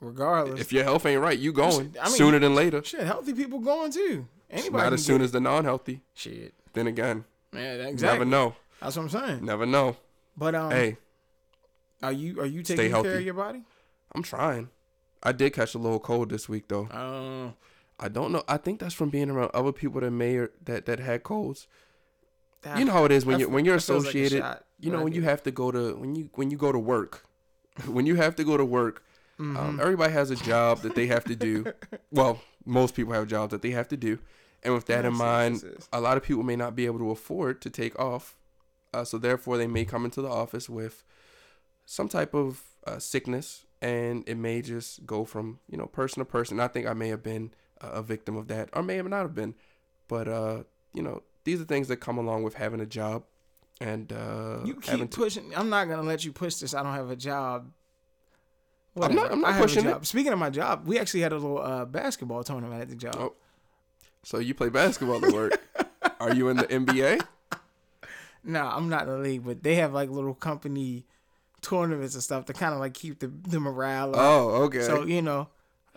Regardless, 0.00 0.60
If 0.60 0.72
your 0.72 0.84
health 0.84 1.04
ain't 1.04 1.20
right, 1.20 1.38
you 1.38 1.52
going 1.52 1.94
I 2.00 2.06
mean, 2.06 2.16
sooner 2.16 2.38
than 2.38 2.54
later. 2.54 2.82
shit, 2.82 3.02
healthy 3.02 3.34
people 3.34 3.58
going 3.58 3.92
too. 3.92 4.26
Anybody 4.50 4.84
Not 4.84 4.92
as 4.94 5.04
soon 5.04 5.20
as 5.20 5.30
the 5.32 5.40
non-healthy. 5.40 6.00
shit. 6.14 6.54
Then 6.72 6.86
again, 6.86 7.24
Yeah, 7.52 7.76
that- 7.76 8.00
never 8.00 8.24
know. 8.24 8.54
That's 8.80 8.96
what 8.96 9.02
I'm 9.02 9.08
saying. 9.10 9.44
Never 9.44 9.66
know. 9.66 9.96
But 10.36 10.54
um, 10.54 10.70
hey, 10.70 10.96
are 12.02 12.12
you 12.12 12.40
are 12.40 12.46
you 12.46 12.62
taking 12.62 12.90
care 13.02 13.16
of 13.18 13.22
your 13.24 13.34
body? 13.34 13.62
I'm 14.14 14.22
trying. 14.22 14.70
I 15.22 15.32
did 15.32 15.52
catch 15.52 15.74
a 15.74 15.78
little 15.78 16.00
cold 16.00 16.30
this 16.30 16.48
week 16.48 16.68
though. 16.68 16.86
Uh, 16.86 17.52
I 18.02 18.08
don't 18.08 18.32
know. 18.32 18.42
I 18.48 18.56
think 18.56 18.80
that's 18.80 18.94
from 18.94 19.10
being 19.10 19.30
around 19.30 19.50
other 19.52 19.72
people 19.72 20.00
that 20.00 20.10
may 20.10 20.36
or, 20.36 20.50
that 20.64 20.86
that 20.86 20.98
had 21.00 21.22
colds. 21.22 21.66
that- 22.62 22.78
You 22.78 22.84
know 22.84 22.92
how 22.92 23.04
it 23.04 23.12
is 23.12 23.24
when 23.26 23.38
you 23.40 23.48
when 23.48 23.64
you're 23.64 23.74
like 23.74 23.80
associated. 23.82 24.38
shot, 24.40 24.64
you 24.78 24.90
know 24.90 25.02
when 25.02 25.12
you 25.12 25.22
have 25.22 25.42
to 25.44 25.50
go 25.50 25.70
to 25.70 25.94
when 25.96 26.14
you 26.14 26.30
when 26.34 26.50
you 26.50 26.56
go 26.56 26.72
to 26.72 26.78
work. 26.78 27.24
when 27.86 28.04
you 28.06 28.16
have 28.16 28.34
to 28.36 28.44
go 28.44 28.56
to 28.56 28.64
work, 28.64 29.02
Mhm. 29.38 29.56
um, 29.56 29.80
everybody 29.80 30.12
has 30.12 30.30
a 30.30 30.36
job 30.36 30.80
that 30.82 30.94
they 30.94 31.06
have 31.06 31.24
to 31.24 31.36
do. 31.36 31.72
well, 32.10 32.40
most 32.66 32.94
people 32.94 33.12
have 33.14 33.26
jobs 33.28 33.52
that 33.52 33.62
they 33.62 33.70
have 33.70 33.88
to 33.88 33.96
do, 33.96 34.18
and 34.62 34.74
with 34.74 34.86
that 34.86 35.04
in 35.04 35.14
mind, 35.14 35.62
a 35.92 36.00
lot 36.00 36.16
of 36.16 36.22
people 36.22 36.42
may 36.42 36.56
not 36.56 36.74
be 36.74 36.84
able 36.86 36.98
to 36.98 37.10
afford 37.10 37.60
to 37.62 37.70
take 37.70 37.98
off. 37.98 38.36
Uh, 38.92 39.04
so 39.04 39.18
therefore, 39.18 39.56
they 39.56 39.68
may 39.68 39.84
come 39.84 40.04
into 40.04 40.20
the 40.20 40.28
office 40.28 40.68
with 40.68 41.04
some 41.86 42.08
type 42.08 42.34
of 42.34 42.64
uh, 42.86 42.98
sickness, 42.98 43.64
and 43.82 44.28
it 44.28 44.36
may 44.36 44.62
just 44.62 45.06
go 45.06 45.24
from 45.24 45.58
you 45.68 45.76
know 45.76 45.86
person 45.86 46.20
to 46.20 46.24
person. 46.24 46.60
I 46.60 46.68
think 46.68 46.86
I 46.86 46.92
may 46.92 47.08
have 47.08 47.22
been 47.22 47.52
a 47.80 48.02
victim 48.02 48.36
of 48.36 48.48
that, 48.48 48.68
or 48.72 48.82
may 48.82 48.96
have 48.96 49.08
not 49.08 49.22
have 49.22 49.34
been, 49.34 49.54
but 50.08 50.28
uh, 50.28 50.62
you 50.92 51.02
know 51.02 51.22
these 51.44 51.60
are 51.60 51.64
things 51.64 51.88
that 51.88 51.96
come 51.96 52.18
along 52.18 52.42
with 52.42 52.54
having 52.54 52.80
a 52.80 52.86
job, 52.86 53.24
and 53.80 54.12
uh, 54.12 54.58
You 54.64 54.74
keep 54.76 55.10
pushing. 55.10 55.52
I'm 55.56 55.70
not 55.70 55.88
gonna 55.88 56.02
let 56.02 56.24
you 56.24 56.32
push 56.32 56.56
this. 56.56 56.74
I 56.74 56.82
don't 56.82 56.94
have 56.94 57.10
a 57.10 57.16
job. 57.16 57.70
I'm 59.00 59.14
not- 59.14 59.30
I'm 59.30 59.40
not 59.40 59.54
I 59.54 59.58
pushing 59.60 59.86
it. 59.86 60.04
Speaking 60.04 60.32
of 60.32 60.38
my 60.38 60.50
job, 60.50 60.86
we 60.86 60.98
actually 60.98 61.20
had 61.20 61.32
a 61.32 61.36
little 61.36 61.58
uh, 61.62 61.84
basketball 61.84 62.42
tournament 62.42 62.82
at 62.82 62.88
the 62.88 62.96
job. 62.96 63.16
Oh. 63.16 63.34
So 64.24 64.38
you 64.38 64.52
play 64.52 64.68
basketball 64.68 65.24
at 65.24 65.32
work? 65.32 65.58
Are 66.20 66.34
you 66.34 66.48
in 66.48 66.56
the 66.58 66.64
NBA? 66.64 67.20
No, 68.42 68.64
I'm 68.66 68.88
not 68.88 69.02
in 69.02 69.08
the 69.08 69.18
league, 69.18 69.44
but 69.44 69.62
they 69.62 69.74
have 69.74 69.92
like 69.92 70.08
little 70.08 70.32
company 70.34 71.04
tournaments 71.62 72.14
and 72.14 72.22
stuff 72.22 72.44
to 72.46 72.52
kind 72.52 72.74
of 72.74 72.80
like 72.80 72.94
keep 72.94 73.18
the, 73.20 73.28
the 73.28 73.60
morale 73.60 74.10
up. 74.10 74.16
Oh, 74.20 74.48
okay. 74.64 74.82
So 74.82 75.04
you 75.04 75.22
know, 75.22 75.48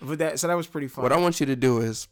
but 0.02 0.20
that 0.20 0.40
so 0.40 0.48
that 0.48 0.56
was 0.56 0.68
pretty 0.68 0.88
fun. 0.88 1.04
What 1.04 1.12
I 1.12 1.18
want 1.18 1.40
you 1.40 1.46
to 1.46 1.56
do 1.56 1.80
is, 1.80 2.08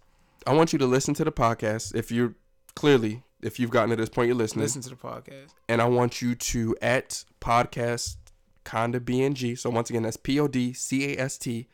I 0.48 0.54
want 0.54 0.74
you 0.74 0.80
to 0.80 0.86
listen 0.86 1.14
to 1.16 1.24
the 1.24 1.32
podcast. 1.32 1.96
If 1.96 2.12
you're 2.12 2.36
clearly, 2.76 3.24
if 3.42 3.60
you've 3.60 3.72
gotten 3.72 3.90
to 3.92 3.96
this 3.96 4.10
point, 4.10 4.28
you're 4.28 4.36
listening, 4.36 4.64
Listen 4.64 4.82
to 4.84 4.90
the 4.90 4.96
podcast. 4.96 5.54
and 5.70 5.82
I 5.82 5.86
want 5.86 6.22
you 6.22 6.36
to 6.36 6.76
at 6.82 7.24
podcast 7.40 8.18
Conda 8.66 9.00
BNG. 9.00 9.58
So 9.58 9.70
once 9.70 9.90
again, 9.90 10.04
that's 10.04 10.18
P 10.18 10.40
O 10.40 10.48
D 10.48 10.74
C 10.74 11.14
A 11.14 11.20
S 11.22 11.38
T 11.38 11.68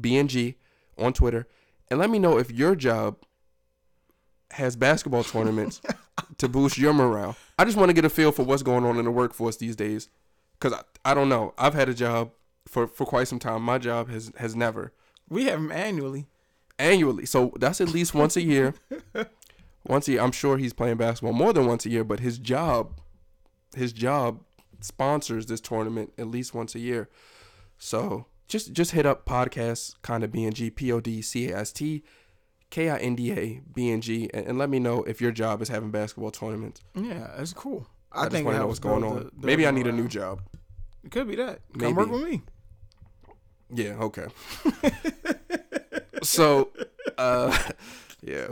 B 0.00 0.16
N 0.16 0.28
G 0.28 0.56
on 0.98 1.12
Twitter. 1.12 1.46
And 1.90 1.98
let 1.98 2.08
me 2.10 2.18
know 2.20 2.38
if 2.38 2.50
your 2.52 2.76
job 2.76 3.16
has 4.52 4.76
basketball 4.76 5.24
tournaments 5.24 5.80
to 6.38 6.48
boost 6.48 6.78
your 6.78 6.92
morale. 6.92 7.36
I 7.58 7.64
just 7.64 7.76
want 7.76 7.88
to 7.88 7.92
get 7.92 8.04
a 8.04 8.08
feel 8.10 8.32
for 8.32 8.42
what's 8.44 8.62
going 8.62 8.84
on 8.84 8.98
in 8.98 9.04
the 9.04 9.10
workforce 9.10 9.56
these 9.56 9.76
days. 9.76 10.08
Cause 10.60 10.72
I, 10.72 10.82
I 11.04 11.14
don't 11.14 11.28
know. 11.28 11.54
I've 11.58 11.74
had 11.74 11.88
a 11.88 11.94
job 11.94 12.30
for, 12.68 12.86
for 12.86 13.06
quite 13.06 13.28
some 13.28 13.38
time. 13.38 13.62
My 13.62 13.78
job 13.78 14.08
has 14.10 14.30
has 14.36 14.54
never 14.54 14.92
We 15.28 15.44
have 15.46 15.60
them 15.60 15.72
annually. 15.72 16.26
annually. 16.78 17.26
So 17.26 17.52
that's 17.58 17.80
at 17.80 17.88
least 17.88 18.14
once 18.14 18.36
a 18.36 18.42
year. 18.42 18.74
once 19.86 20.06
a 20.08 20.12
year. 20.12 20.20
I'm 20.20 20.32
sure 20.32 20.58
he's 20.58 20.72
playing 20.72 20.98
basketball 20.98 21.32
more 21.32 21.52
than 21.52 21.66
once 21.66 21.86
a 21.86 21.90
year, 21.90 22.04
but 22.04 22.20
his 22.20 22.38
job, 22.38 23.00
his 23.74 23.92
job 23.92 24.40
sponsors 24.80 25.46
this 25.46 25.60
tournament 25.60 26.12
at 26.18 26.26
least 26.26 26.54
once 26.54 26.74
a 26.74 26.78
year. 26.78 27.08
So 27.78 28.26
just 28.48 28.72
just 28.72 28.90
hit 28.92 29.06
up 29.06 29.24
podcast 29.24 29.94
kind 30.02 30.22
of 30.24 30.30
BNG 30.30 30.74
P 30.74 30.92
O 30.92 31.00
D 31.00 31.22
C 31.22 31.48
A 31.50 31.56
S 31.58 31.72
T 31.72 32.02
K 32.68 32.90
I 32.90 32.98
N 32.98 33.14
D 33.14 33.32
A 33.32 33.60
B 33.74 33.90
N 33.90 34.00
G 34.00 34.28
and, 34.34 34.46
and 34.46 34.58
let 34.58 34.68
me 34.68 34.78
know 34.78 35.02
if 35.04 35.20
your 35.20 35.32
job 35.32 35.62
is 35.62 35.68
having 35.68 35.90
basketball 35.90 36.30
tournaments. 36.30 36.82
Yeah, 36.94 37.30
that's 37.36 37.52
cool. 37.54 37.86
I, 38.12 38.28
just 38.28 38.44
want 38.44 38.56
to 38.56 38.60
know 38.60 38.66
what's 38.66 38.78
going 38.78 39.04
on. 39.04 39.30
Maybe 39.40 39.66
I 39.66 39.70
need 39.70 39.86
a 39.86 39.92
new 39.92 40.08
job. 40.08 40.40
It 41.04 41.10
could 41.10 41.28
be 41.28 41.36
that. 41.36 41.60
Maybe. 41.72 41.86
Come 41.86 41.96
work 41.96 42.10
with 42.10 42.24
me. 42.24 42.42
Yeah, 43.72 43.92
okay. 44.00 44.26
so, 46.22 46.70
uh, 47.18 47.56
yeah, 48.20 48.48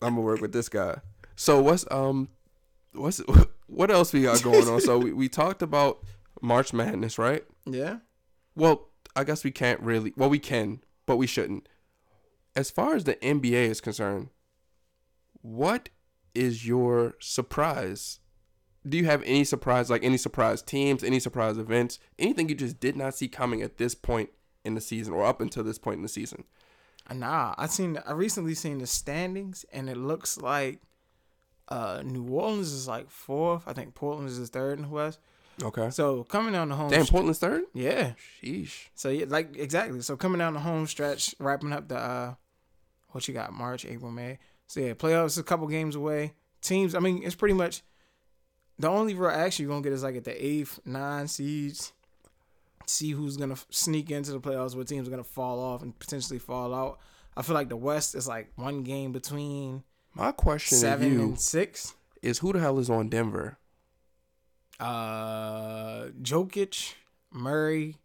I'm 0.00 0.14
gonna 0.14 0.20
work 0.20 0.40
with 0.40 0.52
this 0.52 0.68
guy. 0.68 0.98
So 1.36 1.60
what's 1.62 1.90
um, 1.90 2.28
what's 2.92 3.20
what 3.66 3.90
else 3.90 4.12
we 4.12 4.22
got 4.22 4.42
going 4.42 4.68
on? 4.68 4.80
So 4.80 4.98
we, 4.98 5.12
we 5.12 5.28
talked 5.28 5.62
about 5.62 6.04
March 6.40 6.72
Madness, 6.72 7.18
right? 7.18 7.44
Yeah. 7.64 7.98
Well, 8.54 8.88
I 9.16 9.24
guess 9.24 9.44
we 9.44 9.50
can't 9.50 9.80
really. 9.80 10.12
Well, 10.16 10.28
we 10.28 10.38
can, 10.38 10.82
but 11.06 11.16
we 11.16 11.26
shouldn't. 11.26 11.68
As 12.54 12.70
far 12.70 12.94
as 12.94 13.04
the 13.04 13.14
NBA 13.16 13.70
is 13.70 13.80
concerned, 13.80 14.28
what 15.40 15.88
is 16.34 16.66
your 16.66 17.14
surprise? 17.18 18.20
Do 18.88 18.96
you 18.96 19.04
have 19.04 19.22
any 19.22 19.44
surprise, 19.44 19.90
like 19.90 20.02
any 20.02 20.16
surprise 20.16 20.60
teams, 20.60 21.04
any 21.04 21.20
surprise 21.20 21.56
events, 21.56 21.98
anything 22.18 22.48
you 22.48 22.54
just 22.54 22.80
did 22.80 22.96
not 22.96 23.14
see 23.14 23.28
coming 23.28 23.62
at 23.62 23.78
this 23.78 23.94
point 23.94 24.30
in 24.64 24.74
the 24.74 24.80
season 24.80 25.14
or 25.14 25.24
up 25.24 25.40
until 25.40 25.62
this 25.62 25.78
point 25.78 25.96
in 25.96 26.02
the 26.02 26.08
season? 26.08 26.44
Nah, 27.12 27.54
I 27.58 27.66
seen. 27.66 27.98
I 28.06 28.12
recently 28.12 28.54
seen 28.54 28.78
the 28.78 28.86
standings, 28.86 29.64
and 29.72 29.88
it 29.88 29.96
looks 29.96 30.38
like 30.38 30.80
uh 31.68 32.02
New 32.04 32.26
Orleans 32.26 32.72
is 32.72 32.88
like 32.88 33.10
fourth. 33.10 33.64
I 33.66 33.72
think 33.72 33.94
Portland 33.94 34.28
is 34.28 34.48
third 34.48 34.78
in 34.78 34.84
the 34.84 34.88
West. 34.90 35.18
Okay. 35.62 35.90
So 35.90 36.24
coming 36.24 36.52
down 36.52 36.68
the 36.68 36.76
home. 36.76 36.90
Damn, 36.90 37.06
Portland's 37.06 37.38
third. 37.38 37.64
Yeah. 37.74 38.12
Sheesh. 38.42 38.88
So 38.94 39.10
yeah, 39.10 39.26
like 39.28 39.56
exactly. 39.56 40.00
So 40.00 40.16
coming 40.16 40.38
down 40.38 40.54
the 40.54 40.60
home 40.60 40.86
stretch, 40.86 41.34
wrapping 41.38 41.72
up 41.72 41.88
the 41.88 41.98
uh, 41.98 42.34
what 43.10 43.26
you 43.28 43.34
got? 43.34 43.52
March, 43.52 43.84
April, 43.84 44.10
May. 44.10 44.38
So 44.66 44.80
yeah, 44.80 44.94
playoffs 44.94 45.38
a 45.38 45.42
couple 45.42 45.66
games 45.66 45.94
away. 45.94 46.34
Teams. 46.62 46.94
I 46.94 47.00
mean, 47.00 47.22
it's 47.22 47.34
pretty 47.34 47.54
much 47.54 47.82
the 48.78 48.88
only 48.88 49.14
real 49.14 49.30
action 49.30 49.64
you're 49.64 49.70
gonna 49.72 49.82
get 49.82 49.92
is 49.92 50.02
like 50.02 50.16
at 50.16 50.24
the 50.24 50.44
eighth, 50.46 50.80
nine 50.84 51.28
seeds. 51.28 51.92
See 52.86 53.10
who's 53.12 53.36
gonna 53.36 53.56
sneak 53.70 54.10
into 54.10 54.32
the 54.32 54.40
playoffs. 54.40 54.74
What 54.74 54.88
teams 54.88 55.06
are 55.06 55.10
gonna 55.10 55.24
fall 55.24 55.60
off 55.60 55.82
and 55.82 55.96
potentially 55.98 56.38
fall 56.38 56.74
out. 56.74 56.98
I 57.36 57.42
feel 57.42 57.54
like 57.54 57.68
the 57.68 57.76
West 57.76 58.14
is 58.14 58.26
like 58.28 58.50
one 58.56 58.82
game 58.82 59.12
between 59.12 59.84
My 60.14 60.32
question 60.32 60.76
seven 60.78 61.08
to 61.08 61.14
you 61.14 61.22
and 61.22 61.40
six. 61.40 61.94
is 62.22 62.40
who 62.40 62.52
the 62.52 62.58
hell 62.60 62.78
is 62.78 62.90
on 62.90 63.08
Denver? 63.08 63.56
Uh, 64.80 66.06
Jokic, 66.22 66.94
Murray, 67.30 67.96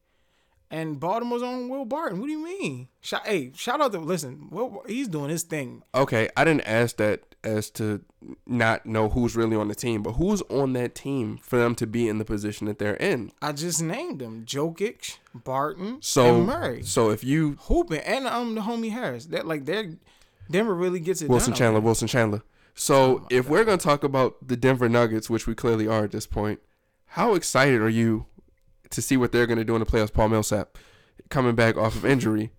and 0.69 0.99
Baltimore's 0.99 1.43
on 1.43 1.69
Will 1.69 1.85
Barton. 1.85 2.19
What 2.19 2.27
do 2.27 2.31
you 2.31 2.43
mean? 2.43 2.87
Shout, 3.01 3.25
hey, 3.25 3.51
shout 3.55 3.81
out 3.81 3.91
to 3.93 3.99
listen. 3.99 4.49
Will, 4.51 4.83
he's 4.87 5.07
doing 5.07 5.29
his 5.29 5.43
thing. 5.43 5.83
Okay, 5.95 6.29
I 6.35 6.43
didn't 6.43 6.67
ask 6.67 6.97
that 6.97 7.35
as 7.43 7.69
to 7.71 8.01
not 8.45 8.85
know 8.85 9.09
who's 9.09 9.35
really 9.35 9.55
on 9.55 9.67
the 9.67 9.75
team, 9.75 10.03
but 10.03 10.13
who's 10.13 10.41
on 10.43 10.73
that 10.73 10.95
team 10.95 11.37
for 11.37 11.57
them 11.57 11.75
to 11.75 11.87
be 11.87 12.09
in 12.09 12.17
the 12.17 12.25
position 12.25 12.67
that 12.67 12.79
they're 12.79 12.95
in. 12.95 13.31
I 13.41 13.53
just 13.53 13.81
named 13.81 14.19
them: 14.19 14.45
Jokic, 14.45 15.17
Barton, 15.33 15.99
So 16.01 16.37
and 16.37 16.47
Murray. 16.47 16.83
So 16.83 17.09
if 17.09 17.23
you 17.23 17.57
Hooping 17.61 17.99
and 18.01 18.27
um 18.27 18.55
the 18.55 18.61
homie 18.61 18.91
Harris. 18.91 19.27
That 19.27 19.45
like 19.47 19.65
they're 19.65 19.97
Denver 20.49 20.73
really 20.73 20.99
gets 20.99 21.21
it. 21.21 21.29
Wilson 21.29 21.53
Chandler. 21.53 21.79
Wilson 21.79 22.07
Chandler. 22.07 22.43
So 22.73 23.25
if 23.29 23.49
we're 23.49 23.63
gonna 23.63 23.77
talk 23.77 24.03
about 24.03 24.47
the 24.47 24.55
Denver 24.55 24.89
Nuggets, 24.89 25.29
which 25.29 25.47
we 25.47 25.55
clearly 25.55 25.87
are 25.87 26.03
at 26.03 26.11
this 26.11 26.27
point, 26.27 26.59
how 27.07 27.33
excited 27.33 27.81
are 27.81 27.89
you 27.89 28.25
to 28.91 29.01
see 29.01 29.17
what 29.17 29.31
they're 29.31 29.47
gonna 29.47 29.63
do 29.63 29.75
in 29.75 29.79
the 29.79 29.85
playoffs? 29.85 30.13
Paul 30.13 30.29
Millsap 30.29 30.77
coming 31.29 31.55
back 31.55 31.77
off 31.77 31.95
of 31.95 32.05
injury, 32.05 32.51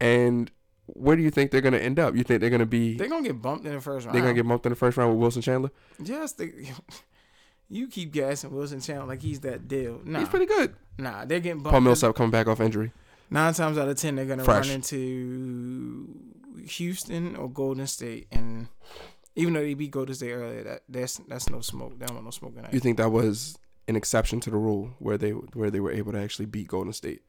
and 0.00 0.50
where 0.86 1.16
do 1.16 1.22
you 1.22 1.30
think 1.30 1.50
they're 1.50 1.60
gonna 1.60 1.78
end 1.78 1.98
up? 1.98 2.14
You 2.14 2.22
think 2.24 2.40
they're 2.40 2.50
gonna 2.50 2.66
be 2.66 2.96
They're 2.96 3.08
gonna 3.08 3.26
get 3.26 3.40
bumped 3.42 3.66
in 3.66 3.74
the 3.74 3.80
first 3.80 4.06
round. 4.06 4.14
they're 4.14 4.22
gonna 4.22 4.34
get 4.34 4.46
bumped 4.46 4.66
in 4.66 4.70
the 4.70 4.76
first 4.76 4.96
round 4.96 5.10
with 5.12 5.20
Wilson 5.20 5.42
Chandler? 5.42 5.70
Yes, 6.02 6.32
they, 6.32 6.52
you 7.68 7.88
keep 7.88 8.12
gassing 8.12 8.52
Wilson 8.52 8.80
Chandler 8.80 9.06
like 9.06 9.22
he's 9.22 9.40
that 9.40 9.66
deal. 9.68 10.00
Nah, 10.04 10.20
He's 10.20 10.28
pretty 10.28 10.46
good. 10.46 10.74
nah, 10.98 11.24
they're 11.24 11.40
getting 11.40 11.62
bumped. 11.62 11.72
Paul 11.72 11.80
Millsap 11.80 12.14
coming 12.14 12.30
back 12.30 12.46
off 12.46 12.60
injury. 12.60 12.92
Nine 13.30 13.54
times 13.54 13.76
out 13.78 13.88
of 13.88 13.96
ten, 13.96 14.14
they're 14.14 14.24
gonna 14.26 14.44
run 14.44 14.70
into 14.70 16.08
Houston 16.68 17.34
or 17.36 17.48
Golden 17.50 17.86
State, 17.86 18.28
and 18.30 18.68
even 19.34 19.52
though 19.54 19.60
they 19.62 19.74
beat 19.74 19.90
Golden 19.90 20.14
State 20.14 20.32
earlier, 20.32 20.62
that 20.62 20.82
that's 20.88 21.16
that's 21.28 21.50
no 21.50 21.60
smoke. 21.60 21.98
They 21.98 22.06
don't 22.06 22.14
want 22.14 22.24
no 22.26 22.30
smoke 22.30 22.54
in 22.56 22.62
that. 22.62 22.72
You 22.72 22.78
think 22.80 22.98
that 22.98 23.10
was 23.10 23.58
an 23.88 23.96
exception 23.96 24.40
to 24.40 24.50
the 24.50 24.56
rule 24.56 24.94
where 24.98 25.18
they 25.18 25.30
where 25.30 25.70
they 25.70 25.80
were 25.80 25.92
able 25.92 26.12
to 26.12 26.18
actually 26.18 26.46
beat 26.46 26.68
Golden 26.68 26.92
State? 26.92 27.22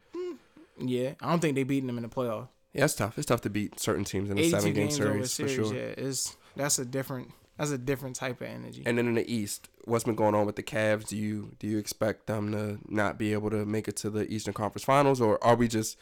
Yeah, 0.79 1.13
I 1.21 1.29
don't 1.29 1.39
think 1.39 1.55
they 1.55 1.63
beating 1.63 1.87
them 1.87 1.97
in 1.97 2.03
the 2.03 2.09
playoff. 2.09 2.49
Yeah, 2.73 2.85
it's 2.85 2.93
tough. 2.93 3.17
It's 3.17 3.25
tough 3.25 3.41
to 3.41 3.49
beat 3.49 3.79
certain 3.79 4.03
teams 4.03 4.29
in 4.29 4.37
a 4.37 4.49
seven 4.49 4.73
game 4.73 4.89
a 4.89 4.91
series, 4.91 5.35
for 5.35 5.47
sure. 5.47 5.73
yeah, 5.73 5.93
is 5.97 6.35
that's 6.55 6.77
a 6.77 6.85
different 6.85 7.31
that's 7.57 7.71
a 7.71 7.77
different 7.77 8.15
type 8.15 8.41
of 8.41 8.47
energy. 8.47 8.83
And 8.85 8.97
then 8.97 9.07
in 9.07 9.15
the 9.15 9.31
East, 9.31 9.69
what's 9.85 10.03
been 10.03 10.15
going 10.15 10.35
on 10.35 10.45
with 10.45 10.55
the 10.55 10.63
Cavs? 10.63 11.07
Do 11.07 11.17
you 11.17 11.55
do 11.59 11.67
you 11.67 11.79
expect 11.79 12.27
them 12.27 12.51
to 12.51 12.77
not 12.87 13.17
be 13.17 13.33
able 13.33 13.49
to 13.49 13.65
make 13.65 13.87
it 13.87 13.95
to 13.97 14.09
the 14.09 14.31
Eastern 14.31 14.53
Conference 14.53 14.83
Finals, 14.83 15.19
or 15.19 15.43
are 15.43 15.55
we 15.55 15.67
just 15.67 15.97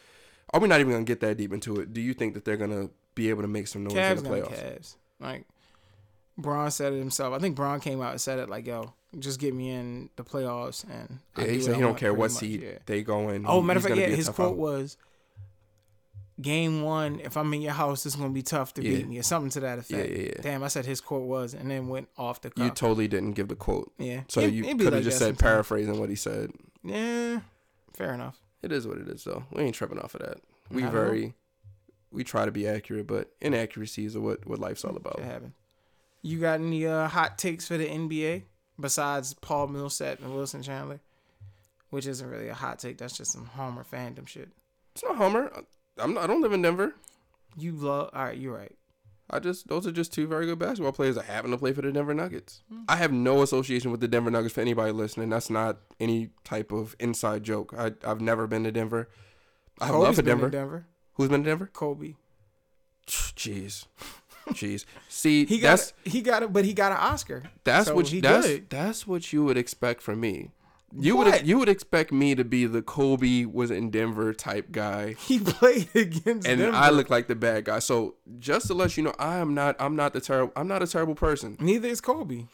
are 0.52 0.60
we 0.60 0.68
not 0.68 0.80
even 0.80 0.92
gonna 0.92 1.04
get 1.04 1.20
that 1.20 1.38
deep 1.38 1.52
into 1.52 1.80
it? 1.80 1.94
Do 1.94 2.00
you 2.00 2.12
think 2.12 2.34
that 2.34 2.44
they're 2.44 2.58
gonna 2.58 2.90
be 3.14 3.30
able 3.30 3.42
to 3.42 3.48
make 3.48 3.68
some 3.68 3.84
noise 3.84 3.94
Cavs 3.94 4.18
in 4.18 4.24
the 4.24 4.30
playoffs? 4.30 4.62
Cavs. 4.62 4.94
Like 5.18 5.46
Bron 6.36 6.70
said 6.70 6.92
it 6.92 6.98
himself. 6.98 7.32
I 7.32 7.38
think 7.38 7.56
Bron 7.56 7.80
came 7.80 8.02
out 8.02 8.10
and 8.10 8.20
said 8.20 8.38
it 8.38 8.50
like, 8.50 8.66
"Yo, 8.66 8.92
just 9.18 9.40
get 9.40 9.54
me 9.54 9.70
in 9.70 10.10
the 10.16 10.24
playoffs." 10.24 10.84
And 10.88 11.20
Yeah, 11.38 11.46
he 11.46 11.60
said 11.60 11.76
he 11.76 11.80
don't 11.80 11.96
care 11.96 12.12
what 12.14 12.30
much, 12.30 12.40
seed 12.40 12.62
yeah. 12.62 12.78
they 12.86 13.02
go 13.02 13.28
in. 13.30 13.44
Oh, 13.46 13.60
matter 13.62 13.78
of 13.78 13.84
fact, 13.84 13.96
yeah, 13.96 14.06
his 14.08 14.28
quote 14.28 14.52
out. 14.52 14.56
was, 14.56 14.96
"Game 16.40 16.82
one, 16.82 17.20
if 17.20 17.36
I'm 17.36 17.52
in 17.54 17.62
your 17.62 17.72
house, 17.72 18.04
it's 18.04 18.14
gonna 18.14 18.28
be 18.30 18.42
tough 18.42 18.74
to 18.74 18.82
Yeah. 18.82 18.98
beat 18.98 19.08
me," 19.08 19.18
or 19.18 19.22
something 19.22 19.50
to 19.50 19.60
that 19.60 19.78
effect. 19.78 20.10
Yeah, 20.10 20.16
yeah, 20.18 20.26
yeah. 20.36 20.40
Damn, 20.42 20.62
I 20.62 20.68
said 20.68 20.84
his 20.84 21.00
quote 21.00 21.26
was, 21.26 21.54
and 21.54 21.70
then 21.70 21.88
went 21.88 22.08
off 22.18 22.42
the 22.42 22.50
cuff. 22.50 22.64
You 22.64 22.70
totally 22.70 23.08
didn't 23.08 23.32
give 23.32 23.48
the 23.48 23.56
quote, 23.56 23.90
yeah, 23.98 24.22
so 24.28 24.40
It- 24.40 24.52
you 24.52 24.62
could 24.64 24.80
have 24.80 24.92
like 24.94 25.02
just 25.04 25.18
said 25.18 25.28
sometimes. 25.28 25.42
paraphrasing 25.42 25.98
what 25.98 26.10
he 26.10 26.14
said. 26.16 26.52
Yeah, 26.84 27.40
fair 27.94 28.12
enough. 28.12 28.38
It 28.62 28.70
is 28.72 28.86
what 28.86 28.98
it 28.98 29.08
is, 29.08 29.24
though. 29.24 29.44
We 29.52 29.62
ain't 29.62 29.74
tripping 29.74 29.98
off 29.98 30.14
of 30.14 30.20
that. 30.22 30.38
We 30.70 30.82
Not 30.82 30.92
very 30.92 31.34
we 32.12 32.22
try 32.24 32.44
to 32.44 32.50
be 32.52 32.66
accurate, 32.66 33.06
but 33.06 33.30
inaccuracies 33.40 34.14
are 34.16 34.20
what 34.20 34.46
what 34.46 34.58
life's 34.58 34.84
all 34.84 34.96
about. 34.96 35.20
You 36.22 36.40
got 36.40 36.60
any 36.60 36.86
uh, 36.86 37.08
hot 37.08 37.38
takes 37.38 37.66
for 37.68 37.76
the 37.76 37.86
NBA 37.86 38.42
besides 38.78 39.34
Paul 39.34 39.68
Millsap 39.68 40.20
and 40.20 40.34
Wilson 40.34 40.62
Chandler? 40.62 41.00
Which 41.90 42.06
isn't 42.06 42.28
really 42.28 42.48
a 42.48 42.54
hot 42.54 42.78
take. 42.78 42.98
That's 42.98 43.16
just 43.16 43.32
some 43.32 43.46
Homer 43.46 43.84
fandom 43.84 44.26
shit. 44.26 44.48
It's 44.94 45.04
not 45.04 45.16
Homer. 45.16 45.50
I'm 45.98 46.14
not, 46.14 46.24
I 46.24 46.26
don't 46.26 46.42
live 46.42 46.52
in 46.52 46.62
Denver. 46.62 46.94
You 47.56 47.72
love. 47.72 48.10
All 48.12 48.24
right, 48.24 48.36
you're 48.36 48.54
right. 48.54 48.72
I 49.28 49.40
just 49.40 49.66
those 49.68 49.86
are 49.86 49.92
just 49.92 50.12
two 50.12 50.26
very 50.26 50.46
good 50.46 50.58
basketball 50.58 50.92
players 50.92 51.16
that 51.16 51.24
happen 51.24 51.50
to 51.50 51.58
play 51.58 51.72
for 51.72 51.82
the 51.82 51.90
Denver 51.90 52.14
Nuggets. 52.14 52.62
Hmm. 52.70 52.82
I 52.88 52.96
have 52.96 53.12
no 53.12 53.42
association 53.42 53.90
with 53.90 54.00
the 54.00 54.08
Denver 54.08 54.30
Nuggets 54.30 54.54
for 54.54 54.60
anybody 54.60 54.92
listening. 54.92 55.30
That's 55.30 55.50
not 55.50 55.78
any 55.98 56.30
type 56.44 56.70
of 56.70 56.94
inside 57.00 57.42
joke. 57.42 57.74
I 57.76 57.92
I've 58.04 58.20
never 58.20 58.46
been 58.46 58.64
to 58.64 58.72
Denver. 58.72 59.08
I 59.80 59.86
have 59.86 59.94
love 59.94 60.04
Kobe's 60.04 60.16
for 60.16 60.22
been 60.22 60.30
Denver. 60.38 60.50
Denver. 60.50 60.86
Who's 61.14 61.28
been 61.28 61.42
to 61.42 61.48
Denver? 61.50 61.70
Kobe. 61.72 62.14
Jeez, 63.06 63.86
jeez. 64.50 64.84
See, 65.08 65.44
He 65.46 65.58
got. 65.58 65.70
that's 65.78 65.92
he 66.04 66.20
got 66.22 66.42
it, 66.42 66.52
but 66.52 66.64
he 66.64 66.72
got 66.74 66.92
an 66.92 66.98
Oscar. 66.98 67.42
that's 67.64 67.88
so 67.88 67.94
what 67.94 68.08
he 68.08 68.16
you, 68.16 68.22
that's 68.22 68.46
good. 68.46 68.70
that's 68.70 69.06
what 69.06 69.32
you 69.32 69.44
would 69.44 69.56
expect 69.56 70.02
from 70.02 70.20
me. 70.20 70.50
You 70.98 71.16
What? 71.16 71.26
would 71.26 71.46
you 71.46 71.58
would 71.58 71.68
expect 71.68 72.12
me 72.12 72.34
to 72.36 72.44
be 72.44 72.64
the 72.64 72.80
Kobe 72.80 73.44
was 73.44 73.70
in 73.70 73.90
Denver 73.90 74.32
type 74.32 74.70
guy. 74.70 75.14
He 75.18 75.38
played 75.40 75.88
against 75.94 76.46
and 76.46 76.60
Denver. 76.60 76.70
I 76.76 76.90
look 76.90 77.10
like 77.10 77.26
the 77.26 77.34
bad 77.34 77.64
guy. 77.64 77.80
So 77.80 78.14
just 78.38 78.68
to 78.68 78.74
let 78.74 78.96
you 78.96 79.02
know, 79.02 79.14
I 79.18 79.36
am 79.38 79.52
not. 79.52 79.76
I'm 79.80 79.96
not 79.96 80.12
the 80.12 80.20
terrible. 80.20 80.52
I'm 80.56 80.68
not 80.68 80.82
a 80.82 80.86
terrible 80.86 81.14
person. 81.16 81.56
Neither 81.60 81.88
is 81.88 82.00
Kobe. 82.00 82.46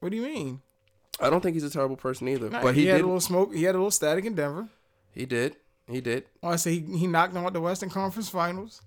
What 0.00 0.10
do 0.10 0.16
you 0.16 0.22
mean? 0.22 0.60
I 1.20 1.28
don't 1.28 1.40
think 1.42 1.54
he's 1.54 1.64
a 1.64 1.70
terrible 1.70 1.96
person 1.96 2.26
either. 2.28 2.48
But 2.48 2.74
he, 2.74 2.86
had 2.86 2.94
did. 2.96 3.02
a 3.02 3.06
little 3.06 3.20
smoke. 3.20 3.54
He 3.54 3.64
had 3.64 3.74
a 3.74 3.78
little 3.78 3.90
static 3.90 4.24
in 4.24 4.34
Denver. 4.34 4.68
He 5.12 5.26
did. 5.26 5.56
He 5.88 6.00
did. 6.00 6.24
Oh, 6.42 6.48
I 6.48 6.56
say 6.56 6.78
he, 6.78 6.98
he 6.98 7.06
knocked 7.06 7.34
him 7.34 7.44
out 7.44 7.52
the 7.52 7.60
Western 7.60 7.90
Conference 7.90 8.28
Finals. 8.28 8.80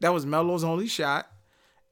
That 0.00 0.12
was 0.12 0.24
Melo's 0.24 0.62
only 0.64 0.86
shot, 0.86 1.28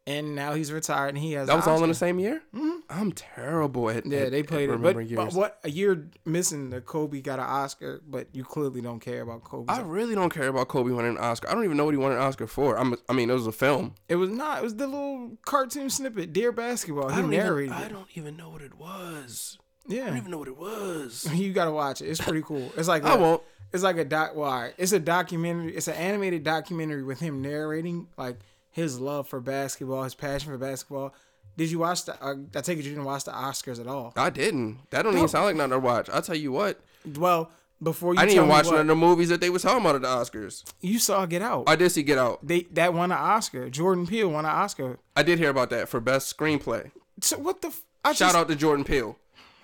and 0.07 0.35
now 0.35 0.55
he's 0.55 0.73
retired 0.73 1.11
and 1.11 1.19
he 1.19 1.33
has. 1.33 1.49
That 1.49 1.57
was 1.57 1.67
all 1.67 1.83
in 1.83 1.89
the 1.89 1.95
same 1.95 2.19
year. 2.19 2.43
I 2.55 2.79
I'm 2.91 3.13
terrible 3.13 3.89
at 3.89 4.05
Yeah, 4.05 4.21
at- 4.21 4.33
they 4.33 4.43
played 4.43 4.69
it. 4.69 4.83
But, 4.83 4.97
but 5.15 5.33
what 5.33 5.59
a 5.65 5.71
year 5.71 6.11
missing 6.25 6.71
the 6.71 6.81
Kobe 6.81 7.21
got 7.21 7.39
an 7.39 7.47
Oscar, 7.47 8.03
but 8.07 8.29
you 8.35 8.45
clearly 8.45 8.81
don't 8.83 9.01
care 9.01 9.23
about 9.23 9.45
Kobe. 9.45 9.73
I 9.73 9.81
really 9.81 10.15
don't 10.15 10.33
care 10.33 10.49
about 10.49 10.69
Kobe 10.69 10.91
winning 10.93 11.13
an 11.13 11.19
Oscar. 11.19 11.49
I 11.49 11.55
don't 11.55 11.65
even 11.65 11.77
know 11.77 11.85
what 11.85 11.95
he 11.95 11.99
won 11.99 12.13
an 12.13 12.19
Oscar 12.19 12.47
for. 12.47 12.77
I'm, 12.79 12.95
I 13.09 13.13
mean, 13.13 13.31
it 13.31 13.35
was 13.35 13.47
a 13.47 13.53
film. 13.53 13.95
it 14.09 14.17
was 14.17 14.31
not. 14.31 14.59
It 14.59 14.65
was 14.65 14.77
the 14.77 14.87
little 14.87 15.39
cartoon 15.47 15.89
snippet, 15.89 16.33
Dear 16.33 16.53
Basketball. 16.53 17.09
He 17.09 17.21
I 17.21 17.23
narrated 17.23 17.73
even, 17.73 17.83
I 17.85 17.89
don't 17.89 18.09
even 18.15 18.37
know 18.37 18.51
what 18.51 18.63
it 18.63 18.75
was. 18.75 19.59
Yeah, 19.89 20.05
I 20.05 20.07
don't 20.09 20.17
even 20.19 20.31
know 20.31 20.39
what 20.39 20.49
it 20.49 20.57
was. 20.59 21.27
you 21.35 21.53
gotta 21.53 21.73
watch 21.73 22.03
it. 22.03 22.07
It's 22.07 22.21
pretty 22.21 22.43
cool. 22.43 22.73
It's 22.77 22.89
like 22.89 23.05
I 23.07 23.15
a- 23.15 23.19
won't. 23.19 23.43
It's 23.73 23.83
like 23.83 23.97
a 23.97 24.05
doc. 24.05 24.33
Well, 24.37 24.51
all 24.51 24.61
right, 24.61 24.75
it's 24.77 24.93
a 24.93 25.01
documentary. 25.01 25.75
It's 25.75 25.89
an 25.89 25.95
animated 25.95 26.43
documentary 26.43 27.03
with 27.03 27.21
him 27.21 27.41
narrating 27.41 28.07
like 28.19 28.39
his 28.73 28.99
love 28.99 29.29
for 29.29 29.41
basketball, 29.41 30.03
his 30.03 30.15
passion 30.15 30.51
for 30.51 30.59
basketball. 30.59 31.15
Did 31.57 31.71
you 31.71 31.79
watch 31.79 32.07
the? 32.07 32.21
Uh, 32.23 32.35
I 32.57 32.61
take 32.63 32.79
it 32.79 32.85
you 32.85 32.91
didn't 32.91 33.05
watch 33.05 33.25
the 33.25 33.31
Oscars 33.33 33.79
at 33.79 33.87
all. 33.87 34.13
I 34.17 34.31
didn't. 34.31 34.79
That 34.91 35.03
don't 35.03 35.15
even 35.15 35.29
sound 35.29 35.45
like 35.45 35.57
nothing 35.57 35.73
to 35.73 35.79
watch. 35.79 36.09
I'll 36.11 36.23
tell 36.23 36.35
you 36.35 36.51
what. 36.51 36.81
Well, 37.17 37.51
before 37.83 38.15
you 38.15 38.21
I 38.21 38.25
didn't 38.25 38.37
even 38.39 38.49
watch 38.49 38.67
what, 38.67 38.73
none 38.73 38.81
of 38.83 38.87
the 38.87 38.95
movies 38.97 39.29
that 39.29 39.41
they 39.41 39.51
was 39.51 39.63
talking 39.63 39.81
about 39.83 39.97
at 39.97 40.03
the 40.03 40.09
Oscars. 40.09 40.65
you 40.81 40.99
saw 40.99 41.27
Get 41.27 41.43
Out. 41.43 41.65
I 41.67 41.77
did 41.77 41.91
see 41.91 42.03
Get 42.03 42.17
Out. 42.17 42.47
they 42.47 42.63
that 42.73 42.95
won 42.95 43.13
an 43.13 43.19
Oscar. 43.19 43.69
Jordan 43.69 44.07
Peele 44.07 44.31
won 44.31 44.45
an 44.47 44.51
Oscar. 44.51 44.99
I 45.15 45.23
did 45.23 45.39
hear 45.39 45.51
about 45.51 45.71
that 45.71 45.89
for 45.89 46.01
best 46.01 46.35
screenplay. 46.35 46.91
So 47.21 47.39
what 47.39 47.61
the? 47.61 47.69
F- 47.69 47.83
I 48.05 48.11
Shout 48.13 48.19
just, 48.19 48.37
out 48.37 48.49
to 48.49 48.57
Jordan 48.57 48.85
Peele. 48.85 49.17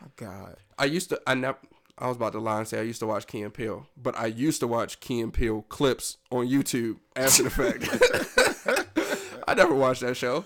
Oh, 0.05 0.09
God. 0.17 0.57
I 0.79 0.85
used 0.85 1.09
to. 1.11 1.21
I 1.27 1.35
never. 1.35 1.59
I 1.97 2.07
was 2.07 2.17
about 2.17 2.33
to 2.33 2.39
lie 2.39 2.59
and 2.59 2.69
say 2.69 2.79
I 2.79 2.83
used 2.83 3.01
to 3.01 3.07
watch 3.07 3.27
Key 3.27 3.43
and 3.43 3.53
Peele, 3.53 3.89
but 3.97 4.17
I 4.17 4.27
used 4.27 4.61
to 4.61 4.69
watch 4.69 5.01
Key 5.01 5.21
and 5.21 5.33
Peele 5.33 5.63
clips 5.69 6.19
on 6.31 6.47
YouTube 6.47 6.99
after 7.17 7.43
the 7.45 7.51
fact. 7.51 7.83
I 9.49 9.55
never 9.55 9.75
watched 9.75 10.01
that 10.03 10.17
show. 10.17 10.45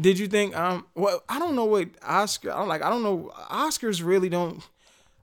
Did 0.00 0.18
you 0.18 0.26
think? 0.26 0.56
Um. 0.56 0.86
Well, 0.94 1.22
I 1.28 1.38
don't 1.38 1.54
know 1.54 1.66
what 1.66 1.88
Oscar. 2.02 2.50
I 2.52 2.58
don't 2.58 2.68
like. 2.68 2.82
I 2.82 2.88
don't 2.88 3.02
know. 3.02 3.30
Oscars 3.50 4.02
really 4.04 4.28
don't. 4.28 4.62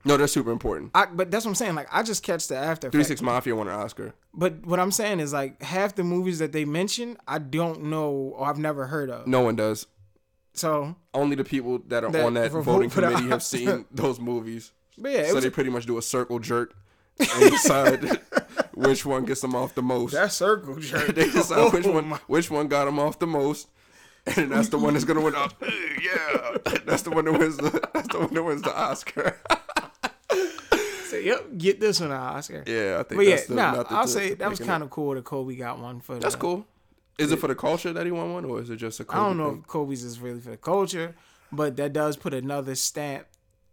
No, 0.06 0.15
they're 0.15 0.28
super 0.28 0.52
important. 0.52 0.91
I, 0.95 1.08
but 1.08 1.30
that's 1.30 1.43
what 1.43 1.52
I'm 1.52 1.56
saying. 1.56 1.76
Like 1.76 1.88
I 1.91 2.04
just 2.04 2.24
catch 2.24 2.48
the 2.48 2.56
after. 2.56 2.89
Three 2.89 3.04
Six 3.04 3.22
Mafia 3.22 3.56
won 3.56 3.67
an 3.67 3.74
Oscar. 3.74 4.13
But 4.34 4.65
what 4.65 4.80
I'm 4.80 4.91
saying 4.91 5.19
is 5.19 5.34
like 5.34 5.62
half 5.62 5.95
the 5.95 6.04
movies 6.04 6.39
that 6.39 6.52
they 6.52 6.65
mention, 6.65 7.17
I 7.28 7.39
don't 7.39 7.86
know 7.86 8.12
or 8.38 8.48
I've 8.48 8.60
never 8.60 8.86
heard 8.88 9.10
of. 9.10 9.28
No 9.28 9.41
one 9.41 9.56
does. 9.56 9.88
So, 10.54 10.95
Only 11.13 11.36
the 11.36 11.43
people 11.43 11.80
that 11.88 12.04
are 12.04 12.12
That 12.12 12.26
on 12.26 12.34
that 12.34 12.52
voting 12.52 12.89
committee 12.89 13.28
have 13.30 13.43
seen 13.43 13.86
those 13.91 14.19
movies. 14.19 14.72
but 14.98 15.12
yeah, 15.12 15.28
so 15.30 15.39
they 15.39 15.50
pretty 15.50 15.69
much 15.69 15.86
do 15.86 15.98
a 15.98 16.02
circle 16.02 16.39
jerk 16.39 16.76
and 17.19 17.52
decide 17.52 18.19
which 18.80 19.06
one 19.06 19.26
gets 19.26 19.42
them 19.42 19.56
off 19.56 19.76
the 19.76 19.82
most. 19.84 20.13
that 20.13 20.32
circle 20.32 20.76
jerk. 20.80 21.08
they 21.15 21.30
decide 21.30 21.72
which 21.74 21.86
Oh 21.86 21.92
one 21.92 22.08
my- 22.08 22.20
which 22.28 22.50
one 22.50 22.68
got 22.68 22.86
them 22.86 23.00
off 23.00 23.20
the 23.20 23.28
most, 23.28 23.68
and 24.38 24.52
that's 24.52 24.70
the 24.70 24.78
one 24.78 24.94
that's 24.94 25.06
gonna 25.06 25.22
win. 25.22 25.36
Uh, 25.36 25.50
yeah, 26.02 26.58
that's 26.86 27.04
the 27.04 27.12
one 27.12 27.26
that 27.26 27.34
wins 27.38 27.58
the 27.58 27.89
that's 27.94 28.08
the 28.08 28.20
one 28.20 28.34
that 28.34 28.44
wins 28.44 28.62
the 28.62 28.76
Oscar. 28.76 29.38
Say, 31.08 31.26
yep, 31.26 31.44
get 31.58 31.80
this 31.80 32.00
one 32.00 32.12
an 32.12 32.18
Oscar. 32.18 32.63
yeah, 32.68 32.98
I 33.00 33.04
think. 33.04 33.18
But 33.20 33.26
yeah, 33.28 33.39
the 33.48 33.56
nah, 33.56 33.84
I'll 33.89 34.04
to 34.04 34.08
say 34.08 34.36
that 34.36 34.50
was 34.50 34.60
kind 34.60 34.84
of 34.84 34.92
cool 34.92 35.15
that 35.15 35.24
Kobe 35.24 35.56
got 35.56 35.80
one 35.80 36.02
for. 36.02 36.13
The, 36.15 36.20
That's 36.22 36.36
cool. 36.36 36.68
Is 37.18 37.32
it 37.32 37.39
for 37.39 37.48
the 37.48 37.56
culture 37.56 37.92
that 37.92 38.06
he 38.06 38.12
won 38.12 38.32
one, 38.32 38.46
or 38.46 38.62
is 38.62 38.70
it 38.70 38.76
just 38.78 39.00
a? 39.00 39.06
Kobe 39.06 39.20
I 39.20 39.26
don't 39.28 39.38
know 39.38 39.50
thing? 39.50 39.60
if 39.62 39.68
Kobe's 39.68 40.04
is 40.04 40.20
really 40.20 40.39
for 40.39 40.52
the 40.52 40.58
culture, 40.58 41.15
but 41.52 41.76
that 41.78 41.94
does 41.94 42.15
put 42.15 42.34
another 42.36 42.76
stamp 42.76 43.26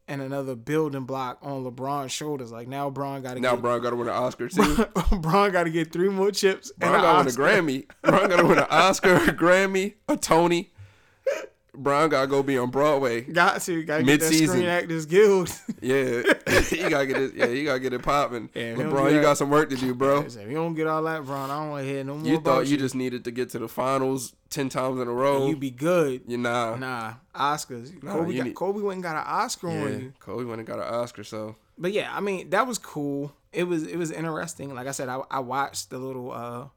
and 0.08 0.22
another 0.22 0.54
building 0.54 1.04
block 1.04 1.38
on 1.42 1.64
LeBron's 1.64 2.12
shoulders. 2.12 2.52
Like 2.52 2.68
now, 2.68 2.90
LeBron 2.90 3.22
got 3.22 3.34
to 3.34 3.40
Now 3.40 3.54
get 3.54 3.62
Bron 3.62 3.82
got 3.82 3.90
to 3.90 3.96
win 3.96 4.08
an 4.08 4.14
Oscar 4.14 4.48
too. 4.48 4.62
LeBron 4.62 5.52
got 5.52 5.64
to 5.64 5.70
get 5.70 5.92
three 5.92 6.08
more 6.08 6.30
chips 6.30 6.70
an 6.80 6.92
got 6.92 7.12
to 7.12 7.18
win 7.18 7.26
a. 7.26 7.60
Grammy. 7.60 7.86
Bron 8.02 8.28
got 8.28 8.36
to 8.36 8.46
win 8.46 8.58
an 8.58 8.66
Oscar, 8.70 9.16
a 9.16 9.18
Grammy, 9.32 9.94
a 10.08 10.16
Tony. 10.16 10.72
Bron 11.76 12.08
got 12.08 12.22
to 12.22 12.26
go 12.26 12.42
be 12.42 12.56
on 12.58 12.70
Broadway. 12.70 13.22
Got 13.22 13.60
to 13.62 13.82
got 13.84 13.98
to 13.98 14.02
get 14.04 14.20
that 14.20 14.26
Mid-season. 14.26 14.48
Screen 14.48 14.66
Actors 14.68 15.06
Guild. 15.06 15.52
Yeah, 15.82 16.22
he 16.62 16.78
gotta 16.88 17.06
get 17.06 17.16
it. 17.16 17.34
Yeah, 17.34 17.46
he 17.46 17.64
gotta 17.64 17.78
get 17.78 17.92
it 17.92 18.02
popping. 18.02 18.48
Yeah, 18.54 18.62
if 18.72 18.76
he 18.78 18.82
don't 18.82 18.92
LeBron, 18.92 19.12
you 19.12 19.20
got 19.20 19.36
some 19.36 19.50
work 19.50 19.68
to 19.70 19.76
do, 19.76 19.94
bro. 19.94 20.22
If 20.22 20.34
you 20.36 20.54
don't 20.54 20.74
get 20.74 20.86
all 20.86 21.02
that, 21.04 21.24
Bron, 21.24 21.48
I 21.50 21.60
don't 21.60 21.70
want 21.70 21.84
to 21.84 21.88
hear 21.92 22.02
no 22.02 22.16
more. 22.16 22.26
You 22.26 22.40
thought 22.40 22.66
you 22.66 22.76
just 22.76 22.94
needed 22.94 23.24
to 23.24 23.30
get 23.30 23.50
to 23.50 23.58
the 23.60 23.68
finals 23.68 24.34
ten 24.50 24.68
times 24.68 24.98
in 25.00 25.06
a 25.06 25.12
row. 25.12 25.46
you'd 25.46 25.60
be 25.60 25.70
good. 25.70 26.22
You 26.26 26.38
nah. 26.38 26.74
Nah, 26.76 27.14
Oscars. 27.34 28.02
Nah, 28.02 28.12
Kobe, 28.12 28.30
you 28.32 28.38
got, 28.38 28.46
need- 28.46 28.54
Kobe 28.56 28.80
went 28.80 28.94
and 28.96 29.02
got 29.02 29.16
an 29.16 29.24
Oscar 29.26 29.68
Yeah, 29.68 29.82
on 29.82 30.00
you. 30.00 30.12
Kobe 30.18 30.44
went 30.44 30.58
and 30.60 30.66
got 30.66 30.78
an 30.78 30.86
Oscar. 30.92 31.22
So 31.22 31.56
But 31.78 31.92
yeah, 31.92 32.10
I 32.12 32.20
mean 32.20 32.50
that 32.50 32.66
was 32.66 32.78
cool. 32.78 33.32
It 33.52 33.64
was 33.64 33.86
it 33.86 33.96
was 33.96 34.10
interesting. 34.10 34.74
Like 34.74 34.86
I 34.88 34.92
said, 34.92 35.08
I, 35.08 35.20
I 35.30 35.38
watched 35.40 35.90
the 35.90 35.98
little 35.98 36.32
uh 36.32 36.68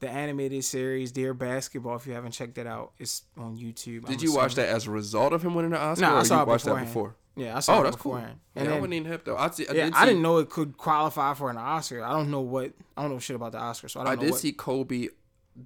the 0.00 0.08
animated 0.08 0.64
series 0.64 1.12
Dear 1.12 1.32
Basketball. 1.34 1.96
If 1.96 2.06
you 2.06 2.12
haven't 2.14 2.32
checked 2.32 2.58
it 2.58 2.66
out, 2.66 2.92
it's 2.98 3.22
on 3.38 3.56
YouTube. 3.56 4.06
did 4.06 4.20
you 4.22 4.34
watch 4.34 4.54
that 4.56 4.68
as 4.68 4.86
a 4.86 4.90
result 4.90 5.32
of 5.32 5.42
him 5.42 5.54
winning 5.54 5.70
the 5.72 5.78
Oscar, 5.78 6.06
Nah, 6.06 6.16
I 6.16 6.20
or 6.20 6.24
saw 6.24 6.36
you 6.36 6.42
it 6.42 6.48
watched 6.48 6.64
that 6.64 6.80
before? 6.80 7.16
Yeah, 7.36 7.56
I 7.56 7.60
saw 7.60 7.76
Oh, 7.76 7.80
it 7.80 7.84
that's 7.84 7.96
cool. 7.96 8.12
beforehand. 8.14 8.40
Yeah, 8.54 8.60
And 8.62 8.68
I 8.68 8.72
then, 8.72 8.80
wasn't 8.80 8.94
even 8.94 9.12
hip 9.12 9.24
though. 9.24 9.36
I, 9.36 9.50
see, 9.50 9.66
I 9.68 9.72
yeah, 9.72 9.84
did 9.84 9.94
I 9.94 10.00
see, 10.00 10.06
didn't 10.06 10.22
know 10.22 10.38
it 10.38 10.50
could 10.50 10.76
qualify 10.76 11.32
for 11.34 11.48
an 11.50 11.56
Oscar. 11.56 12.02
I 12.02 12.10
don't 12.12 12.30
know 12.30 12.40
what 12.40 12.72
I 12.96 13.02
don't 13.02 13.12
know 13.12 13.18
shit 13.18 13.36
about 13.36 13.52
the 13.52 13.58
Oscar, 13.58 13.88
so 13.88 14.00
I 14.00 14.04
don't 14.04 14.12
I 14.12 14.16
did 14.16 14.30
what. 14.32 14.40
see 14.40 14.52
Kobe, 14.52 15.08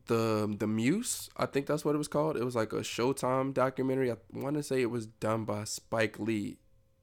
the 0.06 0.54
the 0.58 0.66
Muse. 0.66 1.30
I 1.36 1.46
think 1.46 1.66
that's 1.66 1.84
what 1.84 1.94
it 1.94 1.98
was 1.98 2.08
called. 2.08 2.36
It 2.36 2.44
was 2.44 2.54
like 2.56 2.72
a 2.72 2.80
Showtime 2.80 3.54
documentary. 3.54 4.10
I 4.10 4.16
want 4.32 4.56
to 4.56 4.62
say 4.62 4.82
it 4.82 4.90
was 4.90 5.06
done 5.06 5.44
by 5.44 5.64
Spike 5.64 6.18
Lee. 6.18 6.58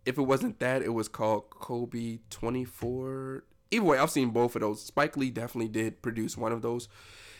If 0.05 0.17
it 0.17 0.23
wasn't 0.23 0.59
that, 0.59 0.81
it 0.81 0.93
was 0.93 1.07
called 1.07 1.49
Kobe 1.49 2.19
Twenty 2.29 2.65
Four. 2.65 3.43
Either 3.71 3.83
way, 3.85 3.97
I've 3.97 4.11
seen 4.11 4.29
both 4.29 4.55
of 4.55 4.61
those. 4.61 4.81
Spike 4.83 5.15
Lee 5.17 5.29
definitely 5.31 5.69
did 5.69 6.01
produce 6.01 6.37
one 6.37 6.51
of 6.51 6.61
those, 6.61 6.87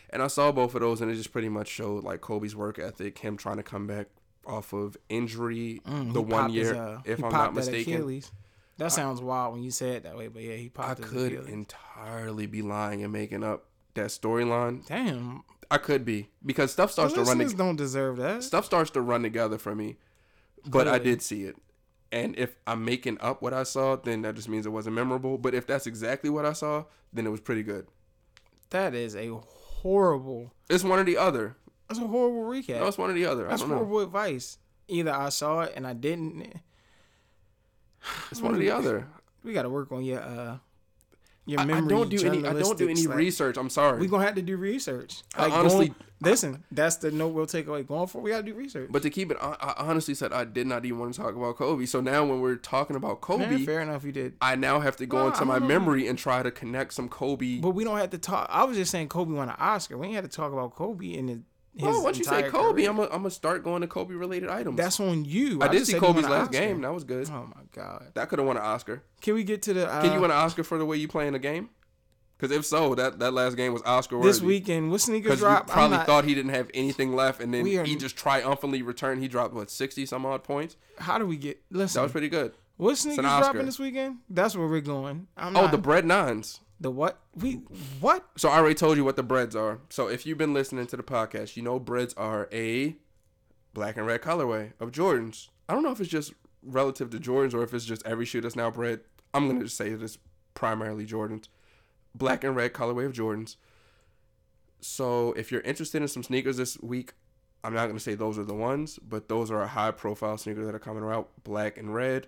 and 0.10 0.22
I 0.24 0.28
saw 0.28 0.52
both 0.52 0.74
of 0.76 0.82
those, 0.82 1.02
and 1.02 1.12
it 1.12 1.16
just 1.16 1.32
pretty 1.34 1.50
much 1.50 1.68
showed 1.68 2.04
like 2.04 2.22
Kobe's 2.22 2.56
work 2.56 2.80
ethic, 2.80 3.20
him 3.20 3.38
trying 3.38 3.58
to 3.58 3.64
come 3.64 3.86
back 3.88 4.08
off 4.46 4.74
of 4.74 4.98
injury 5.10 5.82
Mm, 5.86 6.14
the 6.14 6.22
one 6.22 6.44
popped 6.46 6.54
his, 6.54 6.72
year, 6.72 6.76
uh, 6.82 7.02
if 7.06 7.24
I'm 7.24 7.32
not 7.32 7.54
mistaken. 7.54 7.94
Achilles. 7.94 8.32
That 8.78 8.92
sounds 8.92 9.22
wild 9.22 9.54
when 9.54 9.62
you 9.62 9.70
say 9.70 9.92
it 9.92 10.04
that 10.04 10.18
way, 10.18 10.28
but 10.28 10.42
yeah, 10.42 10.56
he 10.56 10.66
I 10.66 10.70
popped 10.74 11.02
his 11.02 11.10
could 11.10 11.34
Achilles. 11.34 11.50
entirely 11.54 12.48
be 12.48 12.62
lying 12.64 13.04
and 13.04 13.14
making 13.14 13.44
up 13.44 13.66
that 13.94 14.08
storyline. 14.08 14.86
Damn, 14.88 15.44
I 15.70 15.78
could 15.78 16.04
be 16.06 16.30
because 16.44 16.72
stuff 16.72 16.92
starts 16.92 17.14
to 17.14 17.24
run. 17.24 17.38
to- 17.38 17.56
don't 17.56 17.76
deserve 17.76 18.18
that. 18.18 18.42
stuff 18.44 18.66
starts 18.66 18.90
to 18.92 19.02
run 19.02 19.22
together 19.22 19.58
for 19.60 19.76
me. 19.76 19.98
But 20.66 20.88
I 20.88 20.98
did 20.98 21.22
see 21.22 21.44
it. 21.44 21.56
And 22.12 22.38
if 22.38 22.56
I'm 22.68 22.84
making 22.84 23.18
up 23.22 23.42
what 23.42 23.54
I 23.54 23.64
saw, 23.64 23.96
then 23.96 24.22
that 24.24 24.36
just 24.36 24.50
means 24.50 24.66
it 24.66 24.70
wasn't 24.70 24.96
memorable. 24.96 25.38
But 25.38 25.54
if 25.54 25.66
that's 25.66 25.88
exactly 25.88 26.30
what 26.30 26.46
I 26.46 26.54
saw, 26.54 26.84
then 27.14 27.26
it 27.26 27.30
was 27.30 27.40
pretty 27.40 27.64
good. 27.64 27.88
That 28.72 28.94
is 28.94 29.16
a 29.16 29.30
horrible. 29.30 30.52
It's 30.70 30.84
one 30.84 31.00
or 31.00 31.04
the 31.04 31.18
other. 31.18 31.56
That's 31.88 32.00
a 32.00 32.08
horrible 32.08 32.44
recap. 32.44 32.80
No, 32.80 32.88
it's 32.88 32.98
one 32.98 33.10
or 33.10 33.14
the 33.14 33.26
other. 33.26 33.48
I 33.48 33.52
That's 33.52 33.62
don't 33.62 33.70
know. 33.72 33.76
horrible 33.78 34.00
advice. 34.02 34.58
Either 34.88 35.12
I 35.14 35.30
saw 35.30 35.62
it 35.62 35.74
and 35.76 35.86
I 35.88 35.94
didn't. 35.94 36.54
It's 38.30 38.42
one 38.42 38.56
or 38.56 38.58
the 38.58 38.72
other. 38.78 39.08
We 39.44 39.54
got 39.54 39.64
to 39.64 39.70
work 39.70 39.92
on 39.92 40.04
your 40.04 40.22
uh 40.22 40.58
your 41.46 41.60
I, 41.60 41.64
I 41.64 41.82
don't 41.82 42.10
do 42.10 42.26
any. 42.26 42.46
I 42.46 42.54
don't 42.54 42.78
do 42.78 42.86
any 42.90 43.02
slash- 43.02 43.16
research. 43.18 43.58
I'm 43.58 43.70
sorry. 43.70 44.00
We're 44.00 44.10
gonna 44.10 44.26
have 44.26 44.36
to 44.36 44.42
do 44.42 44.58
research. 44.58 45.22
I 45.36 45.44
Like 45.46 45.54
honestly- 45.54 45.88
going- 45.88 45.96
listen. 46.22 46.64
That's 46.72 46.98
the 46.98 47.10
note 47.12 47.30
we'll 47.30 47.48
take 47.48 47.68
away. 47.68 47.84
Going 47.84 48.08
for, 48.08 48.22
we 48.22 48.30
gotta 48.32 48.44
do 48.44 48.54
research. 48.54 48.90
but 48.92 49.02
to 49.02 49.10
keep 49.10 49.32
it, 49.32 49.38
I, 49.42 49.56
I 49.60 49.74
honestly 49.78 50.14
said 50.14 50.32
I 50.34 50.44
did 50.46 50.68
not 50.68 50.86
even 50.86 51.00
want 51.00 51.14
to 51.16 51.20
talk 51.22 51.36
about 51.36 51.58
Kobe. 51.58 51.86
So 51.86 52.00
now 52.00 52.24
when 52.26 52.42
we're 52.42 52.56
talking 52.58 52.96
about 52.96 53.22
Kobe, 53.22 53.48
Man, 53.50 53.66
fair 53.66 53.82
enough, 53.82 54.04
you 54.04 54.12
did. 54.12 54.34
I 54.42 54.56
now 54.56 54.80
have 54.80 54.96
to 54.98 55.06
go 55.06 55.28
into 55.28 55.44
my 55.46 55.60
memory 55.60 56.08
and 56.08 56.18
try 56.18 56.44
to 56.44 56.52
connect 56.52 56.94
some 56.94 57.10
Kobe. 57.10 57.60
But 57.60 57.72
we 57.72 57.84
don't 57.84 57.98
have 57.98 58.12
to 58.12 58.18
talk. 58.20 58.48
I 58.52 58.64
was 58.64 58.78
just 58.78 58.92
saying 58.92 59.10
Kobe 59.10 59.34
won 59.34 59.50
an 59.50 59.56
Oscar. 59.58 59.98
We 59.98 60.08
ain't 60.08 60.16
had 60.16 60.24
to 60.24 60.30
talk 60.30 60.54
about 60.54 60.76
Kobe 60.76 61.16
and 61.18 61.28
his. 61.30 61.40
his 61.74 61.84
well, 61.84 62.04
once 62.04 62.18
you 62.20 62.24
say 62.24 62.44
Kobe, 62.44 62.74
career. 62.74 62.90
I'm 62.92 62.98
gonna 62.98 63.08
I'm 63.10 63.18
gonna 63.24 63.32
start 63.32 63.64
going 63.64 63.82
to 63.82 63.88
Kobe 63.88 64.14
related 64.14 64.50
items. 64.50 64.78
That's 64.78 65.00
on 65.00 65.26
you. 65.26 65.60
I, 65.62 65.70
did 65.70 65.86
see 65.88 65.94
said 65.94 66.02
he 66.02 66.06
won 66.06 66.14
Kobe's 66.16 66.30
last 66.30 66.52
game. 66.52 66.82
That 66.82 66.94
was 66.94 67.04
good. 67.04 67.28
Oh 67.30 67.48
my 67.56 67.61
god. 67.72 68.12
That 68.14 68.30
could 68.30 68.40
have 68.40 68.48
won 68.48 68.58
an 68.58 68.64
Oscar. 68.64 69.04
Can 69.22 69.34
we 69.36 69.44
get 69.44 69.62
to 69.64 69.74
the? 69.74 69.88
Uh, 69.92 70.02
Can 70.02 70.14
you 70.14 70.20
win 70.22 70.32
an 70.32 70.38
Oscar 70.38 70.64
for 70.64 70.78
the 70.78 70.86
way 70.86 70.98
you 70.98 71.08
play 71.08 71.28
in 71.28 71.34
the 71.34 71.40
game? 71.40 71.70
Because 72.38 72.56
if 72.58 72.66
so, 72.66 72.96
that, 72.96 73.20
that 73.20 73.34
last 73.34 73.56
game 73.56 73.72
was 73.72 73.84
Oscar 73.84 74.18
worthy. 74.18 74.30
this 74.30 74.42
weekend? 74.42 74.90
What 74.90 75.00
sneakers 75.02 75.24
because 75.24 75.40
you 75.42 75.46
drop? 75.46 75.68
Probably 75.68 75.98
not- 75.98 76.08
thought 76.08 76.26
he 76.26 76.34
didn't 76.34 76.54
have 76.56 76.72
anything 76.74 77.16
left, 77.16 77.40
and 77.40 77.54
then 77.54 77.62
are- 77.78 77.84
he 77.84 77.96
just 77.96 78.18
triumphantly 78.18 78.82
returned. 78.82 79.22
He 79.22 79.28
dropped 79.28 79.54
what 79.54 79.70
sixty 79.70 80.06
some 80.08 80.26
odd 80.26 80.44
points. 80.44 80.76
How 80.98 81.18
do 81.20 81.26
we 81.28 81.38
get? 81.38 81.62
Listen, 81.70 82.00
That 82.00 82.04
was 82.04 82.12
pretty 82.12 82.30
good. 82.30 82.54
what 82.78 82.98
sneakers 82.98 83.24
dropping 83.24 83.66
this 83.68 83.78
weekend? 83.78 84.18
That's 84.30 84.56
where 84.56 84.68
we're 84.68 84.82
going. 84.82 85.28
I'm 85.38 85.56
Oh, 85.56 85.62
not, 85.64 85.72
the 85.72 85.78
bred 85.78 86.04
nines. 86.06 86.62
the 86.80 86.90
what? 86.90 87.20
We 87.36 87.62
what? 88.00 88.26
So 88.38 88.50
I 88.50 88.58
already 88.58 88.74
told 88.74 88.98
you 88.98 89.06
what 89.06 89.18
the 89.18 89.24
breds 89.24 89.56
are. 89.56 89.80
So 89.90 90.08
if 90.08 90.26
you've 90.26 90.40
been 90.40 90.54
listening 90.56 90.88
to 90.88 90.98
the 90.98 91.04
podcast, 91.04 91.56
you 91.56 91.62
know 91.62 91.78
breds 91.80 92.16
are 92.16 92.50
a 92.52 92.96
black 93.76 93.98
and 93.98 94.08
red 94.08 94.22
colorway 94.24 94.74
of 94.80 94.92
Jordans. 94.92 95.50
I 95.70 95.74
don't 95.76 95.84
know 95.84 95.92
if 95.92 96.00
it's 96.02 96.10
just 96.10 96.34
relative 96.64 97.10
to 97.12 97.18
Jordans 97.20 97.54
or 97.54 97.64
if 97.64 97.74
it's 97.74 97.86
just 97.86 98.06
every 98.06 98.26
shoe 98.26 98.42
that's 98.42 98.56
now 98.56 98.70
bred. 98.72 99.02
I'm 99.34 99.48
gonna 99.48 99.64
just 99.64 99.78
say 99.78 99.90
that 99.90 100.04
it's 100.04 100.18
primarily 100.54 101.06
Jordans. 101.06 101.46
Black 102.14 102.44
and 102.44 102.56
red 102.56 102.74
colorway 102.74 103.06
of 103.06 103.14
Jordans. 103.14 103.56
So 104.82 105.34
if 105.34 105.52
you're 105.52 105.62
interested 105.62 106.02
in 106.02 106.08
some 106.08 106.24
sneakers 106.24 106.58
this 106.58 106.80
week, 106.82 107.14
I'm 107.64 107.74
not 107.74 107.88
gonna 107.88 108.00
say 108.00 108.16
those 108.16 108.38
are 108.40 108.44
the 108.44 108.54
ones, 108.56 109.00
but 109.00 109.30
those 109.30 109.52
are 109.52 109.62
a 109.62 109.68
high 109.68 109.92
profile 109.92 110.38
sneakers 110.38 110.66
that 110.66 110.76
are 110.76 110.80
coming 110.80 111.04
out, 111.04 111.30
black 111.44 111.78
and 111.78 111.94
red. 111.94 112.28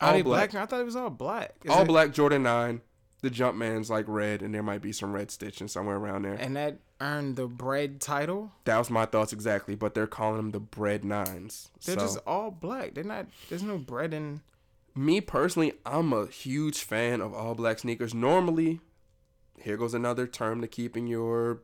All 0.00 0.12
they 0.12 0.22
black. 0.22 0.50
black? 0.50 0.62
I 0.62 0.66
thought 0.66 0.80
it 0.80 0.84
was 0.84 0.96
all 0.96 1.10
black. 1.10 1.54
Is 1.64 1.70
All 1.70 1.82
it- 1.82 1.86
black 1.88 2.12
Jordan 2.12 2.42
nine. 2.42 2.80
The 3.20 3.30
Jumpman's 3.30 3.88
like 3.88 4.06
red, 4.08 4.42
and 4.42 4.52
there 4.52 4.64
might 4.64 4.82
be 4.82 4.90
some 4.90 5.12
red 5.12 5.30
stitching 5.30 5.68
somewhere 5.68 5.94
around 5.94 6.22
there. 6.22 6.34
And 6.34 6.56
that 6.56 6.78
earn 7.02 7.34
the 7.34 7.46
bred 7.46 8.00
title. 8.00 8.52
That 8.64 8.78
was 8.78 8.88
my 8.88 9.04
thoughts 9.04 9.32
exactly, 9.32 9.74
but 9.74 9.94
they're 9.94 10.06
calling 10.06 10.36
them 10.36 10.50
the 10.52 10.60
bred 10.60 11.04
nines. 11.04 11.70
They're 11.84 11.96
so, 11.96 12.00
just 12.00 12.18
all 12.26 12.50
black. 12.50 12.94
They're 12.94 13.04
not. 13.04 13.26
There's 13.48 13.62
no 13.62 13.76
bred 13.76 14.14
in. 14.14 14.40
me 14.94 15.20
personally, 15.20 15.74
I'm 15.84 16.12
a 16.12 16.26
huge 16.26 16.82
fan 16.82 17.20
of 17.20 17.34
all 17.34 17.54
black 17.54 17.80
sneakers. 17.80 18.14
Normally, 18.14 18.80
here 19.60 19.76
goes 19.76 19.94
another 19.94 20.26
term 20.26 20.60
to 20.60 20.68
keep 20.68 20.96
in 20.96 21.06
your, 21.06 21.62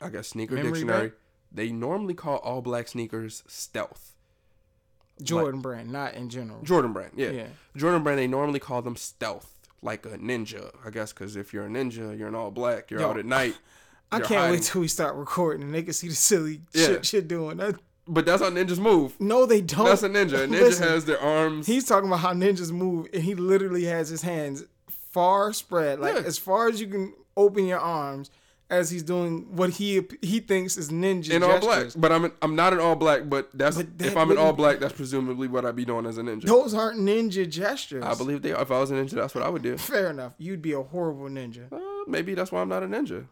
I 0.00 0.10
guess, 0.10 0.28
sneaker 0.28 0.54
Memory 0.56 0.72
dictionary. 0.72 1.12
They 1.50 1.70
normally 1.70 2.14
call 2.14 2.36
all 2.38 2.60
black 2.60 2.88
sneakers 2.88 3.42
stealth. 3.46 4.12
Jordan 5.22 5.60
brand, 5.60 5.90
not 5.90 6.14
in 6.14 6.28
general. 6.28 6.60
Jordan 6.62 6.92
brand, 6.92 7.12
yeah. 7.16 7.30
Yeah. 7.30 7.46
Jordan 7.76 8.02
brand, 8.02 8.18
they 8.18 8.26
normally 8.26 8.58
call 8.58 8.82
them 8.82 8.96
stealth, 8.96 9.60
like 9.80 10.04
a 10.04 10.18
ninja, 10.18 10.74
I 10.84 10.90
guess, 10.90 11.12
because 11.12 11.36
if 11.36 11.54
you're 11.54 11.66
a 11.66 11.68
ninja, 11.68 12.18
you're 12.18 12.26
in 12.26 12.34
all 12.34 12.50
black, 12.50 12.90
you're 12.90 13.00
Yo, 13.00 13.10
out 13.10 13.18
at 13.18 13.24
night. 13.24 13.56
I 14.12 14.18
can't 14.20 14.40
hiding. 14.40 14.50
wait 14.56 14.62
till 14.62 14.80
we 14.80 14.88
start 14.88 15.16
recording 15.16 15.62
and 15.66 15.74
they 15.74 15.82
can 15.82 15.92
see 15.92 16.08
the 16.08 16.14
silly 16.14 16.60
Yeah. 16.72 16.86
shit 16.86 17.06
shit 17.06 17.28
doing. 17.28 17.56
That, 17.56 17.76
But 18.06 18.26
that's 18.26 18.42
how 18.42 18.50
ninjas 18.50 18.78
move. 18.78 19.14
no, 19.20 19.44
they 19.46 19.60
don't. 19.60 19.86
That's 19.86 20.02
a 20.02 20.08
ninja. 20.08 20.44
A 20.44 20.46
ninja 20.48 20.60
Listen, 20.60 20.88
has 20.88 21.04
their 21.04 21.20
arms. 21.20 21.66
He's 21.66 21.84
talking 21.84 22.08
about 22.08 22.20
how 22.20 22.32
ninjas 22.32 22.70
move, 22.70 23.08
and 23.12 23.22
he 23.22 23.34
literally 23.34 23.84
has 23.84 24.08
his 24.08 24.22
hands 24.22 24.64
far 25.10 25.52
spread, 25.52 26.00
like 26.00 26.14
Yeah. 26.14 26.22
as 26.22 26.38
far 26.38 26.68
as 26.68 26.80
you 26.80 26.86
can 26.86 27.12
open 27.36 27.66
your 27.66 27.78
arms, 27.80 28.30
as 28.70 28.90
he's 28.90 29.02
doing 29.02 29.46
what 29.54 29.70
he 29.70 30.02
he 30.22 30.40
thinks 30.40 30.76
is 30.76 30.90
ninja 30.90 31.30
in 31.30 31.42
all 31.42 31.60
black, 31.60 31.88
but 31.96 32.10
I'm 32.10 32.32
I'm 32.42 32.56
not 32.56 32.72
in 32.72 32.78
all 32.80 32.96
black. 32.96 33.28
But 33.28 33.50
that's 33.54 33.76
But 33.76 33.98
that 33.98 34.06
if 34.06 34.16
I'm 34.16 34.30
in 34.30 34.38
all 34.38 34.52
black, 34.52 34.80
that's 34.80 34.94
presumably 34.94 35.48
what 35.48 35.64
I'd 35.66 35.76
be 35.76 35.84
doing 35.84 36.06
as 36.06 36.18
a 36.18 36.22
ninja. 36.22 36.44
Those 36.44 36.72
aren't 36.74 36.98
ninja 36.98 37.48
gestures. 37.48 38.02
I 38.04 38.14
believe 38.14 38.42
they. 38.42 38.52
Are. 38.52 38.62
If 38.62 38.70
I 38.70 38.80
was 38.80 38.90
a 38.90 38.94
ninja, 38.94 39.10
that's 39.10 39.34
what 39.34 39.44
I 39.44 39.48
would 39.48 39.62
do. 39.62 39.76
Fair 39.76 40.10
enough. 40.10 40.32
You'd 40.38 40.62
be 40.62 40.72
a 40.72 40.82
horrible 40.82 41.28
ninja. 41.28 41.70
Uh, 41.72 41.78
maybe 42.08 42.34
that's 42.34 42.50
why 42.52 42.62
I'm 42.62 42.68
not 42.68 42.82
a 42.82 42.86
ninja, 42.86 43.26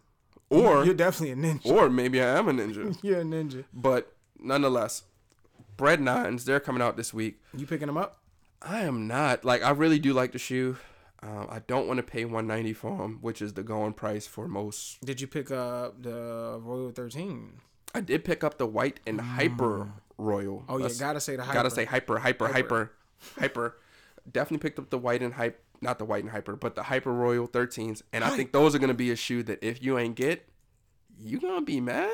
or 0.53 0.85
You're 0.85 0.95
definitely 0.95 1.33
a 1.33 1.37
ninja. 1.37 1.67
or 1.67 1.89
maybe 1.91 2.21
I 2.23 2.39
am 2.39 2.49
a 2.49 2.53
ninja. 2.53 2.97
You're 3.03 3.21
a 3.21 3.25
ninja. 3.25 3.65
But 3.73 4.13
nonetheless, 4.39 5.05
bred 5.77 6.01
nines 6.01 6.45
they're 6.45 6.61
coming 6.61 6.83
out 6.83 6.97
this 6.97 7.13
week. 7.15 7.41
You 7.57 7.67
picking 7.67 7.87
them 7.87 7.97
up? 7.97 8.19
I 8.61 8.81
am 8.83 9.07
not 9.07 9.45
like 9.45 9.63
I 9.63 9.71
really 9.71 9.99
do 9.99 10.13
like 10.13 10.33
the 10.33 10.39
shoe. 10.39 10.77
Um, 11.25 11.47
I 11.49 11.61
don't 11.69 11.87
want 11.87 11.99
to 11.99 12.03
pay 12.03 12.25
190 12.25 12.73
for 12.73 12.99
them, 12.99 13.19
which 13.21 13.41
is 13.41 13.55
the 13.55 13.63
going 13.63 13.93
price 13.93 14.27
for 14.27 14.49
most. 14.49 15.01
Did 15.05 15.21
you 15.21 15.29
pick 15.29 15.51
up 15.53 16.03
the 16.03 16.59
Royal 16.61 16.91
13? 16.91 17.61
I 17.95 18.01
did 18.01 18.25
pick 18.25 18.43
up 18.43 18.59
the 18.59 18.67
white 18.67 18.99
and 19.07 19.21
hyper 19.21 19.93
royal. 20.19 20.65
Oh 20.69 20.79
yeah, 20.79 20.83
That's- 20.85 20.99
gotta 20.99 21.21
say 21.21 21.37
the 21.37 21.43
hyper. 21.45 21.55
gotta 21.55 21.71
say 21.71 21.85
hyper, 21.85 22.19
hyper, 22.19 22.47
Hyper. 22.49 22.55
hyper, 22.55 22.93
hyper. 23.41 23.77
Definitely 24.33 24.63
picked 24.63 24.79
up 24.79 24.91
the 24.91 24.99
white 24.99 25.23
and 25.23 25.35
hype, 25.35 25.63
not 25.83 25.99
the 25.99 26.05
white 26.05 26.23
and 26.23 26.31
hyper, 26.31 26.57
but 26.57 26.75
the 26.75 26.85
hyper 26.85 27.13
royal 27.13 27.49
13s, 27.49 28.03
and 28.13 28.25
I 28.25 28.31
think 28.31 28.53
those 28.53 28.75
are 28.75 28.79
gonna 28.79 28.95
be 28.95 29.11
a 29.11 29.17
shoe 29.17 29.43
that 29.45 29.63
if 29.63 29.83
you 29.83 29.99
ain't 29.99 30.15
get, 30.17 30.49
you 31.19 31.41
gonna 31.41 31.63
be 31.63 31.81
mad. 31.81 32.11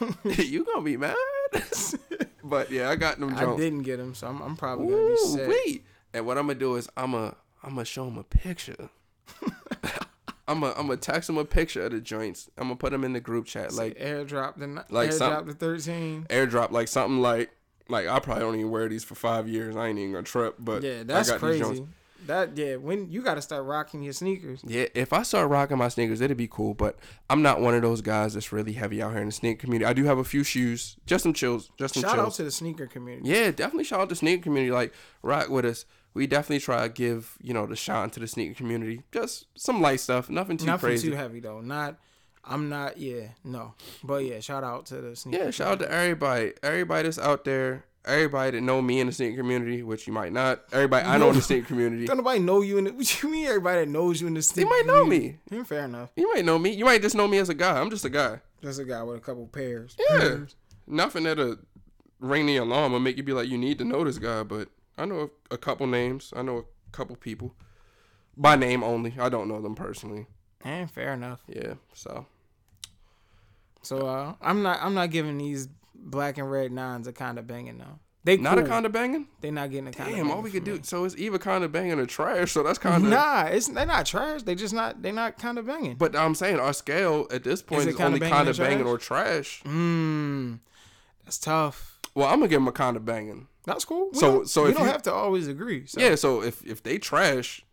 you 0.24 0.64
gonna 0.64 0.82
be 0.82 0.96
mad. 0.96 1.16
but 2.44 2.70
yeah, 2.70 2.90
I 2.90 2.96
got 2.96 3.18
them. 3.18 3.34
I 3.36 3.56
didn't 3.56 3.82
get 3.82 3.98
them, 3.98 4.14
so 4.14 4.26
I'm, 4.28 4.40
I'm 4.40 4.56
probably 4.56 4.88
gonna 4.88 5.08
be 5.08 5.16
sad. 5.16 5.48
Wait, 5.48 5.84
and 6.14 6.26
what 6.26 6.38
I'm 6.38 6.46
gonna 6.46 6.58
do 6.58 6.76
is 6.76 6.88
I'm 6.96 7.12
gonna 7.12 7.34
I'm 7.62 7.70
gonna 7.70 7.84
show 7.84 8.06
him 8.06 8.18
a 8.18 8.24
picture. 8.24 8.88
I'm 10.48 10.60
gonna 10.60 10.74
I'm 10.76 10.86
gonna 10.86 10.96
text 10.96 11.28
him 11.28 11.38
a 11.38 11.44
picture 11.44 11.82
of 11.82 11.92
the 11.92 12.00
joints. 12.00 12.48
I'm 12.56 12.64
gonna 12.64 12.76
put 12.76 12.92
them 12.92 13.04
in 13.04 13.12
the 13.12 13.20
group 13.20 13.46
chat, 13.46 13.72
like 13.74 13.98
airdrop 13.98 14.56
the 14.56 14.84
like 14.90 15.12
some- 15.12 15.32
airdrop 15.32 15.46
the 15.46 15.54
13. 15.54 16.26
airdrop, 16.30 16.70
like 16.70 16.88
something 16.88 17.20
like 17.20 17.50
like 17.88 18.06
I 18.08 18.18
probably 18.20 18.42
don't 18.42 18.54
even 18.56 18.70
wear 18.70 18.88
these 18.88 19.04
for 19.04 19.14
five 19.14 19.48
years. 19.48 19.76
I 19.76 19.88
ain't 19.88 19.98
even 19.98 20.12
gonna 20.12 20.22
trip, 20.24 20.56
but 20.58 20.82
Yeah, 20.82 21.00
I 21.00 21.02
that's 21.04 21.30
these 21.30 21.38
crazy. 21.38 21.86
That 22.26 22.56
yeah, 22.56 22.76
when 22.76 23.10
you 23.10 23.22
gotta 23.22 23.42
start 23.42 23.64
rocking 23.64 24.02
your 24.02 24.12
sneakers. 24.12 24.60
Yeah, 24.66 24.86
if 24.94 25.12
I 25.12 25.22
start 25.22 25.48
rocking 25.50 25.78
my 25.78 25.88
sneakers, 25.88 26.20
it'd 26.20 26.36
be 26.36 26.48
cool. 26.48 26.74
But 26.74 26.96
I'm 27.30 27.42
not 27.42 27.60
one 27.60 27.74
of 27.74 27.82
those 27.82 28.00
guys 28.00 28.34
that's 28.34 28.52
really 28.52 28.72
heavy 28.72 29.00
out 29.02 29.12
here 29.12 29.20
in 29.20 29.26
the 29.26 29.32
sneaker 29.32 29.60
community. 29.60 29.88
I 29.88 29.92
do 29.92 30.04
have 30.04 30.18
a 30.18 30.24
few 30.24 30.42
shoes, 30.42 30.96
just 31.06 31.22
some 31.22 31.32
chills, 31.32 31.70
just 31.78 31.94
some 31.94 32.02
Shout 32.02 32.14
chills. 32.14 32.26
out 32.26 32.34
to 32.34 32.44
the 32.44 32.50
sneaker 32.50 32.86
community. 32.86 33.28
Yeah, 33.28 33.50
definitely 33.50 33.84
shout 33.84 34.00
out 34.00 34.04
to 34.08 34.14
the 34.14 34.16
sneaker 34.16 34.42
community. 34.44 34.72
Like, 34.72 34.92
rock 35.22 35.48
with 35.50 35.64
us. 35.64 35.84
We 36.14 36.26
definitely 36.26 36.60
try 36.60 36.82
to 36.82 36.88
give, 36.88 37.36
you 37.42 37.52
know, 37.52 37.66
the 37.66 37.76
shine 37.76 38.08
to 38.10 38.20
the 38.20 38.26
sneaker 38.26 38.54
community. 38.54 39.02
Just 39.12 39.46
some 39.54 39.82
light 39.82 40.00
stuff, 40.00 40.30
nothing 40.30 40.56
too 40.56 40.64
Nothing 40.66 40.88
crazy. 40.88 41.10
too 41.10 41.14
heavy 41.16 41.40
though. 41.40 41.60
Not 41.60 41.96
I'm 42.42 42.68
not 42.68 42.96
yeah, 42.98 43.28
no. 43.44 43.74
But 44.02 44.24
yeah, 44.24 44.40
shout 44.40 44.64
out 44.64 44.86
to 44.86 45.00
the 45.00 45.14
sneaker. 45.14 45.44
yeah, 45.44 45.50
shout 45.50 45.68
out 45.72 45.78
to 45.80 45.90
everybody. 45.92 46.52
Everybody 46.62 47.02
that's 47.04 47.18
out 47.18 47.44
there. 47.44 47.84
Everybody 48.06 48.52
that 48.52 48.60
know 48.60 48.80
me 48.80 49.00
in 49.00 49.08
the 49.08 49.12
sneaker 49.12 49.36
community, 49.38 49.82
which 49.82 50.06
you 50.06 50.12
might 50.12 50.32
not. 50.32 50.62
Everybody 50.72 51.04
I 51.06 51.18
know 51.18 51.30
in 51.30 51.34
the 51.36 51.42
sneaker 51.42 51.66
community. 51.68 52.06
Don't 52.06 52.18
nobody 52.18 52.38
know 52.38 52.60
you 52.62 52.78
in 52.78 52.84
the 52.84 52.92
what 52.92 53.22
you 53.22 53.28
mean 53.30 53.46
everybody 53.46 53.80
that 53.80 53.88
knows 53.88 54.20
you 54.20 54.26
in 54.28 54.34
the 54.34 54.38
They 54.38 54.42
sneaker 54.42 54.68
might 54.70 54.84
know 54.86 55.02
community? 55.02 55.38
me. 55.50 55.56
Yeah, 55.58 55.64
fair 55.64 55.84
enough. 55.84 56.10
You 56.16 56.32
might 56.32 56.44
know 56.44 56.58
me. 56.58 56.70
You 56.70 56.84
might 56.84 57.02
just 57.02 57.16
know 57.16 57.26
me 57.26 57.38
as 57.38 57.48
a 57.48 57.54
guy. 57.54 57.80
I'm 57.80 57.90
just 57.90 58.04
a 58.04 58.08
guy. 58.10 58.40
Just 58.62 58.78
a 58.80 58.84
guy 58.84 59.02
with 59.02 59.16
a 59.16 59.20
couple 59.20 59.46
pairs. 59.48 59.96
Yeah. 59.98 60.18
Pairs. 60.20 60.54
Nothing 60.86 61.24
that'll 61.24 61.56
ring 62.20 62.46
the 62.46 62.56
alarm 62.58 62.94
or 62.94 63.00
make 63.00 63.16
you 63.16 63.22
be 63.24 63.32
like, 63.32 63.48
you 63.48 63.58
need 63.58 63.78
to 63.78 63.84
know 63.84 64.04
this 64.04 64.18
guy. 64.18 64.44
But 64.44 64.68
I 64.96 65.04
know 65.04 65.30
a, 65.50 65.54
a 65.54 65.58
couple 65.58 65.86
names. 65.88 66.32
I 66.36 66.42
know 66.42 66.58
a 66.58 66.62
couple 66.92 67.16
people. 67.16 67.54
By 68.36 68.54
name 68.54 68.84
only. 68.84 69.14
I 69.18 69.28
don't 69.28 69.48
know 69.48 69.60
them 69.60 69.74
personally. 69.74 70.26
And 70.62 70.88
fair 70.90 71.12
enough. 71.14 71.42
Yeah. 71.48 71.74
So 71.92 72.26
So 73.82 74.06
uh 74.06 74.34
I'm 74.40 74.62
not 74.62 74.78
I'm 74.82 74.94
not 74.94 75.10
giving 75.10 75.38
these 75.38 75.68
black 75.98 76.38
and 76.38 76.50
red 76.50 76.72
nines 76.72 77.06
are 77.08 77.12
kind 77.12 77.38
of 77.38 77.46
banging 77.46 77.78
though. 77.78 77.98
They 78.24 78.36
not 78.36 78.58
a 78.58 78.64
kind 78.64 78.84
of 78.84 78.90
banging. 78.90 79.28
They 79.40 79.52
not 79.52 79.70
getting 79.70 79.86
a 79.86 79.92
kind 79.92 80.12
Damn, 80.16 80.32
all 80.32 80.42
we 80.42 80.50
could 80.50 80.64
do. 80.64 80.80
So 80.82 81.04
it's 81.04 81.14
either 81.16 81.38
kind 81.38 81.62
of 81.62 81.70
banging 81.70 82.00
or 82.00 82.06
trash. 82.06 82.50
So 82.50 82.64
that's 82.64 82.78
kind 82.78 83.04
of. 83.04 83.08
Nah, 83.08 83.44
it's 83.44 83.68
they're 83.68 83.86
not 83.86 84.04
trash. 84.04 84.42
They 84.42 84.56
just 84.56 84.74
not 84.74 85.00
they 85.00 85.12
not 85.12 85.38
kind 85.38 85.58
of 85.58 85.66
banging. 85.66 85.94
But 85.94 86.16
I'm 86.16 86.34
saying 86.34 86.58
our 86.58 86.72
scale 86.72 87.28
at 87.30 87.44
this 87.44 87.62
point 87.62 87.82
is, 87.88 87.94
kinda 87.94 88.04
only 88.04 88.18
kind 88.20 88.48
of 88.48 88.58
banging 88.58 88.84
or 88.84 88.98
trash. 88.98 89.62
Mmm, 89.64 90.58
that's 91.24 91.38
tough. 91.38 92.00
Well, 92.16 92.26
I'm 92.26 92.40
gonna 92.40 92.48
give 92.48 92.56
them 92.60 92.66
a 92.66 92.72
kind 92.72 92.96
of 92.96 93.04
banging. 93.04 93.46
That's 93.64 93.84
cool. 93.84 94.10
We 94.12 94.18
So- 94.18 94.42
so 94.44 94.64
we 94.64 94.72
don't 94.72 94.82
you- 94.86 94.90
have 94.90 95.02
to 95.02 95.12
always 95.12 95.46
agree. 95.46 95.86
So 95.86 96.00
Yeah. 96.00 96.16
So 96.16 96.42
if 96.42 96.64
if 96.66 96.82
they 96.82 96.98
trash, 96.98 97.64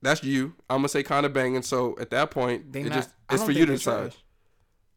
that's 0.00 0.24
you. 0.24 0.54
I'm 0.68 0.78
gonna 0.78 0.88
say 0.88 1.04
kind 1.04 1.24
of 1.26 1.32
banging. 1.32 1.62
So 1.62 1.96
at 2.00 2.10
that 2.10 2.32
point, 2.32 2.72
they 2.72 2.80
it 2.80 2.84
not. 2.88 2.94
just 2.94 3.10
it's 3.30 3.44
for 3.44 3.52
you 3.52 3.66
to 3.66 3.72
decide. 3.74 4.16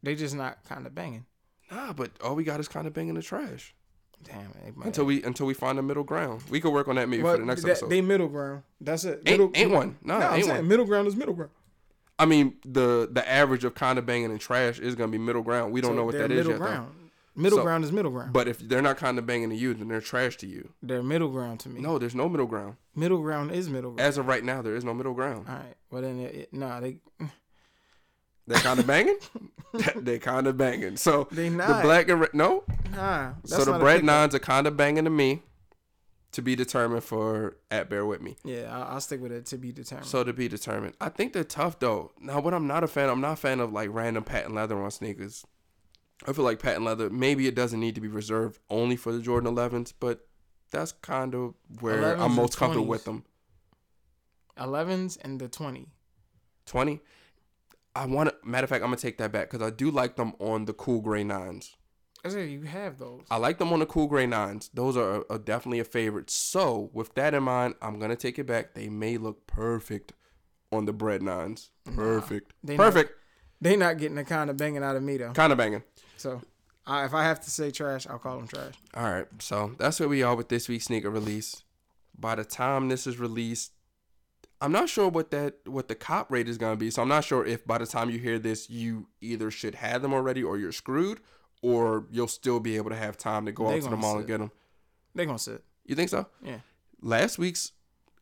They 0.02 0.16
just 0.16 0.34
not 0.36 0.64
kind 0.64 0.88
of 0.88 0.96
banging. 0.96 1.26
Nah, 1.72 1.94
but 1.94 2.12
all 2.24 2.36
we 2.36 2.44
got 2.44 2.60
is 2.60 2.68
kind 2.68 2.86
of 2.88 2.94
banging 2.94 3.16
the 3.16 3.22
trash 3.22 3.74
Damn. 4.24 4.52
They, 4.64 4.72
might- 4.72 4.86
until 4.88 5.06
we 5.06 5.22
until 5.24 5.46
we 5.46 5.54
find 5.54 5.78
a 5.78 5.82
middle 5.84 6.04
ground. 6.04 6.44
We 6.50 6.60
could 6.62 6.72
work 6.74 6.88
on 6.88 6.96
that 6.96 7.08
maybe 7.10 7.22
Well, 7.24 7.34
for 7.36 7.40
the 7.42 7.46
next 7.46 7.62
that- 7.64 7.70
episode. 7.72 7.90
They 7.90 8.02
middle 8.02 8.28
ground. 8.28 8.64
That's 8.82 9.04
it. 9.04 9.22
ain't, 9.26 9.40
Middle, 9.40 9.52
ain't 9.54 9.72
one. 9.72 9.98
Nah, 10.04 10.20
No, 10.20 10.26
I'm 10.28 10.34
ain't 10.36 10.46
saying 10.46 10.58
one. 10.58 10.68
middle 10.68 10.86
ground 10.86 11.08
is 11.08 11.16
middle 11.16 11.34
ground. 11.34 11.52
I 12.18 12.26
mean, 12.26 12.56
the 12.66 13.10
the 13.12 13.28
average 13.30 13.66
of 13.66 13.76
kind 13.76 14.00
of 14.00 14.06
banging 14.06 14.32
and 14.32 14.40
trash 14.40 14.80
is 14.80 14.96
gonna 14.96 15.12
be 15.12 15.18
middle 15.18 15.42
ground. 15.44 15.74
We 15.74 15.82
don't 15.82 15.92
So 15.92 15.96
know 15.98 16.06
what 16.06 16.14
they're 16.14 16.28
that 16.28 16.34
is 16.34 16.48
middle 16.48 16.66
yet. 16.66 16.76
Though. 16.78 16.88
Middle 17.38 17.58
So- 17.60 17.64
ground 17.64 17.84
is 17.84 17.92
middle 17.92 18.12
ground. 18.12 18.32
But 18.32 18.48
if 18.48 18.60
they're 18.60 18.82
not 18.82 18.96
kind 18.98 19.20
of 19.20 19.26
banging 19.26 19.50
to 19.50 19.56
you, 19.56 19.74
then 19.74 19.90
they're 19.90 20.00
trash 20.00 20.38
to 20.38 20.48
you. 20.48 20.70
they're 20.82 21.04
middle 21.04 21.28
ground 21.30 21.60
to 21.62 21.70
me. 21.70 21.82
No, 21.82 22.00
there's 22.00 22.16
no 22.16 22.30
middle 22.30 22.48
ground. 22.48 22.78
Middle 22.96 23.22
ground 23.22 23.52
is 23.52 23.70
middle 23.70 23.92
ground. 23.92 24.00
As 24.08 24.18
of 24.18 24.26
right 24.28 24.44
now, 24.46 24.62
there 24.62 24.76
is 24.78 24.86
no 24.86 24.94
middle 24.94 25.14
ground. 25.14 25.46
All 25.50 25.56
right. 25.56 25.76
Well 25.92 26.02
then, 26.02 26.20
it, 26.22 26.36
it, 26.36 26.54
nah, 26.54 26.80
they 26.80 27.00
They're 28.48 28.60
kind 28.60 28.80
of 28.80 28.88
banging. 28.88 29.18
They're 29.96 30.20
kind 30.20 30.48
of 30.48 30.58
banging. 30.58 30.98
So 30.98 31.28
they 31.32 31.50
the 31.50 31.80
black 31.82 32.10
and 32.10 32.22
red, 32.22 32.34
no. 32.34 32.64
nah. 32.92 33.34
So 33.44 33.66
the 33.66 33.72
not 33.72 33.82
bred 33.82 34.04
nines 34.04 34.36
are 34.36 34.40
kind 34.40 34.68
of 34.68 34.78
banging 34.78 35.06
to 35.06 35.10
me. 35.10 35.44
To 36.34 36.42
be 36.42 36.54
determined 36.54 37.06
for 37.06 37.56
at 37.72 37.90
bear 37.90 38.06
with 38.06 38.20
me. 38.22 38.36
Yeah, 38.44 38.70
I'll, 38.70 38.96
I'll 38.96 39.00
stick 39.00 39.22
with 39.22 39.32
it 39.32 39.46
to 39.46 39.58
be 39.58 39.72
determined. 39.72 40.08
So 40.08 40.22
to 40.22 40.34
be 40.34 40.50
determined. 40.50 40.96
I 41.00 41.08
think 41.08 41.32
they're 41.32 41.46
tough 41.46 41.80
though. 41.80 42.12
Now 42.20 42.42
what 42.42 42.54
I'm 42.54 42.68
not 42.68 42.84
a 42.84 42.88
fan, 42.88 43.08
I'm 43.08 43.22
not 43.22 43.34
a 43.34 43.38
fan 43.38 43.62
of 43.62 43.72
like 43.72 43.88
random 43.94 44.26
patent 44.26 44.54
leather 44.54 44.78
on 44.78 44.92
sneakers. 44.92 45.46
I 46.28 46.34
feel 46.34 46.44
like 46.44 46.60
patent 46.60 46.84
leather, 46.84 47.10
maybe 47.10 47.48
it 47.48 47.56
doesn't 47.56 47.80
need 47.80 47.96
to 47.96 48.02
be 48.02 48.10
reserved 48.10 48.60
only 48.70 48.98
for 48.98 49.14
the 49.14 49.22
Jordan 49.22 49.54
11s, 49.54 49.94
but 49.98 50.28
that's 50.72 50.92
kind 50.92 51.36
of 51.36 51.54
where 51.80 52.18
I'm 52.18 52.36
most 52.36 52.58
comfortable 52.58 52.86
20s. 52.86 52.90
with 52.90 53.06
them. 53.06 53.24
11s 54.58 55.18
and 55.22 55.40
the 55.40 55.48
20. 55.48 55.88
20. 56.66 57.02
I 57.96 58.06
want 58.06 58.30
to, 58.30 58.36
matter 58.48 58.66
of 58.66 58.70
fact, 58.70 58.84
I'm 58.84 58.90
going 58.90 58.98
to 58.98 59.02
take 59.02 59.18
that 59.20 59.32
back 59.32 59.50
because 59.50 59.66
I 59.66 59.70
do 59.70 59.90
like 59.90 60.16
them 60.16 60.34
on 60.40 60.66
the 60.66 60.74
cool 60.74 61.02
gray 61.02 61.24
nines. 61.24 61.76
I 62.26 62.30
said 62.30 62.50
you 62.50 62.64
have 62.64 62.98
those. 62.98 63.22
I 63.30 63.38
like 63.38 63.60
them 63.60 63.72
on 63.72 63.80
the 63.80 63.86
cool 63.86 64.08
gray 64.08 64.26
nines. 64.26 64.70
Those 64.74 64.98
are, 64.98 65.24
are 65.30 65.38
definitely 65.38 65.80
a 65.80 65.84
favorite. 65.86 66.30
So, 66.32 66.90
with 66.92 67.14
that 67.16 67.34
in 67.36 67.44
mind, 67.44 67.76
I'm 67.82 68.00
going 68.00 68.10
to 68.10 68.16
take 68.16 68.40
it 68.40 68.46
back. 68.48 68.74
They 68.74 68.90
may 68.90 69.18
look 69.18 69.46
perfect 69.46 70.12
on 70.72 70.86
the 70.86 70.94
bred 70.94 71.22
nines. 71.22 71.70
Perfect. 71.96 72.52
they 72.64 72.76
not- 72.78 72.84
perfect. 72.84 73.12
They 73.62 73.76
not 73.78 73.98
getting 73.98 74.16
the 74.16 74.24
kind 74.26 74.50
of 74.50 74.58
banging 74.58 74.84
out 74.84 74.96
of 74.96 75.04
me 75.04 75.18
though. 75.18 75.32
Kind 75.32 75.52
of 75.52 75.58
banging. 75.58 75.84
So, 76.18 76.42
I, 76.86 77.06
if 77.06 77.14
I 77.14 77.24
have 77.24 77.40
to 77.42 77.50
say 77.50 77.72
trash, 77.72 78.06
I'll 78.08 78.20
call 78.20 78.38
them 78.38 78.48
trash. 78.48 78.74
All 78.96 79.10
right. 79.10 79.28
So, 79.40 79.76
that's 79.78 80.00
where 80.00 80.10
we 80.10 80.24
are 80.24 80.36
with 80.36 80.50
this 80.50 80.68
week's 80.68 80.86
sneaker 80.86 81.10
release. 81.12 81.64
By 82.18 82.36
the 82.36 82.44
time 82.44 82.90
this 82.90 83.06
is 83.08 83.20
released, 83.20 83.72
I'm 84.62 84.72
not 84.72 84.90
sure 84.90 85.10
what 85.10 85.32
that 85.32 85.56
what 85.66 85.88
the 85.88 85.96
cop 85.96 86.32
rate 86.32 86.48
is 86.48 86.58
going 86.58 86.74
to 86.74 86.78
be. 86.78 86.90
So, 86.90 87.02
I'm 87.02 87.08
not 87.10 87.24
sure 87.24 87.46
if 87.46 87.66
by 87.66 87.78
the 87.78 87.86
time 87.86 88.10
you 88.10 88.20
hear 88.20 88.40
this, 88.40 88.70
you 88.70 89.08
either 89.22 89.52
should 89.52 89.76
have 89.76 90.02
them 90.02 90.14
already 90.14 90.44
or 90.44 90.58
you're 90.58 90.72
screwed 90.72 91.20
or 91.62 92.06
you'll 92.12 92.28
still 92.28 92.60
be 92.60 92.78
able 92.78 92.90
to 92.90 92.96
have 92.96 93.18
time 93.18 93.46
to 93.46 93.52
go 93.52 93.68
They 93.68 93.78
out 93.78 93.84
to 93.84 93.90
the 93.90 93.98
mall 93.98 94.18
and 94.18 94.28
get 94.28 94.40
them. 94.40 94.52
They're 95.14 95.26
gonna 95.26 95.40
sit. 95.40 95.64
You 95.86 95.96
think 95.96 96.10
so? 96.10 96.28
Yeah. 96.44 96.60
Last 97.02 97.38
week's 97.38 97.72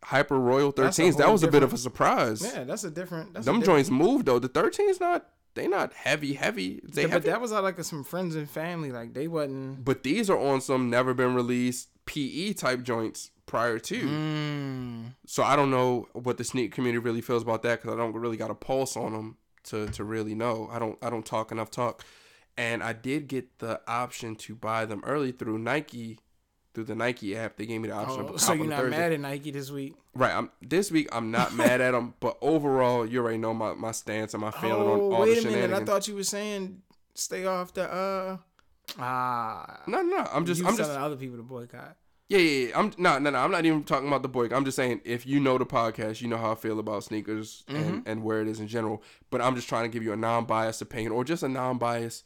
Hyper 0.04 0.40
Royal 0.40 0.74
13s, 0.74 1.18
that 1.18 1.32
was 1.32 1.44
a 1.44 1.48
bit 1.48 1.64
of 1.64 1.74
a 1.74 1.78
surprise. 1.78 2.42
Yeah, 2.42 2.64
that's 2.64 2.84
a 2.84 2.92
different. 2.92 3.34
That's 3.34 3.46
Them 3.46 3.58
a 3.58 3.60
different, 3.60 3.88
joints 3.88 3.90
moved 3.90 4.26
though. 4.26 4.40
The 4.40 4.50
13's 4.50 5.00
not 5.00 5.28
they 5.56 5.68
not 5.68 5.94
heavy, 5.94 6.34
heavy. 6.34 6.82
They 6.84 7.04
Yeah, 7.04 7.08
heavy. 7.10 7.26
but 7.26 7.32
that 7.32 7.42
was 7.42 7.52
all 7.52 7.62
like 7.62 7.82
some 7.84 8.04
friends 8.04 8.36
and 8.36 8.50
family. 8.50 8.92
Like 8.92 9.14
they 9.14 9.28
wasn't. 9.28 9.84
But 9.86 10.04
these 10.04 10.30
are 10.30 10.38
on 10.38 10.62
some 10.62 10.90
never 10.90 11.14
been 11.14 11.36
released 11.36 11.90
PE 12.06 12.54
type 12.54 12.84
joints 12.84 13.32
prior 13.46 13.80
to. 13.80 14.02
Mm, 14.02 15.14
So 15.26 15.44
I 15.44 15.56
don't 15.56 15.72
know 15.72 16.08
what 16.14 16.38
the 16.38 16.44
sneak 16.44 16.72
community 16.74 17.04
really 17.04 17.22
feels 17.22 17.44
about 17.44 17.62
that 17.64 17.82
because 17.82 17.94
I 17.96 17.98
don't 17.98 18.14
really 18.14 18.38
got 18.38 18.52
a 18.52 18.56
pulse 18.56 18.96
on 18.98 19.14
them 19.14 19.38
to 19.66 19.88
to 19.90 20.04
really 20.04 20.36
know. 20.36 20.70
I 20.72 20.80
don't 20.80 20.98
I 21.02 21.10
don't 21.10 21.26
talk 21.26 21.52
enough 21.52 21.70
talk, 21.72 22.04
and 22.58 22.84
I 22.84 22.94
did 22.94 23.28
get 23.28 23.60
the 23.60 23.82
option 23.88 24.36
to 24.38 24.56
buy 24.56 24.86
them 24.86 25.02
early 25.06 25.32
through 25.32 25.60
Nike. 25.60 26.20
Through 26.74 26.86
the 26.86 26.96
Nike 26.96 27.38
app, 27.38 27.56
they 27.58 27.68
gave 27.68 27.82
me 27.82 27.90
the 27.90 27.94
option. 27.94 28.28
oh, 28.32 28.38
so 28.38 28.54
you're 28.54 28.66
not 28.66 28.80
Thursday. 28.80 28.98
mad 28.98 29.12
at 29.12 29.20
Nike 29.20 29.52
this 29.52 29.70
week? 29.70 29.94
Right. 30.16 30.34
I'm 30.34 30.50
this 30.60 30.90
week. 30.90 31.08
I'm 31.12 31.30
not 31.30 31.54
mad 31.64 31.82
at 31.82 31.92
them, 31.92 32.16
but 32.20 32.36
overall, 32.42 33.06
you 33.06 33.20
already 33.20 33.38
know 33.38 33.54
my, 33.54 33.76
my 33.76 33.92
stance 33.92 34.34
and 34.34 34.42
my 34.42 34.50
feeling 34.50 34.82
on 34.82 35.00
Oh, 35.00 35.12
all 35.14 35.22
wait 35.22 35.44
the 35.44 35.50
a 35.50 35.52
minute! 35.52 35.72
I 35.72 35.86
thought 35.86 36.08
you 36.08 36.16
were 36.16 36.24
saying 36.24 36.82
stay 37.14 37.46
off 37.46 37.76
the 37.76 37.94
uh. 37.94 38.38
Ah, 39.00 39.82
no, 39.88 40.02
no. 40.02 40.28
I'm 40.34 40.46
just, 40.48 40.62
you 40.62 40.68
I'm 40.68 40.76
just, 40.76 40.90
other 40.90 41.16
people 41.16 41.38
to 41.38 41.44
boycott. 41.44 41.96
Yeah, 42.30 42.38
yeah, 42.40 42.68
yeah. 42.68 42.80
I'm 42.80 42.92
no, 42.98 43.20
no, 43.20 43.30
no. 43.30 43.38
I'm 43.40 43.52
not 43.52 43.66
even 43.66 43.84
talking 43.84 44.08
about 44.08 44.22
the 44.22 44.30
boy. 44.30 44.48
I'm 44.52 44.66
just 44.66 44.76
saying 44.76 45.02
if 45.04 45.26
you 45.26 45.40
know 45.40 45.58
the 45.58 45.66
podcast, 45.66 46.22
you 46.22 46.28
know 46.28 46.38
how 46.38 46.52
I 46.52 46.56
feel 46.56 46.80
about 46.80 47.04
sneakers 47.04 47.64
Mm-hmm. 47.68 47.76
and, 47.84 48.08
and 48.08 48.24
where 48.24 48.42
it 48.42 48.48
is 48.48 48.60
in 48.60 48.68
general. 48.68 49.04
But 49.30 49.42
I'm 49.42 49.56
just 49.56 49.70
trying 49.70 49.84
to 49.84 49.90
give 49.90 50.04
you 50.04 50.14
a 50.14 50.18
non-biased 50.18 50.82
opinion 50.82 51.12
or 51.12 51.24
just 51.24 51.44
a 51.44 51.50
non-biased 51.50 52.24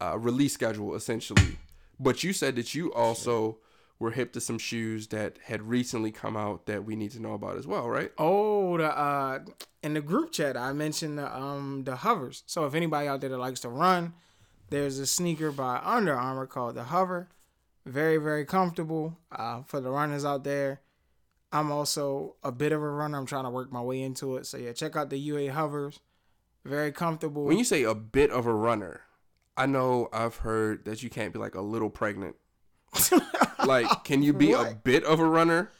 uh, 0.00 0.18
release 0.18 0.52
schedule, 0.54 0.94
essentially. 0.94 1.58
But 2.00 2.24
you 2.24 2.32
said 2.32 2.56
that 2.56 2.74
you 2.74 2.92
also 2.92 3.58
were 3.98 4.10
hip 4.10 4.32
to 4.32 4.40
some 4.40 4.58
shoes 4.58 5.06
that 5.08 5.38
had 5.44 5.62
recently 5.62 6.10
come 6.10 6.36
out 6.36 6.66
that 6.66 6.84
we 6.84 6.96
need 6.96 7.12
to 7.12 7.20
know 7.20 7.34
about 7.34 7.56
as 7.56 7.66
well, 7.68 7.88
right? 7.88 8.10
Oh, 8.18 8.76
the 8.76 8.96
uh, 8.98 9.40
in 9.82 9.94
the 9.94 10.00
group 10.00 10.32
chat 10.32 10.56
I 10.56 10.72
mentioned 10.72 11.18
the 11.18 11.36
um 11.36 11.84
the 11.84 11.96
hovers. 11.96 12.42
So 12.46 12.64
if 12.66 12.74
anybody 12.74 13.06
out 13.06 13.20
there 13.20 13.30
that 13.30 13.38
likes 13.38 13.60
to 13.60 13.68
run, 13.68 14.14
there's 14.70 14.98
a 14.98 15.06
sneaker 15.06 15.52
by 15.52 15.80
Under 15.84 16.14
Armour 16.16 16.46
called 16.46 16.74
the 16.74 16.84
Hover. 16.84 17.28
Very 17.84 18.18
very 18.18 18.44
comfortable 18.44 19.18
uh, 19.30 19.62
for 19.62 19.80
the 19.80 19.90
runners 19.90 20.24
out 20.24 20.44
there. 20.44 20.80
I'm 21.52 21.70
also 21.70 22.36
a 22.42 22.50
bit 22.50 22.72
of 22.72 22.82
a 22.82 22.88
runner. 22.88 23.18
I'm 23.18 23.26
trying 23.26 23.44
to 23.44 23.50
work 23.50 23.70
my 23.70 23.82
way 23.82 24.00
into 24.00 24.36
it. 24.36 24.46
So 24.46 24.56
yeah, 24.56 24.72
check 24.72 24.96
out 24.96 25.10
the 25.10 25.18
UA 25.18 25.52
hovers. 25.52 26.00
Very 26.64 26.92
comfortable. 26.92 27.44
When 27.44 27.58
you 27.58 27.64
say 27.64 27.82
a 27.82 27.94
bit 27.94 28.30
of 28.30 28.46
a 28.46 28.54
runner, 28.54 29.02
I 29.56 29.66
know 29.66 30.08
I've 30.12 30.36
heard 30.36 30.84
that 30.86 31.02
you 31.02 31.10
can't 31.10 31.32
be 31.32 31.38
like 31.38 31.54
a 31.54 31.60
little 31.60 31.90
pregnant. 31.90 32.36
Like, 33.66 34.04
can 34.04 34.22
you 34.22 34.32
be 34.32 34.52
a 34.52 34.76
bit 34.82 35.04
of 35.04 35.20
a 35.20 35.24
runner, 35.24 35.70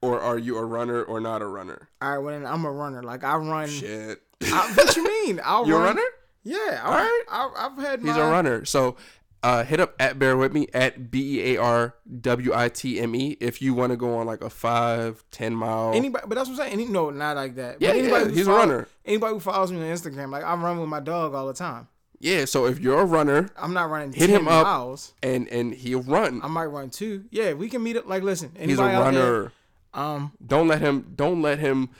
or 0.00 0.20
are 0.20 0.38
you 0.38 0.56
a 0.56 0.64
runner 0.64 1.02
or 1.02 1.20
not 1.20 1.42
a 1.42 1.46
runner? 1.46 1.88
All 2.00 2.10
right, 2.10 2.18
well 2.18 2.38
then 2.38 2.46
I'm 2.46 2.64
a 2.64 2.70
runner. 2.70 3.02
Like 3.02 3.24
I 3.24 3.36
run. 3.36 3.68
Shit, 3.68 4.22
I, 4.42 4.72
what 4.74 4.96
you 4.96 5.04
mean? 5.04 5.40
I'll 5.44 5.66
you're 5.66 5.80
a 5.80 5.84
runner. 5.84 6.02
Yeah, 6.42 6.80
I, 6.82 6.88
Alright. 6.88 7.22
I, 7.30 7.66
I've 7.66 7.84
had. 7.84 8.00
He's 8.00 8.14
my, 8.14 8.20
a 8.20 8.30
runner. 8.30 8.64
So, 8.64 8.96
uh, 9.44 9.62
hit 9.62 9.78
up 9.78 9.94
at 10.00 10.18
bear 10.18 10.36
with 10.36 10.52
me 10.52 10.66
at 10.72 11.10
b 11.10 11.38
e 11.40 11.54
a 11.54 11.60
r 11.62 11.94
w 12.20 12.52
i 12.54 12.68
t 12.68 12.98
m 12.98 13.14
e 13.14 13.36
if 13.40 13.60
you 13.62 13.74
want 13.74 13.90
to 13.92 13.96
go 13.96 14.16
on 14.16 14.26
like 14.26 14.40
a 14.42 14.48
five, 14.50 15.22
ten 15.30 15.54
mile. 15.54 15.92
Anybody, 15.94 16.24
but 16.26 16.34
that's 16.34 16.48
what 16.48 16.54
I'm 16.58 16.66
saying. 16.66 16.72
Any, 16.72 16.86
no, 16.86 17.10
not 17.10 17.36
like 17.36 17.54
that. 17.56 17.76
Yeah, 17.80 17.90
but 17.90 17.98
anybody 17.98 18.24
yeah, 18.30 18.36
he's 18.36 18.46
a 18.48 18.52
runner. 18.52 18.88
Anybody 19.04 19.34
who 19.34 19.40
follows 19.40 19.70
me 19.70 19.78
on 19.78 19.84
Instagram, 19.84 20.30
like 20.30 20.42
I 20.44 20.54
run 20.54 20.80
with 20.80 20.88
my 20.88 21.00
dog 21.00 21.34
all 21.34 21.46
the 21.46 21.52
time. 21.54 21.88
yeah. 22.20 22.46
So 22.46 22.64
if 22.66 22.80
you're 22.80 23.00
a 23.00 23.04
runner 23.04 23.50
I'm 23.56 23.74
not 23.74 23.90
running 23.90 24.12
Hit 24.14 24.28
10 24.28 24.40
him 24.40 24.48
up. 24.48 24.64
miles. 24.66 25.12
and 25.22 25.46
and 25.48 25.74
he'll 25.74 26.02
run, 26.02 26.40
I 26.42 26.48
might 26.48 26.66
run 26.66 26.88
too. 26.90 27.24
Yeah, 27.30 27.52
we 27.52 27.68
can 27.68 27.82
meet 27.82 27.96
up. 27.96 28.08
Like, 28.08 28.22
listen, 28.22 28.50
anybody 28.56 28.70
he's 28.72 28.78
a 28.78 28.82
out 29.04 29.12
there, 29.12 29.32
runner. 29.32 29.52
um, 29.92 30.32
Don't 30.44 30.68
let 30.68 30.80
him. 30.80 31.12
Don't 31.14 31.42
let 31.42 31.58
him. 31.58 31.90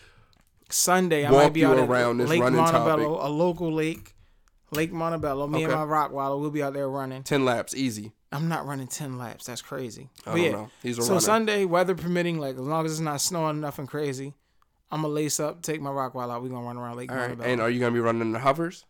Sunday 0.70 1.26
I 1.26 1.30
might 1.30 1.53
be 1.53 1.64
out 1.64 1.78
at 1.78 1.88
around 1.88 2.18
this 2.18 2.30
Lake 2.30 2.40
running 2.40 2.59
Montebello, 2.59 3.16
topic. 3.16 3.26
a 3.26 3.30
local 3.30 3.70
lake, 3.72 4.13
Lake 4.74 4.92
Montebello. 4.92 5.46
Me 5.46 5.62
and 5.64 5.72
Okay. 5.72 5.80
my 5.80 5.86
Rottweiler, 5.86 6.40
we'll 6.40 6.50
be 6.50 6.62
out 6.62 6.74
there 6.74 6.88
running. 6.88 7.22
Ten 7.22 7.44
laps, 7.44 7.74
easy. 7.74 8.12
I'm 8.32 8.48
not 8.48 8.66
running 8.66 8.86
ten 8.88 9.16
laps. 9.18 9.46
That's 9.46 9.62
crazy. 9.62 10.10
I 10.26 10.30
But 10.30 10.30
don't 10.36 10.42
yeah, 10.44 10.50
know. 10.52 10.70
He's 10.82 10.98
a 10.98 11.02
so 11.02 11.08
runner. 11.10 11.20
Sunday, 11.20 11.64
weather 11.64 11.94
permitting, 11.94 12.38
like 12.38 12.54
as 12.54 12.60
long 12.60 12.84
as 12.84 12.92
it's 12.92 13.00
not 13.00 13.20
snowing 13.20 13.60
nothing 13.60 13.86
crazy, 13.86 14.34
I'm 14.90 15.02
gonna 15.02 15.14
lace 15.14 15.38
up, 15.40 15.62
take 15.62 15.80
my 15.80 15.90
Rockwall 15.90 16.30
out. 16.32 16.42
We 16.42 16.48
gonna 16.48 16.66
run 16.66 16.76
around 16.76 16.96
Lake 16.96 17.10
All 17.10 17.16
right. 17.16 17.28
Montebello. 17.28 17.50
And 17.52 17.60
are 17.60 17.70
you 17.70 17.80
gonna 17.80 17.92
be 17.92 18.00
running 18.00 18.32
the 18.32 18.38
hovers? 18.40 18.84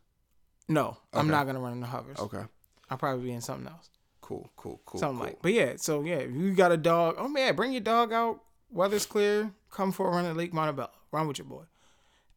no, 0.69 0.97
I'm 1.13 1.29
not 1.29 1.47
gonna 1.47 1.61
run 1.61 1.73
in 1.73 1.81
the 1.81 1.87
hovers. 1.87 2.19
Okay. 2.19 2.43
I'll 2.91 2.99
probably 2.99 3.25
be 3.25 3.33
in 3.33 3.41
something 3.41 3.67
else. 3.67 3.91
Cool. 4.21 4.49
Cool. 4.57 4.81
Cool. 4.87 5.01
something 5.01 5.19
cool. 5.19 5.27
like. 5.27 5.39
But 5.43 5.53
yeah, 5.53 5.73
so 5.77 6.03
yeah, 6.03 6.17
if 6.17 6.33
you 6.35 6.55
got 6.55 6.73
a 6.73 6.77
dog, 6.79 7.17
oh 7.19 7.29
man, 7.29 7.55
bring 7.55 7.73
your 7.73 7.81
dog 7.83 8.13
out. 8.13 8.41
Weather's 8.71 9.05
clear. 9.07 9.53
Come 9.71 9.93
for 9.93 10.09
a 10.09 10.11
run 10.11 10.25
at 10.25 10.37
Lake 10.37 10.53
Montebello. 10.55 10.91
Run 11.13 11.29
with 11.29 11.39
your 11.39 11.47
boy. 11.47 11.65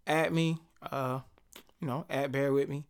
At 0.05 0.31
me, 0.33 0.57
uh, 0.91 1.19
you 1.79 1.87
know, 1.87 2.05
at 2.09 2.31
bear 2.31 2.51
with 2.53 2.67
me, 2.69 2.83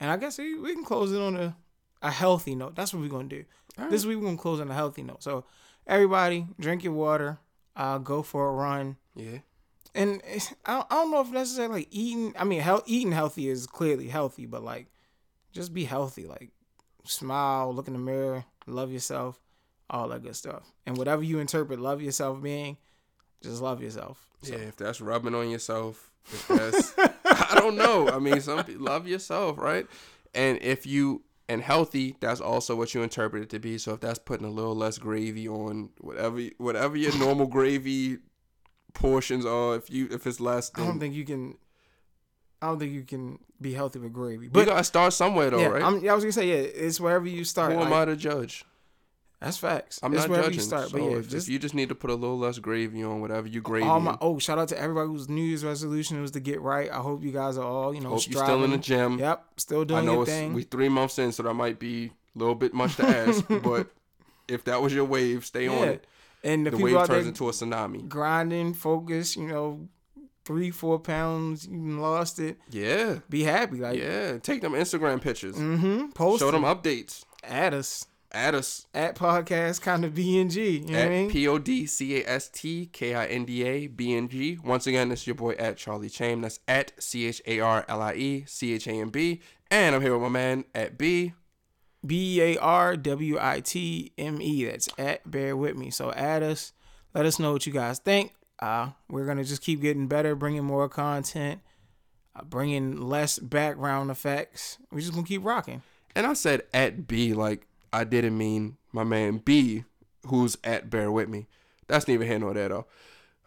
and 0.00 0.10
I 0.10 0.16
guess 0.16 0.38
we, 0.38 0.58
we 0.58 0.74
can 0.74 0.84
close 0.84 1.12
it 1.12 1.20
on 1.20 1.36
a 1.36 1.56
a 2.02 2.10
healthy 2.10 2.54
note. 2.54 2.74
That's 2.76 2.92
what 2.92 3.02
we're 3.02 3.08
gonna 3.08 3.28
do. 3.28 3.44
All 3.78 3.88
This 3.90 4.04
week 4.04 4.18
we're 4.18 4.24
gonna 4.26 4.36
close 4.36 4.60
on 4.60 4.70
a 4.70 4.74
healthy 4.74 5.02
note. 5.02 5.22
So 5.22 5.44
everybody, 5.86 6.46
drink 6.60 6.84
your 6.84 6.92
water. 6.92 7.38
Uh, 7.74 7.98
go 7.98 8.22
for 8.22 8.48
a 8.48 8.52
run. 8.52 8.96
Yeah. 9.14 9.38
And 9.94 10.16
it's- 10.22 10.54
I 10.66 10.74
don't, 10.74 10.86
I 10.90 10.94
don't 10.96 11.10
know 11.10 11.20
if 11.22 11.30
necessarily 11.30 11.74
like 11.80 11.88
eating. 11.90 12.34
I 12.38 12.44
mean, 12.44 12.60
health, 12.60 12.84
eating 12.86 13.12
healthy 13.12 13.48
is 13.48 13.66
clearly 13.66 14.08
healthy, 14.08 14.46
but 14.46 14.62
like, 14.62 14.86
just 15.52 15.72
be 15.74 15.84
healthy. 15.84 16.26
Like, 16.26 16.50
smile, 17.04 17.74
look 17.74 17.86
in 17.86 17.92
the 17.94 17.98
mirror, 17.98 18.44
love 18.66 18.90
yourself, 18.92 19.40
all 19.90 20.08
that 20.08 20.22
good 20.22 20.36
stuff. 20.36 20.70
And 20.86 20.96
whatever 20.96 21.22
you 21.22 21.38
interpret 21.38 21.80
love 21.80 22.02
yourself 22.02 22.42
being, 22.42 22.76
just 23.42 23.60
love 23.62 23.82
yourself. 23.82 24.26
So, 24.42 24.52
Yeah. 24.54 24.60
If 24.64 24.76
that's 24.76 25.00
rubbing 25.00 25.34
on 25.34 25.50
yourself, 25.50 26.10
if 26.32 26.46
that's 26.48 26.92
I 27.50 27.54
don't 27.58 27.76
know. 27.76 28.08
I 28.08 28.18
mean, 28.18 28.40
some 28.40 28.64
people 28.64 28.84
love 28.84 29.06
yourself, 29.06 29.58
right? 29.58 29.86
And 30.34 30.58
if 30.62 30.86
you 30.86 31.22
and 31.48 31.62
healthy, 31.62 32.16
that's 32.20 32.40
also 32.40 32.74
what 32.74 32.94
you 32.94 33.02
interpret 33.02 33.42
it 33.42 33.50
to 33.50 33.58
be. 33.58 33.78
So 33.78 33.94
if 33.94 34.00
that's 34.00 34.18
putting 34.18 34.46
a 34.46 34.50
little 34.50 34.74
less 34.74 34.98
gravy 34.98 35.48
on 35.48 35.90
whatever 36.00 36.40
whatever 36.58 36.96
your 36.96 37.16
normal 37.18 37.46
gravy 37.46 38.18
portions 38.94 39.46
are, 39.46 39.76
if 39.76 39.90
you 39.90 40.08
if 40.10 40.26
it's 40.26 40.40
less, 40.40 40.70
I 40.74 40.84
don't 40.84 40.98
think 40.98 41.14
you 41.14 41.24
can. 41.24 41.56
I 42.62 42.68
don't 42.68 42.78
think 42.78 42.92
you 42.92 43.02
can 43.02 43.38
be 43.60 43.74
healthy 43.74 43.98
with 43.98 44.12
gravy. 44.12 44.48
But 44.48 44.60
you 44.60 44.66
gotta 44.66 44.84
start 44.84 45.12
somewhere 45.12 45.50
though, 45.50 45.60
yeah, 45.60 45.66
right? 45.66 45.82
I'm, 45.82 46.02
yeah, 46.02 46.12
I 46.12 46.14
was 46.14 46.24
gonna 46.24 46.32
say 46.32 46.48
yeah, 46.48 46.68
it's 46.68 47.00
wherever 47.00 47.26
you 47.26 47.44
start. 47.44 47.72
Who 47.72 47.80
am 47.80 47.90
like, 47.90 48.02
I 48.02 48.04
to 48.06 48.16
judge? 48.16 48.64
That's 49.40 49.58
facts. 49.58 50.00
I'm 50.02 50.14
it's 50.14 50.26
not 50.26 50.34
judging. 50.36 50.54
you 50.54 50.60
start. 50.60 50.88
so 50.88 50.98
but 50.98 51.02
yeah, 51.04 51.16
if, 51.18 51.28
just 51.28 51.46
if 51.48 51.52
you 51.52 51.58
just 51.58 51.74
need 51.74 51.90
to 51.90 51.94
put 51.94 52.10
a 52.10 52.14
little 52.14 52.38
less 52.38 52.58
gravy 52.58 53.02
on 53.04 53.20
whatever 53.20 53.46
you 53.46 53.60
gravy, 53.60 53.86
all 53.86 54.00
my 54.00 54.16
oh 54.20 54.38
shout 54.38 54.58
out 54.58 54.68
to 54.68 54.80
everybody 54.80 55.08
whose 55.08 55.28
New 55.28 55.42
Year's 55.42 55.64
resolution 55.64 56.20
was 56.22 56.30
to 56.32 56.40
get 56.40 56.60
right. 56.60 56.90
I 56.90 56.96
hope 56.96 57.22
you 57.22 57.32
guys 57.32 57.58
are 57.58 57.64
all 57.64 57.94
you 57.94 58.00
know 58.00 58.10
hope 58.10 58.28
you're 58.28 58.42
still 58.42 58.64
in 58.64 58.70
the 58.70 58.78
gym. 58.78 59.18
Yep, 59.18 59.44
still 59.58 59.84
doing. 59.84 60.00
I 60.00 60.04
know 60.04 60.12
your 60.14 60.22
it's 60.22 60.30
thing. 60.30 60.52
we 60.54 60.62
three 60.62 60.88
months 60.88 61.18
in, 61.18 61.32
so 61.32 61.42
that 61.42 61.54
might 61.54 61.78
be 61.78 62.12
a 62.34 62.38
little 62.38 62.54
bit 62.54 62.72
much 62.72 62.96
to 62.96 63.06
ask, 63.06 63.44
but 63.62 63.88
if 64.48 64.64
that 64.64 64.80
was 64.80 64.94
your 64.94 65.04
wave, 65.04 65.44
stay 65.44 65.68
on 65.68 65.88
it. 65.88 66.06
and 66.44 66.66
the, 66.66 66.70
The 66.70 66.76
wave 66.78 67.06
turns 67.06 67.26
into 67.26 67.48
a 67.48 67.52
tsunami. 67.52 68.08
grinding, 68.08 68.72
focus, 68.74 69.36
you 69.36 69.48
know, 69.48 69.88
three, 70.44 70.70
four 70.70 70.98
pounds, 70.98 71.66
you 71.66 72.00
lost 72.00 72.38
it. 72.38 72.56
Yeah, 72.70 73.18
Be 73.28 73.42
happy, 73.42 73.76
like 73.78 73.98
yeah. 73.98 74.38
Take 74.38 74.60
them 74.62 74.72
Instagram 74.72 75.20
pictures. 75.20 75.56
mm-hmm. 75.56 76.08
Post 76.10 76.40
Show 76.40 76.50
them 76.50 76.62
them. 76.62 76.76
updates. 76.76 77.24
Add 77.42 77.74
us 77.74 78.06
Add 78.36 78.54
us 78.54 78.86
at 78.92 79.16
podcast 79.16 79.80
kind 79.80 80.04
of 80.04 80.12
BNG. 80.12 80.80
You 80.82 80.92
know 80.92 80.92
what 80.92 80.98
I 80.98 81.04
at 81.04 81.10
mean? 81.10 81.30
P 81.30 81.48
O 81.48 81.56
D 81.56 81.86
C 81.86 82.20
A 82.20 82.28
S 82.28 82.50
T 82.50 82.84
K 82.92 83.14
I 83.14 83.24
N 83.26 83.46
D 83.46 83.64
A 83.64 83.86
B 83.86 84.14
N 84.14 84.28
G. 84.28 84.58
Once 84.62 84.86
again, 84.86 85.08
this 85.08 85.22
is 85.22 85.26
your 85.26 85.36
boy 85.36 85.52
at 85.52 85.78
Charlie 85.78 86.10
Chain. 86.10 86.42
That's 86.42 86.60
at 86.68 86.92
C 87.02 87.26
H 87.26 87.40
A 87.46 87.60
R 87.60 87.86
L 87.88 88.02
I 88.02 88.12
E 88.12 88.44
C 88.46 88.74
H 88.74 88.86
A 88.88 88.90
M 88.90 89.08
B. 89.08 89.40
And 89.70 89.94
I'm 89.94 90.02
here 90.02 90.12
with 90.12 90.20
my 90.20 90.28
man 90.28 90.66
at 90.74 90.98
B. 90.98 91.32
B 92.04 92.42
A 92.42 92.58
R 92.58 92.94
W 92.94 93.38
I 93.40 93.60
T 93.60 94.12
M 94.18 94.42
E. 94.42 94.66
That's 94.66 94.90
at 94.98 95.30
bear 95.30 95.56
with 95.56 95.74
me. 95.74 95.90
So 95.90 96.12
add 96.12 96.42
us. 96.42 96.74
Let 97.14 97.24
us 97.24 97.38
know 97.38 97.52
what 97.52 97.66
you 97.66 97.72
guys 97.72 98.00
think. 98.00 98.34
Uh, 98.58 98.90
we're 99.08 99.24
gonna 99.24 99.44
just 99.44 99.62
keep 99.62 99.80
getting 99.80 100.08
better, 100.08 100.34
bringing 100.34 100.64
more 100.64 100.90
content, 100.90 101.62
uh, 102.34 102.44
bringing 102.44 103.00
less 103.00 103.38
background 103.38 104.10
effects. 104.10 104.76
We're 104.92 105.00
just 105.00 105.14
gonna 105.14 105.26
keep 105.26 105.42
rocking. 105.42 105.80
And 106.14 106.26
I 106.26 106.34
said 106.34 106.64
at 106.74 107.06
B 107.06 107.32
like 107.32 107.66
I 107.96 108.04
didn't 108.04 108.36
mean 108.36 108.76
my 108.92 109.04
man 109.04 109.38
B, 109.38 109.84
who's 110.26 110.58
at 110.62 110.90
Bear 110.90 111.10
With 111.10 111.30
Me. 111.30 111.46
That's 111.86 112.06
neither 112.06 112.26
here 112.26 112.38
nor 112.38 112.52
there 112.52 112.68
though. 112.68 112.86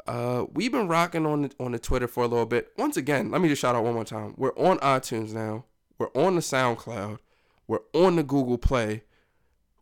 Uh, 0.08 0.46
we've 0.52 0.72
been 0.72 0.88
rocking 0.88 1.28
on 1.28 1.44
the, 1.44 1.52
on 1.60 1.72
the 1.72 1.78
Twitter 1.78 2.08
for 2.08 2.24
a 2.24 2.28
little 2.28 2.48
bit. 2.48 2.72
Once 2.76 2.98
again, 2.98 3.30
let 3.30 3.42
me 3.42 3.48
just 3.48 3.62
shout 3.62 3.76
out 3.76 3.84
one 3.84 3.94
more 3.94 4.04
time. 4.04 4.34
We're 4.38 4.58
on 4.58 4.80
iTunes 4.80 5.34
now. 5.34 5.66
We're 6.00 6.10
on 6.16 6.34
the 6.34 6.42
SoundCloud. 6.42 7.20
We're 7.68 7.82
on 7.94 8.16
the 8.16 8.24
Google 8.24 8.58
Play. 8.58 9.04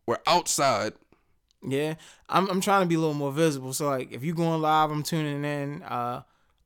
We're 0.06 0.20
outside. 0.28 0.92
Yeah, 1.66 1.96
I'm 2.28 2.50
I'm 2.50 2.60
trying 2.60 2.82
to 2.82 2.88
be 2.88 2.96
a 2.96 3.00
little 3.00 3.14
more 3.14 3.32
visible. 3.32 3.72
So 3.72 3.88
like, 3.88 4.12
if 4.12 4.22
you're 4.22 4.36
going 4.36 4.62
live, 4.62 4.92
I'm 4.92 5.04
tuning 5.04 5.46
in. 5.46 5.82
Uh, 5.84 6.24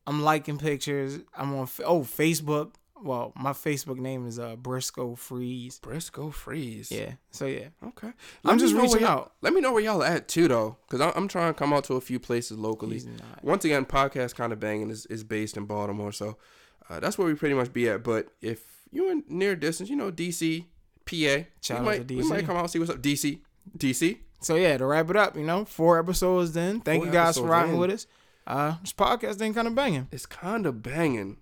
I'm 0.07 0.23
liking 0.23 0.57
pictures. 0.57 1.19
I'm 1.37 1.53
on 1.53 1.69
oh 1.85 2.01
Facebook. 2.01 2.71
Well, 3.03 3.33
my 3.35 3.51
Facebook 3.53 3.97
name 3.97 4.27
is 4.27 4.37
uh 4.39 4.55
Briscoe 4.55 5.15
Freeze. 5.15 5.79
Briscoe 5.79 6.29
Freeze. 6.29 6.91
Yeah. 6.91 7.13
So 7.31 7.45
yeah, 7.45 7.67
Okay. 7.85 8.11
I'm 8.45 8.59
just 8.59 8.75
reaching 8.75 9.03
out. 9.03 9.33
Let 9.41 9.53
me 9.53 9.61
know 9.61 9.71
where 9.73 9.81
y'all 9.83 10.03
at 10.03 10.27
too, 10.27 10.47
though, 10.47 10.77
because 10.89 11.13
I'm 11.15 11.27
trying 11.27 11.53
to 11.53 11.57
come 11.57 11.73
out 11.73 11.83
to 11.85 11.95
a 11.95 12.01
few 12.01 12.19
places 12.19 12.57
locally. 12.57 13.01
Once 13.41 13.65
again, 13.65 13.85
podcast 13.85 14.35
kind 14.35 14.53
of 14.53 14.59
banging 14.59 14.89
is, 14.89 15.05
is 15.07 15.23
based 15.23 15.57
in 15.57 15.65
Baltimore, 15.65 16.11
so 16.11 16.37
uh, 16.89 16.99
that's 16.99 17.17
where 17.17 17.27
we 17.27 17.33
pretty 17.33 17.55
much 17.55 17.73
be 17.73 17.89
at. 17.89 18.03
But 18.03 18.27
if 18.41 18.63
you 18.91 19.09
in 19.09 19.23
near 19.27 19.55
distance, 19.55 19.89
you 19.89 19.95
know 19.95 20.11
DC, 20.11 20.65
PA, 21.05 21.45
Shout 21.61 21.79
we 21.79 21.85
might 21.85 22.07
to 22.07 22.15
we 22.15 22.23
might 22.23 22.45
come 22.45 22.55
out 22.57 22.61
and 22.63 22.69
see 22.71 22.79
what's 22.79 22.91
up. 22.91 23.01
DC, 23.01 23.39
DC. 23.77 24.17
So 24.41 24.55
yeah, 24.55 24.77
to 24.77 24.85
wrap 24.85 25.09
it 25.09 25.15
up, 25.15 25.35
you 25.35 25.43
know, 25.43 25.65
four 25.65 25.99
episodes 25.99 26.53
then. 26.53 26.81
Thank 26.81 27.01
Four 27.03 27.07
you 27.07 27.11
guys 27.13 27.37
for 27.37 27.45
riding 27.45 27.75
in. 27.75 27.79
with 27.79 27.91
us. 27.91 28.07
Uh, 28.47 28.75
this 28.81 28.91
podcast 28.91 29.39
ain't 29.41 29.55
kind 29.55 29.67
of 29.67 29.75
banging. 29.75 30.07
It's 30.11 30.25
kind 30.25 30.65
of 30.65 30.81
banging. 30.81 31.37